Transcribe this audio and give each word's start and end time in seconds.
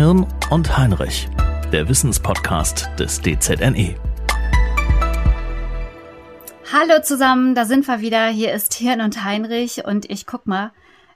Hirn 0.00 0.26
und 0.48 0.78
Heinrich, 0.78 1.28
der 1.74 1.86
Wissenspodcast 1.86 2.88
des 2.98 3.20
DZNE. 3.20 3.96
Hallo 6.72 7.02
zusammen, 7.02 7.54
da 7.54 7.66
sind 7.66 7.86
wir 7.86 8.00
wieder. 8.00 8.28
Hier 8.28 8.54
ist 8.54 8.72
Hirn 8.72 9.02
und 9.02 9.24
Heinrich 9.24 9.84
und 9.84 10.08
ich 10.08 10.24
guck 10.24 10.46
mal, 10.46 10.72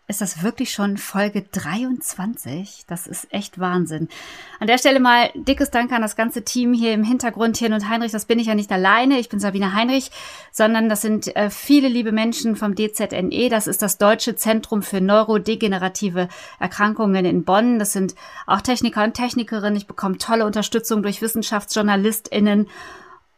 ist 0.06 0.20
das 0.20 0.42
wirklich 0.42 0.70
schon 0.70 0.98
Folge 0.98 1.46
23? 1.50 2.84
Das 2.86 3.06
ist 3.06 3.32
echt 3.32 3.58
Wahnsinn. 3.58 4.08
An 4.60 4.66
der 4.66 4.76
Stelle 4.76 5.00
mal 5.00 5.30
dickes 5.34 5.70
Dank 5.70 5.92
an 5.92 6.02
das 6.02 6.14
ganze 6.14 6.44
Team 6.44 6.74
hier 6.74 6.92
im 6.92 7.04
Hintergrund, 7.04 7.56
Hirn 7.56 7.72
und 7.72 7.88
Heinrich. 7.88 8.12
Das 8.12 8.26
bin 8.26 8.38
ich 8.38 8.48
ja 8.48 8.54
nicht 8.54 8.70
alleine, 8.70 9.18
ich 9.18 9.30
bin 9.30 9.40
Sabine 9.40 9.74
Heinrich, 9.74 10.10
sondern 10.52 10.90
das 10.90 11.00
sind 11.00 11.34
äh, 11.36 11.48
viele 11.48 11.88
liebe 11.88 12.12
Menschen 12.12 12.54
vom 12.54 12.74
DZNE. 12.74 13.48
Das 13.48 13.66
ist 13.66 13.80
das 13.80 13.96
Deutsche 13.96 14.36
Zentrum 14.36 14.82
für 14.82 15.00
neurodegenerative 15.00 16.28
Erkrankungen 16.60 17.24
in 17.24 17.44
Bonn. 17.44 17.78
Das 17.78 17.92
sind 17.92 18.14
auch 18.46 18.60
Techniker 18.60 19.04
und 19.04 19.14
Technikerinnen. 19.14 19.76
Ich 19.76 19.86
bekomme 19.86 20.18
tolle 20.18 20.44
Unterstützung 20.44 21.02
durch 21.02 21.22
WissenschaftsjournalistInnen 21.22 22.68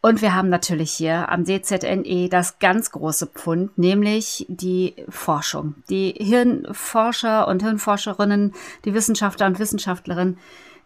und 0.06 0.22
wir 0.22 0.36
haben 0.36 0.50
natürlich 0.50 0.92
hier 0.92 1.32
am 1.32 1.44
DZNE 1.44 2.28
das 2.28 2.60
ganz 2.60 2.92
große 2.92 3.26
Pfund, 3.26 3.76
nämlich 3.76 4.46
die 4.48 4.94
Forschung. 5.08 5.74
Die 5.90 6.14
Hirnforscher 6.16 7.48
und 7.48 7.60
Hirnforscherinnen, 7.60 8.54
die 8.84 8.94
Wissenschaftler 8.94 9.46
und 9.46 9.58
Wissenschaftlerinnen, 9.58 10.38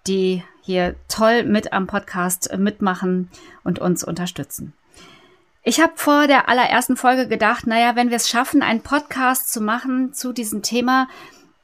die 0.07 0.43
hier 0.63 0.95
toll 1.09 1.45
mit 1.45 1.75
am 1.75 1.87
Podcast 1.87 2.51
mitmachen 2.57 3.29
und 3.63 3.79
uns 3.79 4.05
unterstützen. 4.05 4.73
Ich 5.65 5.83
habe 5.83 5.93
vor 5.97 6.27
der 6.27 6.49
allerersten 6.49 6.97
Folge 6.97 7.29
gedacht, 7.29 7.67
naja, 7.67 7.97
wenn 7.97 8.09
wir 8.09 8.17
es 8.17 8.31
schaffen, 8.31 8.63
einen 8.63 8.81
Podcast 8.81 9.53
zu 9.53 9.61
machen 9.61 10.15
zu 10.15 10.33
diesem 10.33 10.63
Thema, 10.63 11.09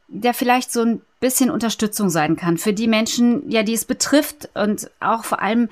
der 0.08 0.34
vielleicht 0.34 0.70
so 0.70 0.82
ein 0.82 1.00
bisschen 1.20 1.50
Unterstützung 1.50 2.10
sein 2.10 2.36
kann 2.36 2.58
für 2.58 2.74
die 2.74 2.86
Menschen, 2.86 3.50
ja, 3.50 3.62
die 3.62 3.72
es 3.72 3.86
betrifft 3.86 4.50
und 4.52 4.90
auch 5.00 5.24
vor 5.24 5.40
allem 5.40 5.70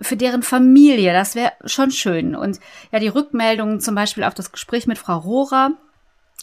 für 0.00 0.16
deren 0.16 0.42
Familie. 0.42 1.12
Das 1.12 1.34
wäre 1.34 1.52
schon 1.64 1.90
schön. 1.90 2.34
Und 2.34 2.60
ja, 2.92 2.98
die 2.98 3.08
Rückmeldungen 3.08 3.80
zum 3.80 3.94
Beispiel 3.94 4.24
auf 4.24 4.34
das 4.34 4.52
Gespräch 4.52 4.86
mit 4.86 4.98
Frau 4.98 5.18
Rohrer, 5.18 5.72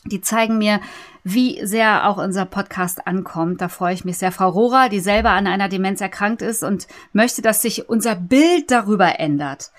die 0.06 0.22
zeigen 0.22 0.58
mir, 0.58 0.82
wie 1.24 1.66
sehr 1.66 2.08
auch 2.08 2.18
unser 2.18 2.46
Podcast 2.46 3.08
ankommt. 3.08 3.62
Da 3.62 3.70
freue 3.70 3.94
ich 3.94 4.04
mich 4.04 4.18
sehr. 4.18 4.32
Frau 4.32 4.50
Rohrer, 4.50 4.90
die 4.90 5.00
selber 5.00 5.30
an 5.30 5.48
einer 5.48 5.70
Demenz 5.70 6.02
erkrankt 6.02 6.42
ist 6.42 6.64
und 6.64 6.88
möchte, 7.14 7.42
dass 7.42 7.62
sich 7.62 7.88
unser 7.90 8.16
Bild 8.16 8.70
darüber 8.72 9.20
ändert. 9.20 9.72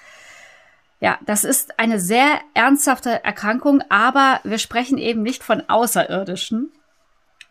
Ja, 1.01 1.19
das 1.27 1.45
ist 1.45 1.79
eine 1.79 2.01
sehr 2.01 2.41
ernsthafte 2.55 3.23
Erkrankung, 3.25 3.83
aber 3.91 4.41
wir 4.45 4.59
sprechen 4.59 4.97
eben 4.97 5.23
nicht 5.23 5.45
von 5.45 5.63
Außerirdischen. 5.69 6.73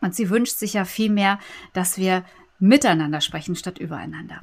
Und 0.01 0.15
sie 0.15 0.29
wünscht 0.29 0.57
sich 0.57 0.73
ja 0.73 0.85
vielmehr, 0.85 1.39
dass 1.73 1.97
wir 1.97 2.23
miteinander 2.57 3.21
sprechen 3.21 3.55
statt 3.55 3.77
übereinander. 3.77 4.41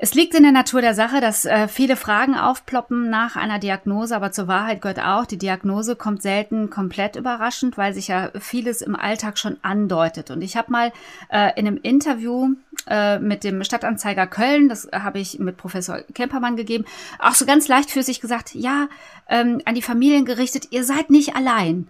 Es 0.00 0.14
liegt 0.14 0.36
in 0.36 0.44
der 0.44 0.52
Natur 0.52 0.80
der 0.80 0.94
Sache, 0.94 1.20
dass 1.20 1.44
äh, 1.44 1.66
viele 1.66 1.96
Fragen 1.96 2.36
aufploppen 2.36 3.10
nach 3.10 3.34
einer 3.34 3.58
Diagnose, 3.58 4.14
aber 4.14 4.30
zur 4.30 4.46
Wahrheit 4.46 4.80
gehört 4.80 5.00
auch, 5.00 5.26
die 5.26 5.38
Diagnose 5.38 5.96
kommt 5.96 6.22
selten 6.22 6.70
komplett 6.70 7.16
überraschend, 7.16 7.76
weil 7.76 7.92
sich 7.92 8.06
ja 8.06 8.30
vieles 8.38 8.80
im 8.80 8.94
Alltag 8.94 9.38
schon 9.38 9.56
andeutet. 9.62 10.30
Und 10.30 10.42
ich 10.42 10.56
habe 10.56 10.70
mal 10.70 10.92
äh, 11.30 11.50
in 11.58 11.66
einem 11.66 11.80
Interview 11.82 12.50
äh, 12.86 13.18
mit 13.18 13.42
dem 13.42 13.64
Stadtanzeiger 13.64 14.28
Köln, 14.28 14.68
das 14.68 14.88
habe 14.92 15.18
ich 15.18 15.40
mit 15.40 15.56
Professor 15.56 15.98
Kempermann 16.14 16.54
gegeben, 16.54 16.84
auch 17.18 17.34
so 17.34 17.44
ganz 17.44 17.66
leichtfüßig 17.66 18.20
gesagt, 18.20 18.54
ja, 18.54 18.88
ähm, 19.28 19.60
an 19.64 19.74
die 19.74 19.82
Familien 19.82 20.24
gerichtet, 20.24 20.68
ihr 20.70 20.84
seid 20.84 21.10
nicht 21.10 21.34
allein. 21.34 21.88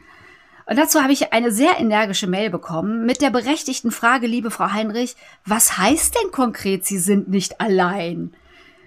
Und 0.69 0.77
dazu 0.77 1.03
habe 1.03 1.15
ich 1.15 1.33
eine 1.33 1.51
sehr 1.51 1.81
energische 1.81 2.27
Mail 2.27 2.51
bekommen 2.51 3.07
mit 3.07 3.23
der 3.23 3.31
berechtigten 3.31 3.91
Frage, 3.91 4.27
liebe 4.27 4.51
Frau 4.51 4.71
Heinrich, 4.71 5.17
was 5.47 5.79
heißt 5.79 6.15
denn 6.15 6.31
konkret, 6.31 6.85
Sie 6.85 6.99
sind 6.99 7.29
nicht 7.29 7.59
allein? 7.59 8.35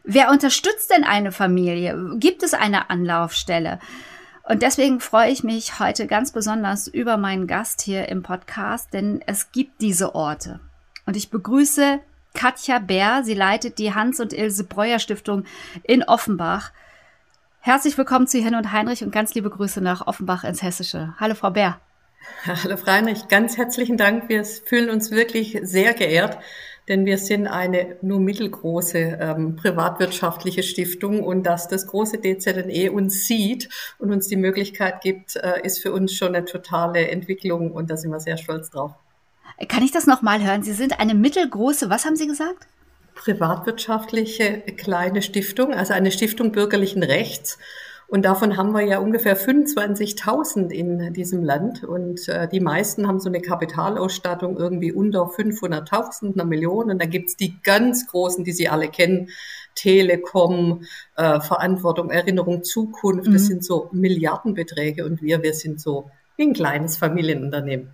Wer 0.03 0.29
unterstützt 0.29 0.91
denn 0.91 1.03
eine 1.03 1.31
Familie? 1.31 2.17
Gibt 2.17 2.43
es 2.43 2.53
eine 2.53 2.91
Anlaufstelle? 2.91 3.79
Und 4.43 4.61
deswegen 4.61 4.99
freue 4.99 5.31
ich 5.31 5.43
mich 5.43 5.79
heute 5.79 6.05
ganz 6.05 6.31
besonders 6.31 6.87
über 6.87 7.17
meinen 7.17 7.47
Gast 7.47 7.81
hier 7.81 8.09
im 8.09 8.21
Podcast, 8.21 8.93
denn 8.93 9.23
es 9.25 9.51
gibt 9.51 9.81
diese 9.81 10.13
Orte. 10.13 10.59
Und 11.07 11.17
ich 11.17 11.31
begrüße 11.31 11.99
Katja 12.35 12.77
Bär. 12.77 13.23
Sie 13.23 13.33
leitet 13.33 13.79
die 13.79 13.95
Hans 13.95 14.19
und 14.19 14.33
Ilse 14.33 14.65
Breuer 14.65 14.99
Stiftung 14.99 15.45
in 15.81 16.03
Offenbach. 16.03 16.71
Herzlich 17.63 17.95
willkommen 17.95 18.25
zu 18.25 18.39
Hin 18.39 18.55
und 18.55 18.71
Heinrich 18.71 19.03
und 19.03 19.11
ganz 19.11 19.35
liebe 19.35 19.51
Grüße 19.51 19.81
nach 19.81 20.07
Offenbach 20.07 20.43
ins 20.43 20.63
Hessische. 20.63 21.13
Hallo, 21.19 21.35
Frau 21.35 21.51
Bär. 21.51 21.79
Hallo, 22.43 22.75
Frau 22.75 22.91
Heinrich. 22.91 23.27
Ganz 23.27 23.55
herzlichen 23.55 23.97
Dank. 23.97 24.29
Wir 24.29 24.43
fühlen 24.43 24.89
uns 24.89 25.11
wirklich 25.11 25.59
sehr 25.61 25.93
geehrt, 25.93 26.39
denn 26.87 27.05
wir 27.05 27.19
sind 27.19 27.45
eine 27.45 27.97
nur 28.01 28.19
mittelgroße 28.19 28.97
ähm, 28.97 29.57
privatwirtschaftliche 29.57 30.63
Stiftung 30.63 31.21
und 31.23 31.43
dass 31.43 31.67
das 31.67 31.85
große 31.85 32.19
DZNE 32.19 32.91
uns 32.91 33.27
sieht 33.27 33.69
und 33.99 34.11
uns 34.11 34.27
die 34.27 34.37
Möglichkeit 34.37 35.01
gibt, 35.01 35.35
äh, 35.35 35.61
ist 35.61 35.83
für 35.83 35.91
uns 35.91 36.15
schon 36.15 36.29
eine 36.29 36.45
totale 36.45 37.09
Entwicklung 37.09 37.71
und 37.71 37.91
da 37.91 37.95
sind 37.95 38.09
wir 38.09 38.19
sehr 38.19 38.37
stolz 38.37 38.71
drauf. 38.71 38.93
Kann 39.67 39.83
ich 39.83 39.91
das 39.91 40.07
nochmal 40.07 40.43
hören? 40.43 40.63
Sie 40.63 40.73
sind 40.73 40.99
eine 40.99 41.13
mittelgroße, 41.13 41.91
was 41.91 42.05
haben 42.05 42.15
Sie 42.15 42.25
gesagt? 42.25 42.65
Privatwirtschaftliche 43.21 44.61
kleine 44.77 45.21
Stiftung, 45.21 45.73
also 45.73 45.93
eine 45.93 46.11
Stiftung 46.11 46.51
bürgerlichen 46.51 47.03
Rechts. 47.03 47.59
Und 48.07 48.25
davon 48.25 48.57
haben 48.57 48.73
wir 48.73 48.81
ja 48.81 48.99
ungefähr 48.99 49.37
25.000 49.37 50.69
in 50.69 51.13
diesem 51.13 51.43
Land. 51.43 51.83
Und 51.83 52.27
äh, 52.27 52.49
die 52.49 52.59
meisten 52.59 53.07
haben 53.07 53.19
so 53.19 53.29
eine 53.29 53.39
Kapitalausstattung 53.39 54.57
irgendwie 54.57 54.91
unter 54.91 55.27
500.000, 55.27 56.33
einer 56.33 56.43
Million. 56.43 56.89
Und 56.89 57.01
da 57.01 57.05
gibt's 57.05 57.37
die 57.37 57.61
ganz 57.61 58.07
großen, 58.07 58.43
die 58.43 58.51
Sie 58.51 58.67
alle 58.67 58.89
kennen. 58.89 59.29
Telekom, 59.75 60.83
äh, 61.15 61.39
Verantwortung, 61.39 62.09
Erinnerung, 62.09 62.63
Zukunft. 62.63 63.29
Mhm. 63.29 63.33
Das 63.33 63.45
sind 63.45 63.63
so 63.63 63.87
Milliardenbeträge. 63.93 65.05
Und 65.05 65.21
wir, 65.21 65.41
wir 65.41 65.53
sind 65.53 65.79
so 65.79 66.09
wie 66.35 66.43
ein 66.43 66.53
kleines 66.53 66.97
Familienunternehmen. 66.97 67.91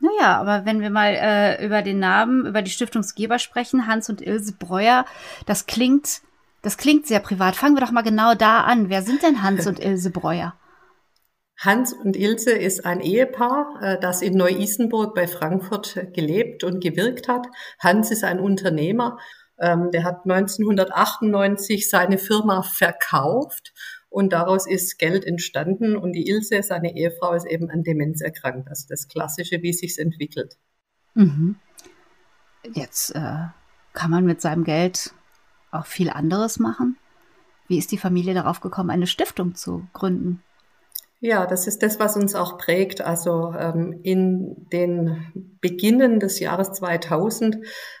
Naja, 0.00 0.36
aber 0.40 0.64
wenn 0.64 0.80
wir 0.80 0.90
mal 0.90 1.14
äh, 1.14 1.64
über 1.64 1.82
den 1.82 1.98
Namen, 1.98 2.46
über 2.46 2.62
die 2.62 2.70
Stiftungsgeber 2.70 3.38
sprechen, 3.38 3.86
Hans 3.86 4.08
und 4.08 4.20
Ilse 4.20 4.52
Breuer, 4.52 5.04
das 5.46 5.66
klingt, 5.66 6.20
das 6.62 6.76
klingt 6.76 7.06
sehr 7.06 7.20
privat. 7.20 7.56
Fangen 7.56 7.74
wir 7.76 7.80
doch 7.80 7.90
mal 7.90 8.02
genau 8.02 8.34
da 8.34 8.60
an. 8.62 8.88
Wer 8.88 9.02
sind 9.02 9.22
denn 9.22 9.42
Hans 9.42 9.66
und 9.66 9.80
Ilse 9.80 10.10
Breuer? 10.10 10.54
Hans 11.58 11.92
und 11.92 12.16
Ilse 12.16 12.52
ist 12.52 12.86
ein 12.86 13.00
Ehepaar, 13.00 13.74
äh, 13.82 14.00
das 14.00 14.22
in 14.22 14.36
Neu-Isenburg 14.36 15.14
bei 15.16 15.26
Frankfurt 15.26 15.98
gelebt 16.14 16.62
und 16.62 16.80
gewirkt 16.80 17.26
hat. 17.26 17.48
Hans 17.80 18.12
ist 18.12 18.22
ein 18.22 18.38
Unternehmer, 18.38 19.18
ähm, 19.58 19.90
der 19.90 20.04
hat 20.04 20.24
1998 20.24 21.90
seine 21.90 22.18
Firma 22.18 22.62
verkauft 22.62 23.72
und 24.10 24.32
daraus 24.32 24.66
ist 24.66 24.98
Geld 24.98 25.24
entstanden 25.24 25.96
und 25.96 26.12
die 26.12 26.28
Ilse, 26.28 26.62
seine 26.62 26.96
Ehefrau, 26.96 27.34
ist 27.34 27.46
eben 27.46 27.70
an 27.70 27.82
Demenz 27.82 28.20
erkrankt. 28.20 28.68
Also 28.68 28.86
das 28.88 29.08
Klassische, 29.08 29.62
wie 29.62 29.70
es 29.70 29.78
sich 29.78 29.98
entwickelt. 29.98 30.56
Mhm. 31.14 31.56
Jetzt 32.74 33.14
äh, 33.14 33.48
kann 33.92 34.10
man 34.10 34.24
mit 34.24 34.40
seinem 34.40 34.64
Geld 34.64 35.12
auch 35.70 35.86
viel 35.86 36.10
anderes 36.10 36.58
machen. 36.58 36.96
Wie 37.66 37.78
ist 37.78 37.92
die 37.92 37.98
Familie 37.98 38.34
darauf 38.34 38.60
gekommen, 38.60 38.90
eine 38.90 39.06
Stiftung 39.06 39.54
zu 39.54 39.86
gründen? 39.92 40.42
Ja, 41.20 41.46
das 41.46 41.66
ist 41.66 41.82
das, 41.82 41.98
was 41.98 42.16
uns 42.16 42.36
auch 42.36 42.58
prägt. 42.58 43.00
Also 43.00 43.52
ähm, 43.58 43.98
in 44.04 44.68
den 44.72 45.32
Beginnen 45.60 46.20
des 46.20 46.38
Jahres 46.38 46.72
2000 46.74 47.56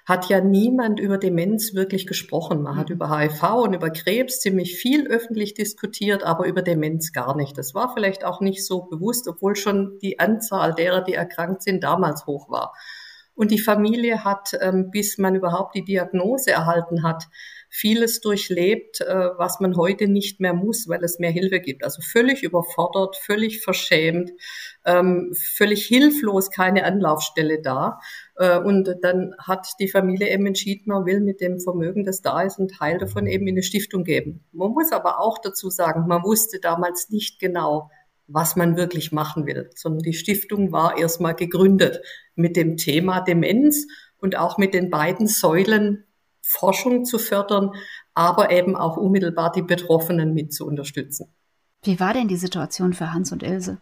hat 0.06 0.28
ja 0.28 0.40
niemand 0.40 1.00
über 1.00 1.18
Demenz 1.18 1.74
wirklich 1.74 2.06
gesprochen. 2.06 2.62
Man 2.62 2.76
hat 2.76 2.90
mhm. 2.90 2.94
über 2.94 3.18
HIV 3.18 3.42
und 3.64 3.74
über 3.74 3.90
Krebs 3.90 4.38
ziemlich 4.38 4.76
viel 4.76 5.08
öffentlich 5.08 5.54
diskutiert, 5.54 6.22
aber 6.22 6.46
über 6.46 6.62
Demenz 6.62 7.12
gar 7.12 7.36
nicht. 7.36 7.58
Das 7.58 7.74
war 7.74 7.92
vielleicht 7.92 8.24
auch 8.24 8.40
nicht 8.40 8.64
so 8.64 8.82
bewusst, 8.82 9.26
obwohl 9.26 9.56
schon 9.56 9.98
die 10.00 10.20
Anzahl 10.20 10.72
derer, 10.72 11.02
die 11.02 11.14
erkrankt 11.14 11.62
sind, 11.62 11.82
damals 11.82 12.24
hoch 12.26 12.48
war. 12.48 12.72
Und 13.34 13.50
die 13.50 13.60
Familie 13.60 14.22
hat, 14.24 14.50
ähm, 14.60 14.90
bis 14.92 15.18
man 15.18 15.34
überhaupt 15.34 15.74
die 15.74 15.84
Diagnose 15.84 16.52
erhalten 16.52 17.02
hat, 17.02 17.24
vieles 17.70 18.20
durchlebt, 18.20 19.00
äh, 19.00 19.30
was 19.36 19.60
man 19.60 19.76
heute 19.76 20.08
nicht 20.08 20.40
mehr 20.40 20.54
muss, 20.54 20.88
weil 20.88 21.02
es 21.04 21.18
mehr 21.18 21.30
Hilfe 21.30 21.60
gibt. 21.60 21.84
Also 21.84 22.00
völlig 22.02 22.42
überfordert, 22.42 23.16
völlig 23.16 23.60
verschämt, 23.60 24.30
ähm, 24.84 25.32
völlig 25.34 25.86
hilflos, 25.86 26.50
keine 26.50 26.84
Anlaufstelle 26.84 27.60
da. 27.60 28.00
Äh, 28.36 28.58
und 28.58 28.94
dann 29.02 29.34
hat 29.38 29.66
die 29.80 29.88
Familie 29.88 30.30
eben 30.32 30.46
entschieden, 30.46 30.84
man 30.86 31.06
will 31.06 31.20
mit 31.20 31.40
dem 31.40 31.60
Vermögen, 31.60 32.04
das 32.04 32.22
da 32.22 32.42
ist, 32.42 32.58
einen 32.58 32.68
Teil 32.68 32.98
davon 32.98 33.26
eben 33.26 33.46
in 33.46 33.54
eine 33.54 33.62
Stiftung 33.62 34.04
geben. 34.04 34.44
Man 34.52 34.72
muss 34.72 34.92
aber 34.92 35.20
auch 35.20 35.38
dazu 35.38 35.70
sagen, 35.70 36.06
man 36.08 36.22
wusste 36.22 36.60
damals 36.60 37.10
nicht 37.10 37.38
genau, 37.38 37.90
was 38.28 38.56
man 38.56 38.76
wirklich 38.76 39.10
machen 39.10 39.46
will, 39.46 39.70
sondern 39.74 40.02
die 40.02 40.12
Stiftung 40.12 40.70
war 40.70 40.98
erstmal 40.98 41.34
gegründet 41.34 42.00
mit 42.34 42.56
dem 42.56 42.76
Thema 42.76 43.20
Demenz 43.20 43.86
und 44.18 44.36
auch 44.36 44.58
mit 44.58 44.74
den 44.74 44.90
beiden 44.90 45.26
Säulen 45.26 46.04
Forschung 46.48 47.04
zu 47.04 47.18
fördern, 47.18 47.72
aber 48.14 48.50
eben 48.50 48.74
auch 48.74 48.96
unmittelbar 48.96 49.52
die 49.52 49.62
Betroffenen 49.62 50.32
mit 50.32 50.52
zu 50.52 50.66
unterstützen. 50.66 51.28
Wie 51.82 52.00
war 52.00 52.14
denn 52.14 52.26
die 52.26 52.36
Situation 52.36 52.94
für 52.94 53.12
Hans 53.12 53.32
und 53.32 53.42
Ilse? 53.42 53.78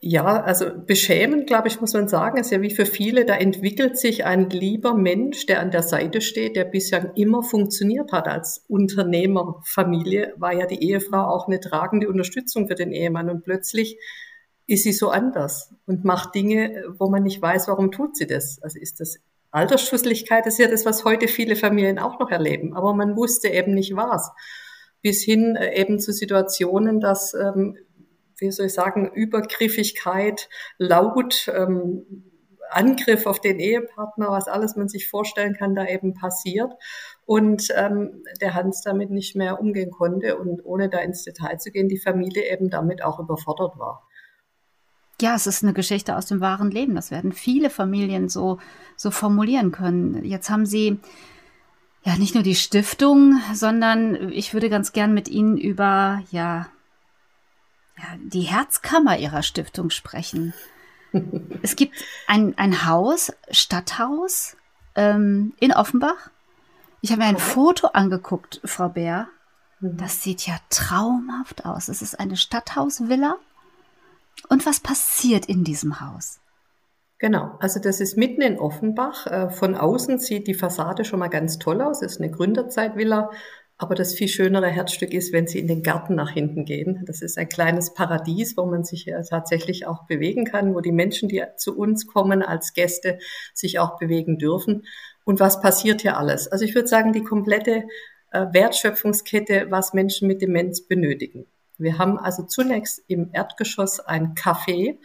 Ja, 0.00 0.42
also 0.42 0.66
beschämend, 0.74 1.46
glaube 1.46 1.68
ich, 1.68 1.80
muss 1.80 1.92
man 1.92 2.08
sagen, 2.08 2.38
ist 2.38 2.50
ja 2.50 2.60
wie 2.60 2.74
für 2.74 2.86
viele, 2.86 3.24
da 3.24 3.34
entwickelt 3.34 3.98
sich 3.98 4.24
ein 4.24 4.48
lieber 4.50 4.94
Mensch, 4.94 5.46
der 5.46 5.60
an 5.60 5.70
der 5.70 5.82
Seite 5.82 6.20
steht, 6.20 6.56
der 6.56 6.64
bislang 6.64 7.12
immer 7.14 7.42
funktioniert 7.42 8.10
hat 8.10 8.26
als 8.26 8.64
Unternehmerfamilie, 8.66 10.34
war 10.38 10.54
ja 10.54 10.66
die 10.66 10.82
Ehefrau 10.82 11.28
auch 11.28 11.46
eine 11.46 11.60
tragende 11.60 12.08
Unterstützung 12.08 12.68
für 12.68 12.74
den 12.74 12.90
Ehemann 12.90 13.30
und 13.30 13.44
plötzlich 13.44 13.98
ist 14.66 14.82
sie 14.82 14.92
so 14.92 15.10
anders 15.10 15.72
und 15.86 16.04
macht 16.04 16.34
Dinge, 16.34 16.84
wo 16.98 17.08
man 17.08 17.22
nicht 17.22 17.40
weiß, 17.40 17.68
warum 17.68 17.92
tut 17.92 18.16
sie 18.16 18.26
das. 18.26 18.60
Also 18.62 18.80
ist 18.80 18.98
das 18.98 19.20
Altersschusseligkeit, 19.50 20.46
das 20.46 20.54
ist 20.54 20.60
ja 20.60 20.68
das, 20.68 20.84
was 20.84 21.04
heute 21.04 21.28
viele 21.28 21.56
Familien 21.56 21.98
auch 21.98 22.18
noch 22.18 22.30
erleben, 22.30 22.76
aber 22.76 22.94
man 22.94 23.16
wusste 23.16 23.48
eben 23.48 23.74
nicht 23.74 23.96
was. 23.96 24.30
Bis 25.02 25.22
hin 25.22 25.56
äh, 25.56 25.80
eben 25.80 25.98
zu 25.98 26.12
Situationen, 26.12 27.00
dass 27.00 27.34
ähm, 27.34 27.76
wie 28.38 28.50
soll 28.50 28.66
ich 28.66 28.74
sagen, 28.74 29.10
Übergriffigkeit, 29.12 30.48
laut, 30.78 31.50
ähm, 31.54 32.24
Angriff 32.70 33.26
auf 33.26 33.40
den 33.40 33.60
Ehepartner, 33.60 34.28
was 34.30 34.48
alles 34.48 34.76
man 34.76 34.88
sich 34.88 35.08
vorstellen 35.08 35.54
kann, 35.54 35.74
da 35.74 35.86
eben 35.86 36.14
passiert. 36.14 36.72
Und 37.24 37.68
ähm, 37.74 38.24
der 38.40 38.54
Hans 38.54 38.82
damit 38.82 39.10
nicht 39.10 39.36
mehr 39.36 39.60
umgehen 39.60 39.90
konnte 39.90 40.36
und 40.36 40.64
ohne 40.64 40.88
da 40.88 40.98
ins 40.98 41.24
Detail 41.24 41.58
zu 41.58 41.70
gehen, 41.70 41.88
die 41.88 41.98
Familie 41.98 42.50
eben 42.52 42.70
damit 42.70 43.02
auch 43.02 43.18
überfordert 43.20 43.78
war. 43.78 44.06
Ja, 45.20 45.34
es 45.34 45.46
ist 45.46 45.62
eine 45.62 45.72
Geschichte 45.72 46.16
aus 46.16 46.26
dem 46.26 46.40
wahren 46.40 46.70
Leben. 46.70 46.94
Das 46.94 47.10
werden 47.10 47.32
viele 47.32 47.70
Familien 47.70 48.28
so, 48.28 48.58
so 48.96 49.10
formulieren 49.10 49.72
können. 49.72 50.24
Jetzt 50.24 50.50
haben 50.50 50.66
Sie 50.66 50.98
ja 52.04 52.16
nicht 52.16 52.34
nur 52.34 52.44
die 52.44 52.54
Stiftung, 52.54 53.40
sondern 53.54 54.30
ich 54.30 54.52
würde 54.52 54.68
ganz 54.68 54.92
gern 54.92 55.14
mit 55.14 55.28
Ihnen 55.28 55.56
über 55.56 56.22
ja 56.30 56.66
ja, 57.98 58.04
die 58.18 58.42
Herzkammer 58.42 59.18
ihrer 59.18 59.42
Stiftung 59.42 59.90
sprechen. 59.90 60.52
es 61.62 61.76
gibt 61.76 61.94
ein, 62.26 62.56
ein 62.58 62.86
Haus, 62.86 63.32
Stadthaus 63.50 64.56
ähm, 64.94 65.54
in 65.60 65.72
Offenbach. 65.72 66.30
Ich 67.00 67.10
habe 67.10 67.22
mir 67.22 67.28
ein 67.28 67.38
Foto 67.38 67.88
angeguckt, 67.88 68.60
Frau 68.64 68.88
Bär. 68.88 69.28
Mhm. 69.80 69.96
Das 69.96 70.22
sieht 70.22 70.46
ja 70.46 70.56
traumhaft 70.70 71.64
aus. 71.64 71.88
Es 71.88 72.02
ist 72.02 72.18
eine 72.18 72.36
Stadthausvilla. 72.36 73.36
Und 74.48 74.66
was 74.66 74.80
passiert 74.80 75.46
in 75.46 75.64
diesem 75.64 76.00
Haus? 76.00 76.40
Genau, 77.18 77.56
also 77.60 77.80
das 77.80 78.00
ist 78.00 78.16
mitten 78.16 78.42
in 78.42 78.58
Offenbach. 78.58 79.26
Äh, 79.26 79.50
von 79.50 79.74
außen 79.74 80.18
sieht 80.18 80.46
die 80.46 80.54
Fassade 80.54 81.04
schon 81.04 81.18
mal 81.18 81.28
ganz 81.28 81.58
toll 81.58 81.80
aus. 81.80 82.02
Es 82.02 82.12
ist 82.12 82.20
eine 82.20 82.30
Gründerzeitvilla 82.30 83.30
aber 83.78 83.94
das 83.94 84.14
viel 84.14 84.28
schönere 84.28 84.68
Herzstück 84.68 85.12
ist, 85.12 85.32
wenn 85.32 85.46
Sie 85.46 85.58
in 85.58 85.66
den 85.66 85.82
Garten 85.82 86.14
nach 86.14 86.30
hinten 86.30 86.64
gehen. 86.64 87.02
Das 87.06 87.20
ist 87.20 87.36
ein 87.36 87.48
kleines 87.48 87.92
Paradies, 87.92 88.56
wo 88.56 88.64
man 88.64 88.84
sich 88.84 89.04
ja 89.04 89.22
tatsächlich 89.22 89.86
auch 89.86 90.06
bewegen 90.06 90.46
kann, 90.46 90.74
wo 90.74 90.80
die 90.80 90.92
Menschen, 90.92 91.28
die 91.28 91.42
zu 91.56 91.76
uns 91.76 92.06
kommen 92.06 92.42
als 92.42 92.72
Gäste, 92.72 93.18
sich 93.52 93.78
auch 93.78 93.98
bewegen 93.98 94.38
dürfen. 94.38 94.86
Und 95.24 95.40
was 95.40 95.60
passiert 95.60 96.02
hier 96.02 96.16
alles? 96.16 96.48
Also 96.48 96.64
ich 96.64 96.74
würde 96.74 96.88
sagen, 96.88 97.12
die 97.12 97.22
komplette 97.22 97.84
äh, 98.32 98.46
Wertschöpfungskette, 98.50 99.66
was 99.68 99.92
Menschen 99.92 100.26
mit 100.26 100.40
Demenz 100.40 100.86
benötigen. 100.86 101.46
Wir 101.78 101.98
haben 101.98 102.18
also 102.18 102.42
zunächst 102.44 103.02
im 103.08 103.30
Erdgeschoss 103.32 104.00
ein 104.00 104.34
Café. 104.34 104.98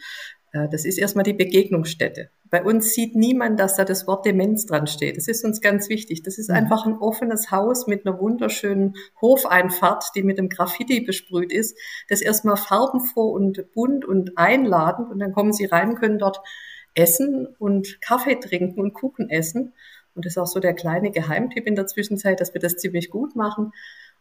Äh, 0.52 0.68
das 0.70 0.84
ist 0.84 0.98
erstmal 0.98 1.24
die 1.24 1.32
Begegnungsstätte. 1.32 2.30
Bei 2.52 2.62
uns 2.62 2.92
sieht 2.92 3.16
niemand, 3.16 3.58
dass 3.58 3.76
da 3.76 3.84
das 3.86 4.06
Wort 4.06 4.26
Demenz 4.26 4.66
dran 4.66 4.86
steht. 4.86 5.16
Das 5.16 5.26
ist 5.26 5.42
uns 5.42 5.62
ganz 5.62 5.88
wichtig. 5.88 6.22
Das 6.22 6.36
ist 6.36 6.50
mhm. 6.50 6.56
einfach 6.56 6.84
ein 6.84 6.98
offenes 6.98 7.50
Haus 7.50 7.86
mit 7.86 8.06
einer 8.06 8.20
wunderschönen 8.20 8.94
Hofeinfahrt, 9.22 10.04
die 10.14 10.22
mit 10.22 10.36
dem 10.36 10.50
Graffiti 10.50 11.00
besprüht 11.00 11.50
ist. 11.50 11.78
Das 12.08 12.20
ist 12.20 12.26
erstmal 12.26 12.58
farbenfroh 12.58 13.30
und 13.30 13.72
bunt 13.72 14.04
und 14.04 14.36
einladend. 14.36 15.10
Und 15.10 15.18
dann 15.18 15.32
kommen 15.32 15.54
Sie 15.54 15.64
rein, 15.64 15.94
können 15.94 16.18
dort 16.18 16.40
essen 16.94 17.46
und 17.58 18.02
Kaffee 18.02 18.38
trinken 18.38 18.80
und 18.80 18.92
Kuchen 18.92 19.30
essen. 19.30 19.72
Und 20.14 20.26
das 20.26 20.34
ist 20.34 20.38
auch 20.38 20.46
so 20.46 20.60
der 20.60 20.74
kleine 20.74 21.10
Geheimtipp 21.10 21.66
in 21.66 21.74
der 21.74 21.86
Zwischenzeit, 21.86 22.40
dass 22.40 22.52
wir 22.52 22.60
das 22.60 22.76
ziemlich 22.76 23.08
gut 23.08 23.34
machen. 23.34 23.72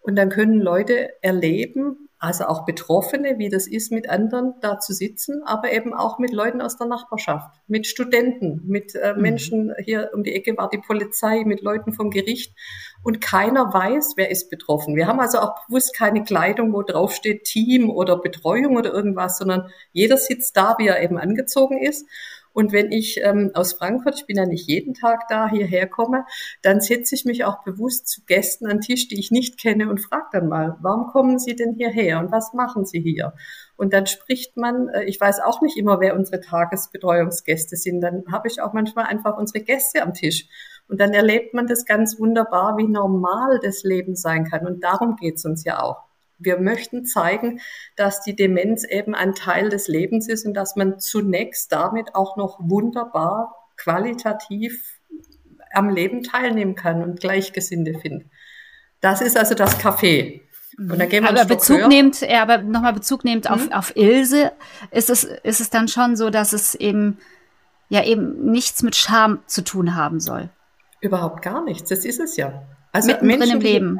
Und 0.01 0.15
dann 0.15 0.30
können 0.30 0.59
Leute 0.59 1.09
erleben, 1.21 2.09
also 2.18 2.45
auch 2.45 2.65
Betroffene, 2.65 3.39
wie 3.39 3.50
das 3.50 3.68
ist, 3.68 3.92
mit 3.92 4.07
anderen 4.07 4.53
da 4.62 4.80
zu 4.80 4.94
sitzen, 4.94 5.42
aber 5.44 5.71
eben 5.71 5.92
auch 5.94 6.19
mit 6.19 6.31
Leuten 6.31 6.62
aus 6.62 6.77
der 6.77 6.86
Nachbarschaft, 6.86 7.50
mit 7.68 7.88
Studenten, 7.88 8.62
mit 8.65 8.94
äh, 8.94 9.15
mhm. 9.15 9.21
Menschen, 9.21 9.74
hier 9.83 10.12
um 10.13 10.24
die 10.24 10.33
Ecke 10.36 10.56
war 10.56 10.69
die 10.69 10.77
Polizei, 10.77 11.44
mit 11.45 11.62
Leuten 11.62 11.94
vom 11.94 12.12
Gericht 12.12 12.56
und 13.03 13.21
keiner 13.21 13.74
weiß, 13.74 14.13
wer 14.18 14.30
ist 14.30 14.51
betroffen. 14.51 14.95
Wir 14.95 15.07
haben 15.07 15.19
also 15.19 15.39
auch 15.39 15.65
bewusst 15.65 15.98
keine 15.98 16.24
Kleidung, 16.24 16.74
wo 16.74 16.83
draufsteht 16.83 17.44
Team 17.44 17.89
oder 17.89 18.18
Betreuung 18.18 18.77
oder 18.77 18.94
irgendwas, 18.94 19.39
sondern 19.39 19.71
jeder 19.92 20.18
sitzt 20.18 20.56
da, 20.56 20.75
wie 20.77 20.88
er 20.88 21.01
eben 21.01 21.18
angezogen 21.18 21.80
ist 21.80 22.06
und 22.53 22.74
wenn 22.74 22.92
ich 22.92 23.19
ähm, 23.24 23.51
aus 23.53 23.74
Frankfurt, 23.74 24.15
ich 24.19 24.25
bin 24.25 24.38
ja 24.38 24.45
nicht 24.45 24.68
jeden 24.68 24.94
Tag 24.94 25.27
da, 25.30 25.50
hierher 25.50 25.88
komme, 25.88 26.25
dann 26.62 26.81
setze 26.81 27.15
ich 27.15 27.25
mich 27.25 27.45
auch 27.45 27.63
bewusst 27.63 28.07
zu 28.07 28.21
Gästen 28.25 28.68
an 28.68 28.81
Tisch, 28.81 29.07
die 29.07 29.19
ich 29.19 29.31
nicht 29.31 29.59
kenne 29.59 29.89
und 29.89 30.00
frage 30.00 30.27
dann 30.33 30.48
mal, 30.48 30.77
warum 30.81 31.07
kommen 31.07 31.39
Sie 31.39 31.56
denn 31.56 31.75
hierher 31.75 32.19
und 32.19 32.31
was 32.31 32.53
machen 32.53 32.86
Sie 32.86 33.00
hier? 33.00 33.33
Und 33.77 33.94
dann 33.94 34.06
spricht 34.06 34.57
man, 34.57 34.89
äh, 34.89 35.06
ich 35.06 35.19
weiß 35.19 35.39
auch 35.39 35.62
nicht 35.62 35.77
immer, 35.77 36.00
wer 36.00 36.15
unsere 36.15 36.42
Tagesbetreuungsgäste 36.42 37.75
sind, 37.75 38.01
dann 38.01 38.24
habe 38.31 38.48
ich 38.48 38.62
auch 38.62 38.74
manchmal 38.74 39.06
einfach 39.06 39.38
unsere 39.38 39.63
Gäste 39.63 40.04
am 40.04 40.13
Tisch. 40.13 40.47
Und 40.88 41.00
dann 41.00 41.13
erlebt 41.13 41.54
man 41.54 41.68
das 41.68 41.86
ganz 41.86 42.19
wunderbar, 42.19 42.77
wie 42.77 42.88
normal 42.88 43.59
das 43.63 43.83
Leben 43.83 44.15
sein 44.15 44.44
kann. 44.44 44.68
Und 44.68 44.83
darum 44.83 45.15
geht 45.15 45.36
es 45.36 45.45
uns 45.45 45.63
ja 45.63 45.81
auch. 45.81 46.11
Wir 46.44 46.60
möchten 46.60 47.06
zeigen, 47.06 47.62
dass 47.96 48.22
die 48.22 48.36
Demenz 48.36 48.84
eben 48.84 49.14
ein 49.16 49.36
Teil 49.36 49.70
des 49.70 49.88
Lebens 49.88 50.28
ist 50.28 50.46
und 50.46 50.54
dass 50.54 50.76
man 50.76 51.00
zunächst 51.00 51.72
damit 51.72 52.16
auch 52.16 52.36
noch 52.36 52.60
wunderbar 52.60 53.68
qualitativ 53.78 55.00
am 55.74 55.90
Leben 55.90 56.24
teilnehmen 56.24 56.76
kann 56.76 57.04
und 57.04 57.20
Gleichgesinnte 57.20 57.98
findet. 58.00 58.28
Das 59.00 59.22
ist 59.22 59.38
also 59.38 59.56
das 59.56 59.80
Café. 59.80 60.42
Und 60.78 61.00
da 61.00 61.06
gehen 61.06 61.24
wir 61.24 61.30
aber 61.30 61.46
Bezug 61.46 61.80
höher. 61.80 61.88
nehmend, 61.88 62.22
ja, 62.22 62.42
aber 62.42 62.60
nochmal 62.60 62.94
Bezug 62.94 63.24
nehmend 63.24 63.46
mhm. 63.46 63.52
auf, 63.52 63.72
auf 63.72 63.96
Ilse, 63.96 64.52
ist 64.92 65.10
es, 65.10 65.24
ist 65.24 65.62
es 65.62 65.70
dann 65.70 65.88
schon 65.88 66.16
so, 66.16 66.30
dass 66.30 66.54
es 66.54 66.76
eben, 66.76 67.18
ja, 67.90 68.04
eben 68.04 68.52
nichts 68.52 68.82
mit 68.84 68.96
Scham 68.96 69.40
zu 69.46 69.64
tun 69.64 69.96
haben 69.96 70.20
soll. 70.20 70.50
Überhaupt 71.02 71.42
gar 71.42 71.64
nichts. 71.64 71.90
Das 71.90 72.06
ist 72.06 72.20
es 72.20 72.38
ja. 72.38 72.64
Also 72.92 73.10
Mittendrin 73.10 73.40
Menschen, 73.40 73.56
im 73.58 73.62
Leben. 73.62 74.00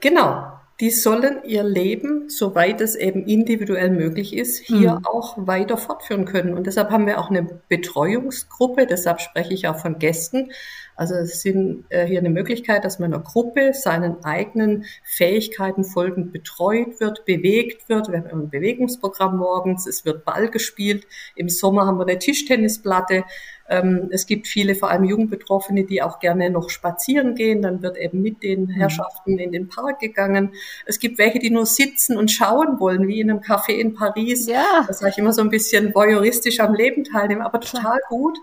Genau 0.00 0.55
die 0.80 0.90
sollen 0.90 1.42
ihr 1.44 1.62
Leben, 1.62 2.28
soweit 2.28 2.82
es 2.82 2.96
eben 2.96 3.24
individuell 3.26 3.90
möglich 3.90 4.36
ist, 4.36 4.58
hier 4.58 4.96
mhm. 4.96 5.06
auch 5.06 5.46
weiter 5.46 5.78
fortführen 5.78 6.26
können. 6.26 6.54
Und 6.54 6.66
deshalb 6.66 6.90
haben 6.90 7.06
wir 7.06 7.18
auch 7.18 7.30
eine 7.30 7.60
Betreuungsgruppe, 7.68 8.86
deshalb 8.86 9.20
spreche 9.20 9.54
ich 9.54 9.68
auch 9.68 9.78
von 9.78 9.98
Gästen. 9.98 10.50
Also 10.94 11.14
es 11.14 11.40
sind 11.40 11.84
äh, 11.90 12.06
hier 12.06 12.18
eine 12.18 12.30
Möglichkeit, 12.30 12.84
dass 12.84 12.98
man 12.98 13.10
in 13.10 13.14
einer 13.14 13.24
Gruppe 13.24 13.72
seinen 13.72 14.22
eigenen 14.24 14.84
Fähigkeiten 15.02 15.84
folgend 15.84 16.32
betreut 16.32 17.00
wird, 17.00 17.24
bewegt 17.24 17.88
wird. 17.88 18.10
Wir 18.10 18.18
haben 18.18 18.42
ein 18.42 18.50
Bewegungsprogramm 18.50 19.36
morgens, 19.36 19.86
es 19.86 20.04
wird 20.04 20.24
Ball 20.24 20.48
gespielt. 20.48 21.06
Im 21.36 21.48
Sommer 21.48 21.86
haben 21.86 21.98
wir 21.98 22.06
eine 22.06 22.18
Tischtennisplatte. 22.18 23.24
Ähm, 23.68 24.08
es 24.10 24.26
gibt 24.26 24.46
viele, 24.46 24.74
vor 24.74 24.90
allem 24.90 25.04
Jugendbetroffene, 25.04 25.84
die 25.84 26.02
auch 26.02 26.18
gerne 26.20 26.50
noch 26.50 26.70
spazieren 26.70 27.34
gehen. 27.34 27.62
Dann 27.62 27.82
wird 27.82 27.96
eben 27.96 28.22
mit 28.22 28.42
den 28.42 28.66
mhm. 28.66 28.70
Herrschaften 28.70 29.38
in 29.38 29.52
den 29.52 29.68
Park 29.68 30.00
gegangen. 30.00 30.52
Es 30.84 30.98
gibt 30.98 31.18
welche, 31.18 31.38
die 31.38 31.50
nur 31.50 31.66
sitzen 31.66 32.16
und 32.16 32.30
schauen 32.30 32.78
wollen, 32.78 33.08
wie 33.08 33.20
in 33.20 33.30
einem 33.30 33.40
Café 33.40 33.72
in 33.72 33.94
Paris. 33.94 34.46
Ja. 34.46 34.84
Das 34.86 35.00
sage 35.00 35.12
ich 35.12 35.18
immer 35.18 35.32
so 35.32 35.42
ein 35.42 35.50
bisschen 35.50 35.94
voyeuristisch 35.94 36.60
am 36.60 36.74
Leben 36.74 37.04
teilnehmen, 37.04 37.42
aber 37.42 37.60
total 37.60 37.98
gut. 38.08 38.38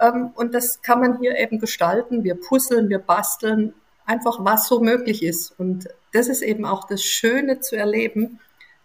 Ähm, 0.00 0.30
und 0.34 0.54
das 0.54 0.82
kann 0.82 1.00
man 1.00 1.18
hier 1.18 1.36
eben 1.36 1.58
gestalten. 1.58 2.24
Wir 2.24 2.34
puzzeln, 2.34 2.88
wir 2.88 2.98
basteln, 2.98 3.74
einfach 4.06 4.38
was 4.40 4.68
so 4.68 4.80
möglich 4.80 5.22
ist. 5.22 5.58
Und 5.58 5.88
das 6.12 6.28
ist 6.28 6.42
eben 6.42 6.64
auch 6.64 6.86
das 6.86 7.02
Schöne 7.02 7.60
zu 7.60 7.76
erleben, 7.76 8.40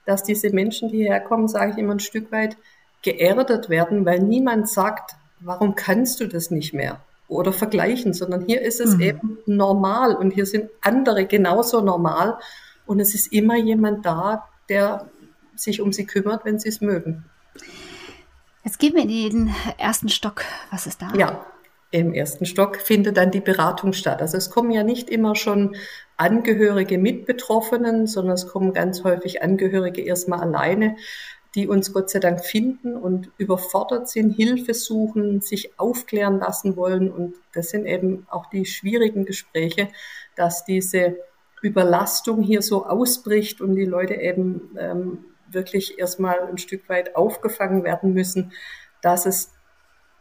dass 0.06 0.24
diese 0.24 0.50
Menschen, 0.50 0.90
die 0.90 1.04
herkommen, 1.06 1.48
sage 1.48 1.72
ich 1.72 1.78
immer 1.78 1.94
ein 1.94 2.00
Stück 2.00 2.32
weit, 2.32 2.58
geerdet 3.04 3.70
werden, 3.70 4.06
weil 4.06 4.20
niemand 4.20 4.70
sagt, 4.70 5.16
warum 5.44 5.76
kannst 5.76 6.20
du 6.20 6.28
das 6.28 6.52
nicht 6.52 6.74
mehr? 6.74 7.02
Oder 7.28 7.54
vergleichen, 7.54 8.14
sondern 8.14 8.46
hier 8.46 8.62
ist 8.62 8.80
es 8.80 8.96
mhm. 8.96 9.02
eben 9.02 9.38
normal 9.46 10.16
und 10.16 10.32
hier 10.32 10.46
sind 10.46 10.70
andere 10.82 11.26
genauso 11.26 11.82
normal 11.82 12.38
und 12.86 13.00
es 13.00 13.16
ist 13.16 13.32
immer 13.32 13.56
jemand 13.56 14.06
da, 14.06 14.48
der 14.70 15.10
sich 15.56 15.82
um 15.82 15.92
sie 15.94 16.06
kümmert, 16.06 16.46
wenn 16.46 16.60
sie 16.60 16.70
es 16.70 16.82
mögen. 16.82 17.26
Jetzt 18.64 18.80
gehen 18.80 18.94
wir 18.94 19.04
in 19.04 19.10
den 19.10 19.56
ersten 19.78 20.10
Stock. 20.10 20.44
Was 20.72 20.88
ist 20.88 21.02
da? 21.02 21.12
Ja, 21.16 21.46
im 21.92 22.14
ersten 22.14 22.46
Stock 22.46 22.78
findet 22.78 23.18
dann 23.18 23.32
die 23.32 23.42
Beratung 23.42 23.94
statt. 23.94 24.22
Also 24.22 24.38
es 24.38 24.50
kommen 24.50 24.72
ja 24.72 24.84
nicht 24.84 25.10
immer 25.10 25.36
schon 25.36 25.76
Angehörige 26.18 26.98
mit 26.98 27.26
Betroffenen, 27.26 28.08
sondern 28.08 28.36
es 28.36 28.48
kommen 28.48 28.74
ganz 28.74 29.04
häufig 29.04 29.44
Angehörige 29.44 30.02
erstmal 30.02 30.40
alleine 30.40 30.96
die 31.56 31.68
uns 31.68 31.94
Gott 31.94 32.10
sei 32.10 32.20
Dank 32.20 32.44
finden 32.44 32.96
und 32.96 33.32
überfordert 33.38 34.10
sind, 34.10 34.32
Hilfe 34.32 34.74
suchen, 34.74 35.42
sich 35.42 35.80
aufklären 35.80 36.40
lassen 36.40 36.76
wollen. 36.76 37.12
Und 37.12 37.36
das 37.54 37.70
sind 37.70 37.86
eben 37.86 38.26
auch 38.30 38.48
die 38.48 38.66
schwierigen 38.66 39.26
Gespräche, 39.26 39.90
dass 40.36 40.66
diese 40.66 41.18
Überlastung 41.62 42.42
hier 42.42 42.62
so 42.62 42.86
ausbricht 42.86 43.62
und 43.62 43.76
die 43.76 43.86
Leute 43.86 44.16
eben 44.16 44.76
ähm, 44.78 45.26
wirklich 45.48 46.00
erstmal 46.00 46.40
ein 46.42 46.58
Stück 46.58 46.90
weit 46.90 47.16
aufgefangen 47.16 47.84
werden 47.84 48.14
müssen, 48.14 48.52
dass 49.02 49.26
es 49.26 49.52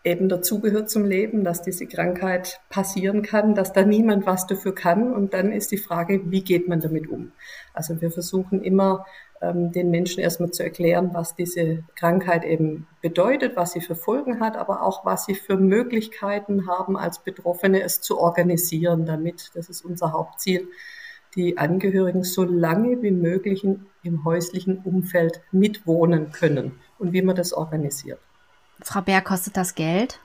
eben 0.04 0.28
dazugehört 0.28 0.90
zum 0.90 1.04
Leben, 1.04 1.44
dass 1.44 1.62
diese 1.62 1.86
Krankheit 1.86 2.60
passieren 2.68 3.22
kann, 3.22 3.54
dass 3.54 3.72
da 3.72 3.84
niemand 3.84 4.26
was 4.26 4.46
dafür 4.46 4.74
kann. 4.74 5.12
Und 5.12 5.32
dann 5.32 5.52
ist 5.52 5.70
die 5.70 5.78
Frage, 5.78 6.30
wie 6.30 6.42
geht 6.42 6.68
man 6.68 6.80
damit 6.80 7.08
um? 7.08 7.32
Also 7.72 8.00
wir 8.00 8.10
versuchen 8.10 8.62
immer 8.62 9.06
den 9.42 9.90
Menschen 9.90 10.20
erstmal 10.20 10.52
zu 10.52 10.62
erklären, 10.62 11.10
was 11.14 11.34
diese 11.34 11.82
Krankheit 11.96 12.44
eben 12.44 12.86
bedeutet, 13.00 13.56
was 13.56 13.72
sie 13.72 13.80
für 13.80 13.96
Folgen 13.96 14.38
hat, 14.38 14.56
aber 14.56 14.82
auch 14.82 15.04
was 15.04 15.24
sie 15.24 15.34
für 15.34 15.56
Möglichkeiten 15.56 16.68
haben, 16.68 16.96
als 16.96 17.18
Betroffene 17.18 17.82
es 17.82 18.00
zu 18.00 18.18
organisieren, 18.18 19.04
damit, 19.04 19.50
das 19.54 19.68
ist 19.68 19.84
unser 19.84 20.12
Hauptziel, 20.12 20.68
die 21.34 21.58
Angehörigen 21.58 22.22
so 22.22 22.44
lange 22.44 23.02
wie 23.02 23.10
möglich 23.10 23.64
im 23.64 24.24
häuslichen 24.24 24.78
Umfeld 24.78 25.40
mitwohnen 25.50 26.30
können 26.30 26.78
und 26.98 27.12
wie 27.12 27.22
man 27.22 27.34
das 27.34 27.52
organisiert. 27.52 28.20
Frau 28.80 29.00
Berg, 29.00 29.24
kostet 29.24 29.56
das 29.56 29.74
Geld? 29.74 30.20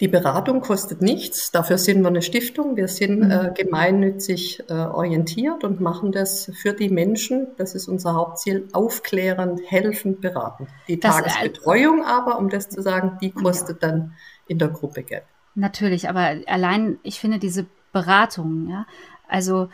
Die 0.00 0.08
Beratung 0.08 0.60
kostet 0.60 1.00
nichts. 1.00 1.50
Dafür 1.52 1.78
sind 1.78 2.02
wir 2.02 2.08
eine 2.08 2.20
Stiftung. 2.20 2.76
Wir 2.76 2.86
sind 2.86 3.20
mhm. 3.20 3.30
äh, 3.30 3.52
gemeinnützig 3.54 4.62
äh, 4.68 4.74
orientiert 4.74 5.64
und 5.64 5.80
machen 5.80 6.12
das 6.12 6.50
für 6.54 6.74
die 6.74 6.90
Menschen. 6.90 7.48
Das 7.56 7.74
ist 7.74 7.88
unser 7.88 8.14
Hauptziel. 8.14 8.68
Aufklärend, 8.72 9.60
helfend, 9.64 10.20
beraten. 10.20 10.66
Die 10.86 11.00
das, 11.00 11.16
Tagesbetreuung 11.16 12.04
aber, 12.04 12.38
um 12.38 12.50
das 12.50 12.68
zu 12.68 12.82
sagen, 12.82 13.16
die 13.22 13.30
kostet 13.30 13.82
ja. 13.82 13.88
dann 13.88 14.14
in 14.48 14.58
der 14.58 14.68
Gruppe 14.68 15.02
Geld. 15.02 15.24
Natürlich, 15.54 16.10
aber 16.10 16.36
allein, 16.46 16.98
ich 17.02 17.18
finde 17.18 17.38
diese 17.38 17.64
Beratung, 17.92 18.68
ja, 18.68 18.86
also 19.26 19.70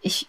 ich 0.00 0.28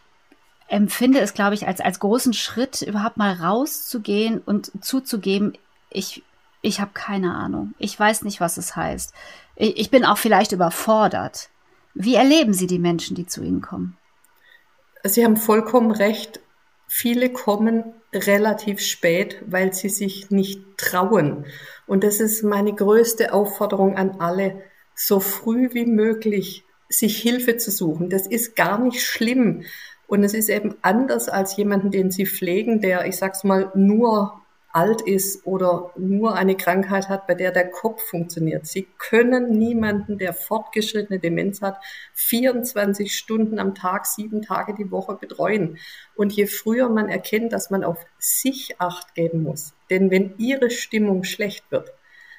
empfinde 0.67 1.19
es, 1.19 1.33
glaube 1.33 1.55
ich, 1.55 1.67
als, 1.67 1.81
als 1.81 1.99
großen 1.99 2.33
Schritt, 2.33 2.83
überhaupt 2.83 3.17
mal 3.17 3.33
rauszugehen 3.33 4.39
und 4.45 4.71
zuzugeben, 4.83 5.53
ich 5.89 6.23
ich 6.67 6.81
habe 6.81 6.91
keine 6.93 7.33
Ahnung. 7.33 7.73
Ich 7.79 7.97
weiß 7.97 8.23
nicht, 8.23 8.41
was 8.41 8.57
es 8.57 8.75
heißt. 8.75 9.13
Ich 9.55 9.89
bin 9.89 10.05
auch 10.05 10.17
vielleicht 10.17 10.51
überfordert. 10.51 11.49
Wie 11.93 12.15
erleben 12.15 12.53
Sie 12.53 12.67
die 12.67 12.77
Menschen, 12.77 13.15
die 13.15 13.25
zu 13.25 13.41
Ihnen 13.41 13.61
kommen? 13.61 13.97
Sie 15.03 15.23
haben 15.23 15.37
vollkommen 15.37 15.91
recht. 15.91 16.41
Viele 16.87 17.29
kommen 17.29 17.85
relativ 18.13 18.81
spät, 18.81 19.41
weil 19.45 19.73
sie 19.73 19.89
sich 19.89 20.29
nicht 20.29 20.61
trauen. 20.77 21.45
Und 21.85 22.03
das 22.03 22.19
ist 22.19 22.43
meine 22.43 22.73
größte 22.73 23.33
Aufforderung 23.33 23.95
an 23.97 24.19
alle, 24.19 24.61
so 24.95 25.19
früh 25.19 25.73
wie 25.73 25.85
möglich 25.85 26.63
sich 26.89 27.21
Hilfe 27.21 27.57
zu 27.57 27.71
suchen. 27.71 28.09
Das 28.09 28.27
ist 28.27 28.55
gar 28.55 28.79
nicht 28.79 29.01
schlimm. 29.03 29.63
Und 30.07 30.23
es 30.23 30.33
ist 30.33 30.49
eben 30.49 30.75
anders 30.81 31.29
als 31.29 31.57
jemanden, 31.57 31.91
den 31.91 32.11
Sie 32.11 32.25
pflegen, 32.25 32.81
der, 32.81 33.05
ich 33.05 33.17
sag's 33.17 33.43
mal, 33.43 33.71
nur 33.75 34.41
alt 34.77 35.01
ist 35.01 35.47
oder 35.47 35.91
nur 35.97 36.35
eine 36.35 36.55
Krankheit 36.55 37.09
hat, 37.09 37.25
bei 37.25 37.33
der 37.33 37.51
der 37.51 37.67
Kopf 37.67 38.03
funktioniert. 38.03 38.67
Sie 38.67 38.87
können 38.99 39.49
niemanden, 39.49 40.19
der 40.19 40.33
fortgeschrittene 40.33 41.17
Demenz 41.17 41.63
hat, 41.63 41.77
24 42.13 43.15
Stunden 43.15 43.57
am 43.57 43.73
Tag, 43.73 44.05
sieben 44.05 44.43
Tage 44.43 44.75
die 44.75 44.91
Woche 44.91 45.15
betreuen. 45.15 45.79
Und 46.15 46.31
je 46.31 46.45
früher 46.45 46.89
man 46.89 47.09
erkennt, 47.09 47.53
dass 47.53 47.71
man 47.71 47.83
auf 47.83 47.97
sich 48.19 48.75
Acht 48.77 49.15
geben 49.15 49.41
muss, 49.41 49.73
denn 49.89 50.11
wenn 50.11 50.35
ihre 50.37 50.69
Stimmung 50.69 51.23
schlecht 51.23 51.71
wird, 51.71 51.91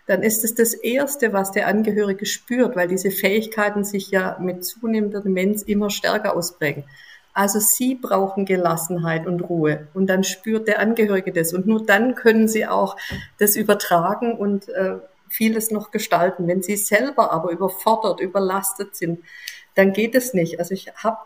dann 0.06 0.22
ist 0.22 0.44
es 0.44 0.54
das 0.54 0.74
Erste, 0.74 1.32
was 1.32 1.50
der 1.50 1.66
Angehörige 1.66 2.24
spürt, 2.24 2.76
weil 2.76 2.86
diese 2.86 3.10
Fähigkeiten 3.10 3.82
sich 3.82 4.10
ja 4.10 4.38
mit 4.40 4.64
zunehmender 4.64 5.22
Demenz 5.22 5.62
immer 5.62 5.90
stärker 5.90 6.36
ausprägen. 6.36 6.84
Also 7.32 7.60
sie 7.60 7.94
brauchen 7.94 8.44
Gelassenheit 8.44 9.26
und 9.26 9.40
Ruhe. 9.40 9.88
Und 9.94 10.08
dann 10.08 10.24
spürt 10.24 10.66
der 10.66 10.80
Angehörige 10.80 11.32
das. 11.32 11.52
Und 11.52 11.66
nur 11.66 11.84
dann 11.84 12.14
können 12.14 12.48
sie 12.48 12.66
auch 12.66 12.96
das 13.38 13.56
übertragen 13.56 14.36
und 14.36 14.68
äh, 14.70 14.96
vieles 15.28 15.70
noch 15.70 15.90
gestalten. 15.90 16.48
Wenn 16.48 16.62
sie 16.62 16.76
selber 16.76 17.32
aber 17.32 17.50
überfordert, 17.50 18.20
überlastet 18.20 18.96
sind, 18.96 19.20
dann 19.74 19.92
geht 19.92 20.14
es 20.14 20.34
nicht. 20.34 20.58
Also 20.58 20.74
ich 20.74 20.92
habe 20.96 21.18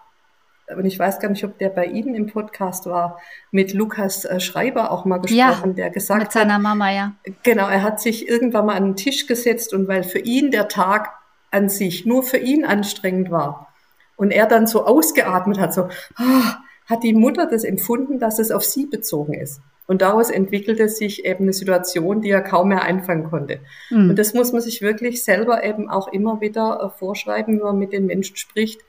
und 0.76 0.85
ich 0.85 0.99
weiß 0.99 1.18
gar 1.18 1.28
nicht, 1.28 1.44
ob 1.44 1.59
der 1.59 1.68
bei 1.68 1.87
Ihnen 1.87 2.14
im 2.14 2.26
Podcast 2.26 2.87
war, 2.87 3.21
mit 3.50 3.75
Lukas 3.75 4.25
äh, 4.25 4.40
Schreiber 4.40 4.90
auch 4.90 5.04
mal 5.04 5.18
gesprochen, 5.18 5.71
ja, 5.71 5.75
der 5.75 5.90
gesagt 5.90 6.21
hat. 6.21 6.26
Mit 6.28 6.32
seiner 6.32 6.59
Mama, 6.59 6.90
ja. 6.90 7.12
Genau, 7.42 7.68
er 7.68 7.82
hat 7.82 8.00
sich 8.00 8.28
irgendwann 8.28 8.66
mal 8.66 8.76
an 8.76 8.85
den 8.85 8.97
Tisch 8.97 9.26
gesetzt 9.26 9.75
und 9.75 9.88
weil 9.88 10.02
für 10.02 10.21
ihn 10.21 10.50
der 10.50 10.68
Tag 10.68 11.11
an 11.50 11.68
sich 11.68 12.06
nur 12.06 12.23
für 12.23 12.38
ihn 12.38 12.64
anstrengend 12.64 13.30
war, 13.30 13.72
und 14.16 14.31
er 14.31 14.47
dann 14.47 14.66
so 14.66 14.85
ausgeatmet 14.85 15.59
hat, 15.59 15.75
so, 15.75 15.88
oh, 16.19 16.52
hat 16.87 17.02
die 17.02 17.14
Mutter 17.14 17.47
das 17.47 17.64
empfunden, 17.64 18.19
dass 18.19 18.38
es 18.38 18.50
auf 18.50 18.64
sie 18.64 18.87
bezogen 18.87 19.35
ist. 19.35 19.61
Und 19.87 20.02
daraus 20.02 20.31
entwickelte 20.31 20.88
sich 20.88 21.25
eben 21.25 21.45
eine 21.45 21.52
Situation, 21.52 22.23
die 22.23 22.31
er 22.31 22.40
kaum 22.40 22.69
mehr 22.69 22.83
einfangen 22.83 23.28
konnte. 23.28 23.61
Mhm. 23.90 24.11
Und 24.11 24.19
das 24.19 24.33
muss 24.33 24.52
man 24.52 24.62
sich 24.62 24.81
wirklich 24.81 25.25
selber 25.25 25.64
eben 25.64 25.90
auch 25.90 26.09
immer 26.09 26.40
wieder 26.40 26.81
äh, 26.81 26.99
vorschreiben, 26.99 27.57
wenn 27.57 27.64
man 27.64 27.78
mit 27.78 27.92
den 27.92 28.07
Menschen 28.07 28.37
spricht, 28.37 28.81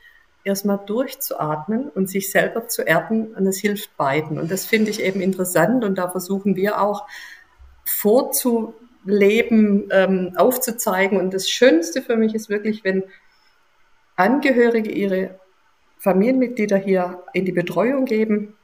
erstmal 0.44 0.80
durchzuatmen 0.86 1.90
und 1.90 2.10
sich 2.10 2.32
selber 2.32 2.68
zu 2.68 2.84
erden. 2.84 3.34
Und 3.34 3.48
es 3.48 3.58
hilft 3.58 3.96
beiden. 3.98 4.38
Und 4.38 4.52
das 4.52 4.66
finde 4.66 4.92
ich 4.92 5.02
eben 5.02 5.20
interessant. 5.20 5.84
Und 5.84 5.98
da 5.98 6.10
versuchen 6.10 6.56
wir 6.56 6.80
auch 6.80 7.08
vorzuleben, 7.86 9.90
ähm, 9.92 10.34
aufzuzeigen. 10.36 11.20
Und 11.20 11.34
das 11.34 11.50
Schönste 11.50 12.02
für 12.02 12.18
mich 12.18 12.36
ist 12.36 12.50
wirklich, 12.50 12.84
wenn 12.84 13.04
Angehörige 14.16 14.92
ihre 14.92 15.40
Familienmitglieder 15.98 16.78
hier 16.78 17.24
in 17.34 17.46
die 17.46 17.52
Betreuung 17.52 18.06
geben 18.06 18.56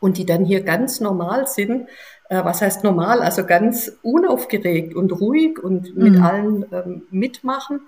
und 0.00 0.18
die 0.18 0.26
dann 0.26 0.44
hier 0.44 0.62
ganz 0.62 1.00
normal 1.00 1.46
sind. 1.46 1.88
Äh, 2.28 2.44
was 2.44 2.62
heißt 2.62 2.84
normal? 2.84 3.20
Also 3.20 3.44
ganz 3.44 3.98
unaufgeregt 4.02 4.94
und 4.94 5.12
ruhig 5.12 5.58
und 5.62 5.96
mit 5.96 6.14
mhm. 6.14 6.22
allen 6.22 6.66
ähm, 6.72 7.02
mitmachen, 7.10 7.80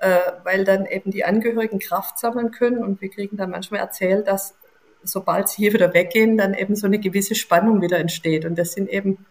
äh, 0.00 0.16
weil 0.44 0.64
dann 0.64 0.86
eben 0.86 1.10
die 1.10 1.24
Angehörigen 1.24 1.78
Kraft 1.78 2.18
sammeln 2.18 2.50
können. 2.50 2.82
Und 2.82 3.00
wir 3.00 3.08
kriegen 3.08 3.36
dann 3.36 3.50
manchmal 3.50 3.80
erzählt, 3.80 4.26
dass 4.26 4.54
sobald 5.02 5.48
sie 5.48 5.62
hier 5.62 5.72
wieder 5.72 5.94
weggehen, 5.94 6.36
dann 6.36 6.54
eben 6.54 6.76
so 6.76 6.86
eine 6.86 6.98
gewisse 6.98 7.34
Spannung 7.34 7.80
wieder 7.80 7.98
entsteht. 7.98 8.44
Und 8.44 8.58
das 8.58 8.72
sind 8.72 8.88
eben 8.88 9.26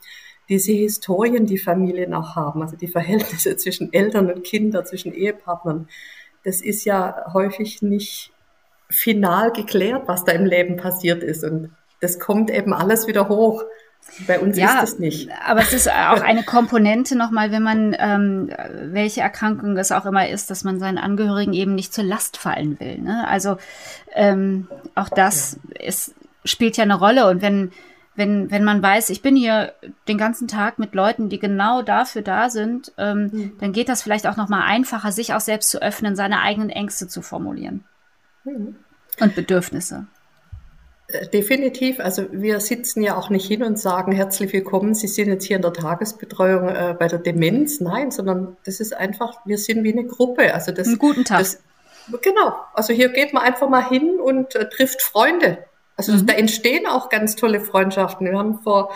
diese 0.48 0.72
Historien, 0.72 1.46
die 1.46 1.60
Familien 1.60 2.14
auch 2.14 2.36
haben, 2.36 2.62
also 2.64 2.76
die 2.76 2.88
Verhältnisse 2.88 3.56
zwischen 3.58 3.94
Eltern 3.94 4.32
und 4.32 4.44
Kindern, 4.44 4.86
zwischen 4.86 5.14
Ehepartnern 5.14 5.88
das 6.44 6.62
ist 6.62 6.86
ja 6.86 7.26
häufig 7.34 7.82
nicht 7.82 8.32
final 8.90 9.52
geklärt, 9.52 10.08
was 10.08 10.24
da 10.24 10.32
im 10.32 10.46
Leben 10.46 10.78
passiert 10.78 11.24
ist. 11.24 11.44
Und 11.44 11.72
das 12.02 12.20
kommt 12.20 12.50
eben 12.50 12.74
alles 12.74 13.08
wieder 13.08 13.30
hoch. 13.30 13.64
Bei 14.26 14.40
uns 14.40 14.58
ja, 14.58 14.80
ist 14.80 14.94
es 14.94 15.00
nicht. 15.00 15.30
Aber 15.46 15.60
es 15.60 15.74
ist 15.74 15.90
auch 15.90 16.22
eine 16.22 16.44
Komponente 16.44 17.16
nochmal, 17.16 17.52
wenn 17.52 17.62
man, 17.62 17.96
ähm, 18.00 18.50
welche 18.92 19.22
Erkrankung 19.22 19.78
es 19.78 19.92
auch 19.92 20.06
immer 20.06 20.28
ist, 20.30 20.50
dass 20.50 20.64
man 20.64 20.80
seinen 20.80 20.98
Angehörigen 20.98 21.54
eben 21.54 21.76
nicht 21.76 21.94
zur 21.94 22.06
Last 22.06 22.38
fallen 22.38 22.80
will. 22.80 22.98
Ne? 22.98 23.28
Also 23.28 23.58
ähm, 24.16 24.68
auch 24.96 25.10
das 25.10 25.60
ist, 25.78 26.16
spielt 26.44 26.78
ja 26.78 26.84
eine 26.84 26.98
Rolle. 26.98 27.28
Und 27.28 27.42
wenn 27.42 27.72
wenn, 28.16 28.52
wenn 28.52 28.64
man 28.64 28.82
weiß, 28.82 29.10
ich 29.10 29.22
bin 29.22 29.36
hier 29.36 29.74
den 30.08 30.18
ganzen 30.18 30.48
Tag 30.48 30.78
mit 30.78 30.94
Leuten, 30.94 31.30
die 31.30 31.40
genau 31.40 31.82
dafür 31.82 32.22
da 32.22 32.50
sind, 32.50 32.92
ähm, 32.98 33.30
mhm. 33.32 33.52
dann 33.60 33.72
geht 33.72 33.90
das 33.90 34.02
vielleicht 34.02 34.28
auch 34.28 34.38
noch 34.38 34.50
mal 34.50 34.64
einfacher, 34.66 35.12
sich 35.12 35.34
auch 35.34 35.40
selbst 35.40 35.70
zu 35.70 35.82
öffnen, 35.82 36.16
seine 36.16 36.42
eigenen 36.42 36.70
Ängste 36.70 37.08
zu 37.08 37.22
formulieren 37.22 37.86
mhm. 38.44 38.76
und 39.20 39.36
Bedürfnisse. 39.36 40.08
Äh, 41.08 41.28
definitiv. 41.28 42.00
Also 42.00 42.26
wir 42.32 42.60
sitzen 42.60 43.02
ja 43.02 43.16
auch 43.16 43.30
nicht 43.30 43.48
hin 43.48 43.64
und 43.64 43.80
sagen, 43.80 44.12
herzlich 44.12 44.54
willkommen, 44.54 44.94
Sie 44.94 45.08
sind 45.08 45.30
jetzt 45.30 45.46
hier 45.46 45.56
in 45.56 45.62
der 45.62 45.74
Tagesbetreuung 45.74 46.70
äh, 46.70 46.96
bei 46.98 47.08
der 47.08 47.20
Demenz. 47.20 47.80
Nein, 47.80 48.12
sondern 48.12 48.58
das 48.66 48.80
ist 48.80 48.94
einfach, 48.94 49.46
wir 49.46 49.58
sind 49.58 49.84
wie 49.84 49.94
eine 49.94 50.06
Gruppe. 50.06 50.54
Also 50.54 50.72
das, 50.72 50.88
Einen 50.88 51.00
guten 51.00 51.26
Tag. 51.26 51.40
Das, 51.40 51.60
genau. 52.22 52.54
Also 52.74 52.94
hier 52.94 53.10
geht 53.10 53.34
man 53.34 53.44
einfach 53.44 53.70
mal 53.70 53.88
hin 53.88 54.20
und 54.20 54.56
äh, 54.56 54.70
trifft 54.70 55.02
Freunde. 55.02 55.60
Also 56.00 56.14
mhm. 56.14 56.28
da 56.28 56.34
entstehen 56.34 56.88
auch 56.88 57.10
ganz 57.10 57.36
tolle 57.36 57.60
Freundschaften. 57.60 58.26
Wir 58.26 58.38
haben 58.38 58.60
vor, 58.60 58.94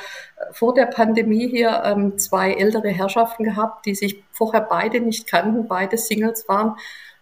vor 0.53 0.73
der 0.73 0.85
Pandemie 0.85 1.49
hier 1.49 1.83
ähm, 1.83 2.17
zwei 2.17 2.53
ältere 2.53 2.87
Herrschaften 2.87 3.43
gehabt, 3.43 3.85
die 3.85 3.93
sich 3.93 4.23
vorher 4.31 4.61
beide 4.61 5.01
nicht 5.01 5.27
kannten, 5.27 5.67
beide 5.67 5.97
Singles 5.97 6.47
waren 6.47 6.77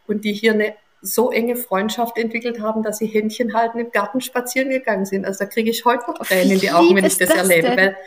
und 0.06 0.24
die 0.24 0.34
hier 0.34 0.54
eine 0.54 0.76
so 1.02 1.32
enge 1.32 1.56
Freundschaft 1.56 2.20
entwickelt 2.20 2.62
haben, 2.62 2.84
dass 2.84 3.00
sie 3.00 3.08
Händchen 3.08 3.56
halten 3.56 3.80
im 3.80 3.92
Garten 3.92 4.22
spazieren 4.22 4.70
gegangen 4.70 5.06
sind. 5.06 5.26
Also 5.26 5.40
da 5.40 5.46
kriege 5.50 5.72
ich 5.72 5.84
heute 5.84 6.12
noch 6.12 6.20
Tränen 6.20 6.52
in 6.52 6.60
die 6.60 6.70
Augen, 6.70 6.96
wenn 6.96 7.06
ich 7.06 7.18
das, 7.18 7.30
das 7.30 7.50
erlebe. 7.50 7.76
Weil, 7.76 7.98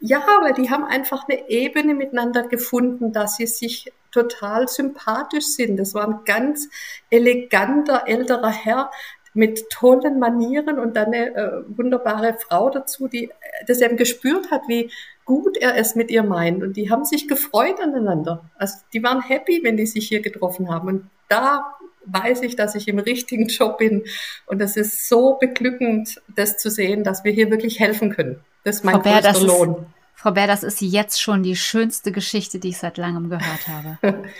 ja, 0.00 0.22
weil 0.42 0.52
die 0.52 0.68
haben 0.68 0.84
einfach 0.84 1.26
eine 1.26 1.48
Ebene 1.48 1.94
miteinander 1.94 2.46
gefunden, 2.46 3.14
dass 3.14 3.36
sie 3.36 3.46
sich 3.46 3.90
total 4.12 4.68
sympathisch 4.68 5.46
sind. 5.46 5.78
Das 5.78 5.94
war 5.94 6.06
ein 6.06 6.20
ganz 6.26 6.68
eleganter 7.08 8.02
älterer 8.06 8.50
Herr, 8.50 8.90
mit 9.36 9.68
tollen 9.70 10.18
Manieren 10.18 10.78
und 10.78 10.96
dann 10.96 11.06
eine 11.06 11.34
äh, 11.34 11.62
wunderbare 11.68 12.36
Frau 12.38 12.70
dazu, 12.70 13.06
die 13.06 13.30
das 13.66 13.80
eben 13.80 13.96
gespürt 13.96 14.50
hat, 14.50 14.62
wie 14.66 14.90
gut 15.24 15.56
er 15.58 15.76
es 15.76 15.94
mit 15.94 16.10
ihr 16.10 16.22
meint. 16.22 16.62
Und 16.62 16.76
die 16.76 16.90
haben 16.90 17.04
sich 17.04 17.28
gefreut 17.28 17.80
aneinander. 17.80 18.48
Also 18.56 18.78
die 18.92 19.02
waren 19.02 19.20
happy, 19.20 19.60
wenn 19.62 19.76
die 19.76 19.86
sich 19.86 20.08
hier 20.08 20.22
getroffen 20.22 20.70
haben. 20.70 20.88
Und 20.88 21.10
da 21.28 21.76
weiß 22.06 22.42
ich, 22.42 22.56
dass 22.56 22.74
ich 22.74 22.88
im 22.88 22.98
richtigen 22.98 23.46
Job 23.48 23.78
bin. 23.78 24.04
Und 24.46 24.60
das 24.60 24.76
ist 24.76 25.08
so 25.08 25.34
beglückend, 25.34 26.20
das 26.34 26.56
zu 26.56 26.70
sehen, 26.70 27.04
dass 27.04 27.24
wir 27.24 27.32
hier 27.32 27.50
wirklich 27.50 27.78
helfen 27.80 28.10
können. 28.10 28.40
Das 28.64 28.76
ist 28.76 28.84
mein 28.84 28.96
Frau 28.96 29.02
Bär, 29.02 29.20
größter 29.20 29.46
Lohn. 29.46 29.70
Ist, 29.74 29.86
Frau 30.14 30.30
Bär, 30.30 30.46
das 30.46 30.62
ist 30.62 30.80
jetzt 30.80 31.20
schon 31.20 31.42
die 31.42 31.56
schönste 31.56 32.10
Geschichte, 32.10 32.58
die 32.58 32.70
ich 32.70 32.78
seit 32.78 32.96
langem 32.96 33.28
gehört 33.28 33.68
habe. 33.68 33.98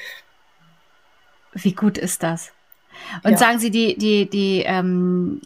Wie 1.52 1.72
gut 1.72 1.98
ist 1.98 2.22
das? 2.22 2.52
Und 3.22 3.32
ja. 3.32 3.36
sagen 3.36 3.58
Sie, 3.58 3.70
die, 3.70 3.96
die, 3.96 4.28
die 4.28 4.62
ähm, 4.66 5.40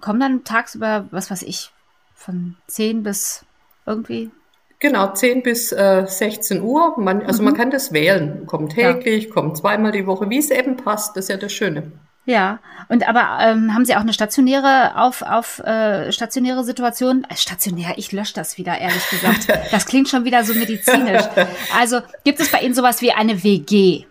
kommen 0.00 0.20
dann 0.20 0.44
tagsüber, 0.44 1.06
was 1.10 1.30
weiß 1.30 1.42
ich, 1.42 1.70
von 2.14 2.56
10 2.66 3.02
bis 3.02 3.44
irgendwie 3.86 4.30
Genau, 4.78 5.12
10 5.12 5.42
bis 5.42 5.72
äh, 5.72 6.04
16 6.06 6.60
Uhr. 6.60 6.98
Man, 6.98 7.22
also 7.22 7.40
mhm. 7.40 7.46
man 7.46 7.56
kann 7.56 7.70
das 7.70 7.92
wählen. 7.92 8.46
Kommt 8.46 8.72
täglich, 8.72 9.24
ja. 9.24 9.30
kommt 9.32 9.56
zweimal 9.56 9.92
die 9.92 10.06
Woche, 10.06 10.28
wie 10.28 10.38
es 10.38 10.50
eben 10.50 10.76
passt. 10.76 11.16
Das 11.16 11.24
ist 11.24 11.28
ja 11.30 11.36
das 11.38 11.52
Schöne. 11.52 11.92
Ja, 12.26 12.58
und 12.88 13.08
aber 13.08 13.38
ähm, 13.40 13.72
haben 13.72 13.84
Sie 13.84 13.94
auch 13.94 14.00
eine 14.00 14.12
stationäre 14.12 14.96
auf 14.96 15.22
auf 15.22 15.60
äh, 15.60 16.10
stationäre 16.10 16.64
Situation? 16.64 17.24
Äh, 17.30 17.36
stationär, 17.36 17.94
ich 17.96 18.10
lösche 18.10 18.34
das 18.34 18.58
wieder, 18.58 18.76
ehrlich 18.78 19.08
gesagt. 19.10 19.46
Das 19.70 19.86
klingt 19.86 20.08
schon 20.08 20.24
wieder 20.24 20.42
so 20.44 20.52
medizinisch. 20.52 21.22
Also 21.76 22.00
gibt 22.24 22.40
es 22.40 22.50
bei 22.50 22.60
Ihnen 22.60 22.74
sowas 22.74 23.00
wie 23.00 23.12
eine 23.12 23.42
WG? 23.44 24.04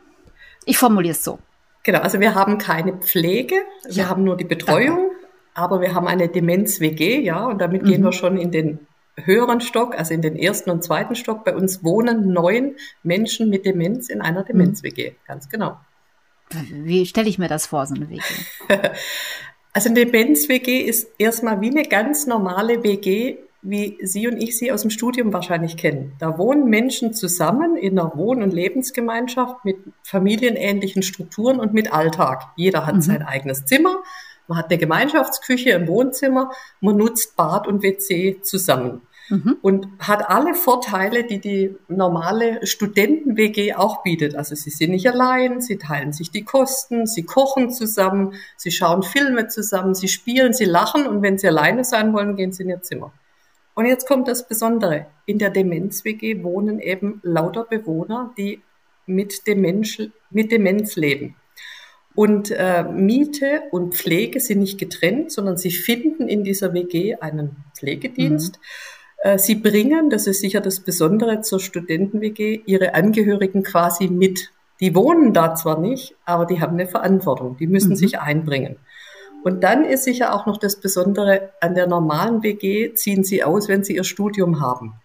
Ich 0.65 0.77
formuliere 0.77 1.11
es 1.11 1.23
so. 1.23 1.39
Genau, 1.85 1.99
also 1.99 2.19
wir 2.19 2.33
haben 2.33 2.57
keine 2.57 2.93
Pflege, 2.93 3.55
wir 3.85 3.93
ja. 3.93 4.09
haben 4.09 4.23
nur 4.23 4.35
die 4.35 4.43
Betreuung, 4.43 5.11
aber 5.53 5.81
wir 5.81 5.93
haben 5.93 6.07
eine 6.07 6.27
Demenz-WG, 6.27 7.21
ja, 7.21 7.45
und 7.45 7.59
damit 7.61 7.83
mhm. 7.83 7.87
gehen 7.87 8.03
wir 8.03 8.11
schon 8.11 8.37
in 8.37 8.51
den 8.51 8.87
höheren 9.15 9.61
Stock, 9.61 9.97
also 9.97 10.11
in 10.11 10.23
den 10.23 10.35
ersten 10.35 10.71
und 10.71 10.83
zweiten 10.83 11.15
Stock. 11.15 11.45
Bei 11.45 11.55
uns 11.55 11.83
wohnen 11.83 12.33
neun 12.33 12.75
Menschen 13.03 13.51
mit 13.51 13.67
Demenz 13.67 14.09
in 14.09 14.21
einer 14.21 14.43
Demenz-WG, 14.43 15.13
ganz 15.27 15.47
genau. 15.47 15.77
Wie 16.49 17.05
stelle 17.05 17.29
ich 17.29 17.37
mir 17.37 17.47
das 17.47 17.67
vor, 17.67 17.85
so 17.85 17.93
eine 17.93 18.09
WG? 18.09 18.21
Also 19.73 19.89
eine 19.89 20.05
Demenz-WG 20.05 20.83
ist 20.83 21.09
erstmal 21.17 21.59
wie 21.59 21.69
eine 21.69 21.83
ganz 21.83 22.27
normale 22.27 22.81
WG, 22.81 23.39
wie 23.65 23.98
Sie 24.01 24.27
und 24.27 24.38
ich 24.38 24.57
sie 24.57 24.72
aus 24.72 24.81
dem 24.81 24.91
Studium 24.91 25.34
wahrscheinlich 25.34 25.75
kennen. 25.75 26.13
Da 26.19 26.38
wohnen 26.38 26.69
Menschen 26.69 27.13
zusammen 27.13 27.75
in 27.75 27.98
einer 27.98 28.15
Wohn- 28.15 28.43
und 28.43 28.53
Lebensgemeinschaft 28.53 29.65
mit 29.65 29.77
familienähnlichen 30.03 31.03
Strukturen 31.03 31.60
und 31.60 31.74
mit 31.74 31.91
Alltag. 31.91 32.43
Jeder 32.55 32.86
hat 32.86 32.95
mhm. 32.95 33.01
sein 33.01 33.24
eigenes 33.24 33.65
Zimmer, 33.65 34.03
man 34.48 34.60
hat 34.60 34.69
eine 34.69 34.77
Gemeinschaftsküche 34.77 35.72
im 35.72 35.88
Wohnzimmer, 35.88 36.51
man 36.79 36.98
nutzt 36.98 37.36
Bad 37.36 37.67
und 37.67 37.81
WC 37.81 38.41
zusammen. 38.43 39.01
Mhm. 39.29 39.57
Und 39.63 39.88
hat 39.98 40.29
alle 40.29 40.53
Vorteile, 40.53 41.24
die 41.24 41.39
die 41.39 41.75
normale 41.88 42.63
Studenten-WG 42.67 43.74
auch 43.74 44.03
bietet. 44.03 44.36
Also 44.36 44.53
sie 44.53 44.69
sind 44.69 44.91
nicht 44.91 45.10
allein, 45.10 45.62
sie 45.62 45.77
teilen 45.77 46.13
sich 46.13 46.29
die 46.29 46.43
Kosten, 46.43 47.07
sie 47.07 47.24
kochen 47.24 47.72
zusammen, 47.72 48.34
sie 48.55 48.69
schauen 48.69 49.01
Filme 49.01 49.48
zusammen, 49.48 49.95
sie 49.95 50.10
spielen, 50.10 50.53
sie 50.53 50.65
lachen 50.65 51.07
und 51.07 51.24
wenn 51.24 51.39
sie 51.39 51.48
alleine 51.48 51.84
sein 51.84 52.13
wollen, 52.13 52.36
gehen 52.36 52.51
sie 52.51 52.63
in 52.63 52.69
ihr 52.69 52.84
Zimmer. 52.84 53.12
Und 53.75 53.86
jetzt 53.86 54.08
kommt 54.08 54.27
das 54.27 54.48
Besondere. 54.48 55.08
In 55.25 55.38
der 55.38 55.50
Demenz-WG 55.50 56.44
wohnen 56.44 56.79
eben 56.79 57.20
lauter 57.24 57.65
Bewohner, 57.65 58.34
die 58.38 58.62
mit 59.05 59.46
Demenz, 59.48 60.01
mit 60.32 60.51
Demenz 60.51 60.96
leben. 60.96 61.36
Und 62.15 62.50
äh, 62.51 62.84
Miete 62.84 63.63
und 63.72 63.94
Pflege 63.94 64.39
sind 64.39 64.60
nicht 64.60 64.79
getrennt, 64.79 65.32
sondern 65.32 65.58
sie 65.58 65.72
finden 65.72 66.29
in 66.29 66.46
dieser 66.46 66.74
WG 66.74 67.15
einen 67.15 67.58
Pflegedienst. 67.77 68.58
Mhm. 68.58 69.32
Äh, 69.32 69.38
sie 69.38 69.55
bringen, 69.55 70.10
das 70.10 70.25
ist 70.25 70.39
sicher 70.39 70.62
das 70.62 70.79
Besondere 70.79 71.41
zur 71.41 71.60
Studenten-WG, 71.60 72.62
ihre 72.65 72.94
Angehörigen 72.94 73.63
quasi 73.63 74.08
mit. 74.08 74.51
Die 74.79 74.96
wohnen 74.96 75.34
da 75.34 75.55
zwar 75.55 75.79
nicht, 75.79 76.15
aber 76.24 76.46
die 76.46 76.62
haben 76.62 76.75
eine 76.75 76.88
Verantwortung. 76.88 77.58
Die 77.58 77.67
müssen 77.67 77.91
mhm. 77.91 77.96
sich 77.98 78.20
einbringen. 78.20 78.77
Und 79.45 79.63
dann 79.63 79.85
ist 79.85 80.05
sicher 80.05 80.33
auch 80.33 80.47
noch 80.47 80.57
das 80.57 80.77
Besondere, 80.77 81.51
an 81.61 81.75
der 81.75 81.85
normalen 81.85 82.41
WG 82.41 82.95
ziehen 82.95 83.23
sie 83.23 83.43
aus, 83.43 83.67
wenn 83.67 83.83
sie 83.83 83.95
ihr 83.95 84.03
Studium 84.03 84.59
haben. 84.59 84.95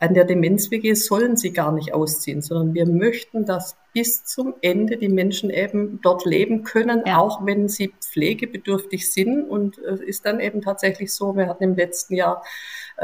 An 0.00 0.12
der 0.12 0.24
Demenz-WG 0.24 0.94
sollen 0.94 1.36
sie 1.36 1.52
gar 1.52 1.70
nicht 1.70 1.94
ausziehen, 1.94 2.42
sondern 2.42 2.74
wir 2.74 2.86
möchten, 2.86 3.44
dass 3.44 3.76
bis 3.92 4.24
zum 4.24 4.54
Ende 4.60 4.96
die 4.96 5.08
Menschen 5.08 5.50
eben 5.50 6.00
dort 6.02 6.24
leben 6.24 6.64
können, 6.64 7.04
ja. 7.06 7.18
auch 7.18 7.46
wenn 7.46 7.68
sie 7.68 7.94
pflegebedürftig 8.00 9.08
sind. 9.12 9.44
Und 9.44 9.78
es 9.78 10.00
ist 10.00 10.26
dann 10.26 10.40
eben 10.40 10.62
tatsächlich 10.62 11.14
so, 11.14 11.36
wir 11.36 11.46
hatten 11.46 11.62
im 11.62 11.76
letzten 11.76 12.16
Jahr 12.16 12.42
äh, 12.42 12.46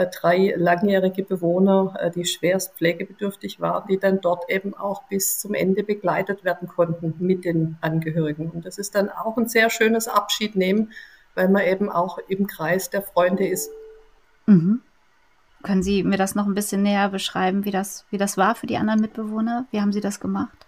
drei 0.05 0.53
langjährige 0.57 1.23
Bewohner, 1.23 1.95
äh, 1.99 2.11
die 2.11 2.27
schwerst 2.27 2.75
pflegebedürftig 2.75 3.61
waren, 3.61 3.89
die 3.89 3.99
dann 3.99 4.21
dort 4.21 4.51
eben 4.51 4.75
auch 4.75 5.05
bis 5.05 5.39
zum 5.39 5.55
Ende 5.55 5.83
begleitet 5.83 6.45
werden 6.45 6.69
konnten 6.69 7.15
mit 7.19 7.45
den 7.45 7.79
Angehörigen. 7.81 8.51
Und 8.51 8.67
das 8.67 8.77
ist 8.77 8.95
dann 8.95 9.09
auch 9.09 9.39
ein 9.39 9.49
sehr 9.49 9.71
schönes 9.71 10.09
Abschiednehmen, 10.09 10.93
weil 11.35 11.49
man 11.49 11.63
eben 11.65 11.91
auch 11.91 12.19
im 12.29 12.47
Kreis 12.47 12.91
der 12.91 13.03
Freunde 13.03 13.47
ist. 13.47 13.71
Mhm. 14.47 14.83
Können 15.63 15.83
Sie 15.83 16.03
mir 16.03 16.19
das 16.19 16.35
noch 16.35 16.47
ein 16.47 16.55
bisschen 16.55 16.83
näher 16.83 17.09
beschreiben, 17.09 17.65
wie 17.65 17.71
das, 17.71 18.05
wie 18.11 18.19
das 18.19 18.37
war 18.37 18.55
für 18.55 18.67
die 18.67 18.77
anderen 18.77 19.01
Mitbewohner? 19.01 19.67
Wie 19.71 19.81
haben 19.81 19.93
Sie 19.93 20.01
das 20.01 20.21
gemacht? 20.21 20.67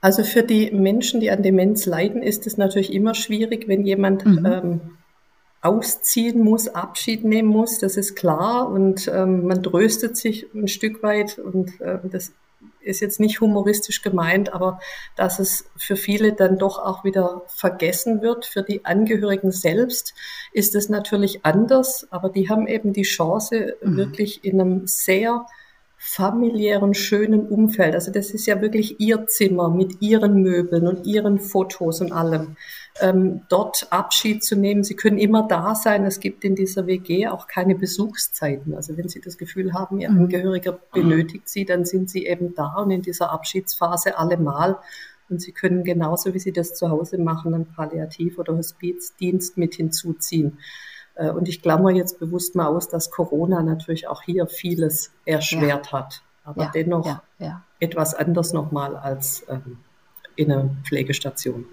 Also 0.00 0.22
für 0.22 0.42
die 0.42 0.70
Menschen, 0.70 1.20
die 1.20 1.30
an 1.30 1.42
Demenz 1.42 1.86
leiden, 1.86 2.22
ist 2.22 2.46
es 2.46 2.56
natürlich 2.56 2.92
immer 2.92 3.14
schwierig, 3.14 3.66
wenn 3.66 3.84
jemand 3.84 4.24
mhm. 4.24 4.46
ähm, 4.46 4.80
ausziehen 5.60 6.40
muss, 6.40 6.68
Abschied 6.68 7.24
nehmen 7.24 7.48
muss, 7.48 7.78
das 7.78 7.96
ist 7.96 8.14
klar. 8.14 8.68
Und 8.68 9.08
ähm, 9.12 9.46
man 9.46 9.62
tröstet 9.62 10.16
sich 10.16 10.46
ein 10.54 10.68
Stück 10.68 11.02
weit 11.02 11.38
und 11.38 11.80
äh, 11.80 11.98
das 12.04 12.32
ist 12.80 13.00
jetzt 13.00 13.20
nicht 13.20 13.40
humoristisch 13.40 14.02
gemeint, 14.02 14.52
aber 14.52 14.80
dass 15.16 15.38
es 15.38 15.66
für 15.76 15.96
viele 15.96 16.32
dann 16.32 16.58
doch 16.58 16.78
auch 16.78 17.04
wieder 17.04 17.42
vergessen 17.48 18.22
wird. 18.22 18.46
Für 18.46 18.62
die 18.62 18.84
Angehörigen 18.84 19.52
selbst 19.52 20.14
ist 20.52 20.74
es 20.74 20.88
natürlich 20.88 21.44
anders, 21.44 22.06
aber 22.10 22.30
die 22.30 22.48
haben 22.48 22.66
eben 22.66 22.92
die 22.92 23.02
Chance, 23.02 23.76
mhm. 23.82 23.96
wirklich 23.96 24.44
in 24.44 24.60
einem 24.60 24.86
sehr 24.86 25.46
familiären, 26.00 26.94
schönen 26.94 27.48
Umfeld. 27.48 27.94
Also 27.94 28.12
das 28.12 28.30
ist 28.30 28.46
ja 28.46 28.60
wirklich 28.60 29.00
ihr 29.00 29.26
Zimmer 29.26 29.68
mit 29.68 30.00
ihren 30.00 30.42
Möbeln 30.42 30.86
und 30.86 31.06
ihren 31.06 31.40
Fotos 31.40 32.00
und 32.00 32.12
allem. 32.12 32.56
Ähm, 33.00 33.42
dort 33.48 33.88
Abschied 33.90 34.44
zu 34.44 34.54
nehmen. 34.54 34.84
Sie 34.84 34.94
können 34.94 35.18
immer 35.18 35.48
da 35.48 35.74
sein. 35.74 36.04
Es 36.04 36.20
gibt 36.20 36.44
in 36.44 36.54
dieser 36.54 36.86
WG 36.86 37.26
auch 37.26 37.48
keine 37.48 37.74
Besuchszeiten. 37.74 38.74
Also 38.74 38.96
wenn 38.96 39.08
Sie 39.08 39.20
das 39.20 39.38
Gefühl 39.38 39.74
haben, 39.74 40.00
Ihr 40.00 40.10
mhm. 40.10 40.22
Angehöriger 40.22 40.78
benötigt 40.92 41.48
Sie, 41.48 41.64
dann 41.64 41.84
sind 41.84 42.08
Sie 42.08 42.26
eben 42.26 42.54
da 42.54 42.74
und 42.76 42.92
in 42.92 43.02
dieser 43.02 43.32
Abschiedsphase 43.32 44.16
allemal. 44.16 44.78
Und 45.28 45.42
Sie 45.42 45.52
können 45.52 45.82
genauso, 45.82 46.32
wie 46.32 46.38
Sie 46.38 46.52
das 46.52 46.74
zu 46.74 46.90
Hause 46.90 47.18
machen, 47.18 47.54
einen 47.54 47.66
Palliativ- 47.66 48.38
oder 48.38 48.56
Hospizdienst 48.56 49.58
mit 49.58 49.74
hinzuziehen. 49.74 50.58
Äh, 51.18 51.30
und 51.30 51.48
ich 51.48 51.60
klammer 51.60 51.90
jetzt 51.90 52.18
bewusst 52.18 52.54
mal 52.54 52.66
aus, 52.66 52.88
dass 52.88 53.10
Corona 53.10 53.62
natürlich 53.62 54.08
auch 54.08 54.22
hier 54.22 54.46
vieles 54.46 55.12
erschwert 55.26 55.88
ja. 55.88 55.92
hat. 55.92 56.22
Aber 56.44 56.64
ja, 56.64 56.70
dennoch 56.72 57.06
ja, 57.06 57.22
ja. 57.38 57.62
etwas 57.80 58.14
anders 58.14 58.52
nochmal 58.52 58.96
als 58.96 59.44
ähm, 59.48 59.78
in 60.36 60.50
einer 60.50 60.70
Pflegestation. 60.84 61.66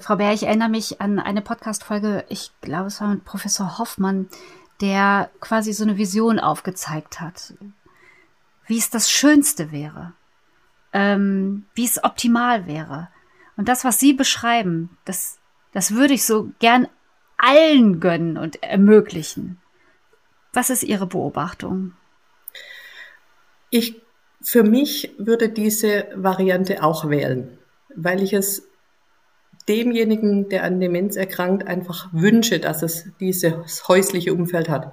Frau 0.00 0.16
Bär, 0.16 0.32
ich 0.32 0.44
erinnere 0.44 0.70
mich 0.70 1.02
an 1.02 1.18
eine 1.18 1.42
Podcast-Folge, 1.42 2.24
ich 2.30 2.50
glaube, 2.62 2.86
es 2.86 3.00
war 3.02 3.08
mit 3.08 3.24
Professor 3.24 3.78
Hoffmann, 3.78 4.28
der 4.80 5.30
quasi 5.40 5.74
so 5.74 5.84
eine 5.84 5.98
Vision 5.98 6.40
aufgezeigt 6.40 7.20
hat, 7.20 7.52
wie 8.66 8.78
es 8.78 8.88
das 8.88 9.10
Schönste 9.10 9.70
wäre, 9.70 10.14
ähm, 10.94 11.66
wie 11.74 11.84
es 11.84 12.02
optimal 12.02 12.66
wäre. 12.66 13.08
Und 13.58 13.68
das, 13.68 13.84
was 13.84 14.00
Sie 14.00 14.14
beschreiben, 14.14 14.96
das, 15.04 15.38
das 15.72 15.92
würde 15.92 16.14
ich 16.14 16.24
so 16.24 16.50
gern 16.58 16.88
allen 17.42 18.00
gönnen 18.00 18.38
und 18.38 18.62
ermöglichen. 18.62 19.60
Was 20.52 20.70
ist 20.70 20.82
Ihre 20.82 21.06
Beobachtung? 21.06 21.92
Ich 23.70 24.02
für 24.42 24.64
mich 24.64 25.14
würde 25.18 25.48
diese 25.48 26.06
Variante 26.14 26.82
auch 26.82 27.08
wählen, 27.08 27.58
weil 27.94 28.22
ich 28.22 28.32
es 28.32 28.66
demjenigen, 29.68 30.48
der 30.48 30.64
an 30.64 30.80
Demenz 30.80 31.16
erkrankt, 31.16 31.66
einfach 31.66 32.08
wünsche, 32.12 32.58
dass 32.58 32.82
es 32.82 33.08
dieses 33.20 33.86
häusliche 33.88 34.34
Umfeld 34.34 34.68
hat. 34.68 34.92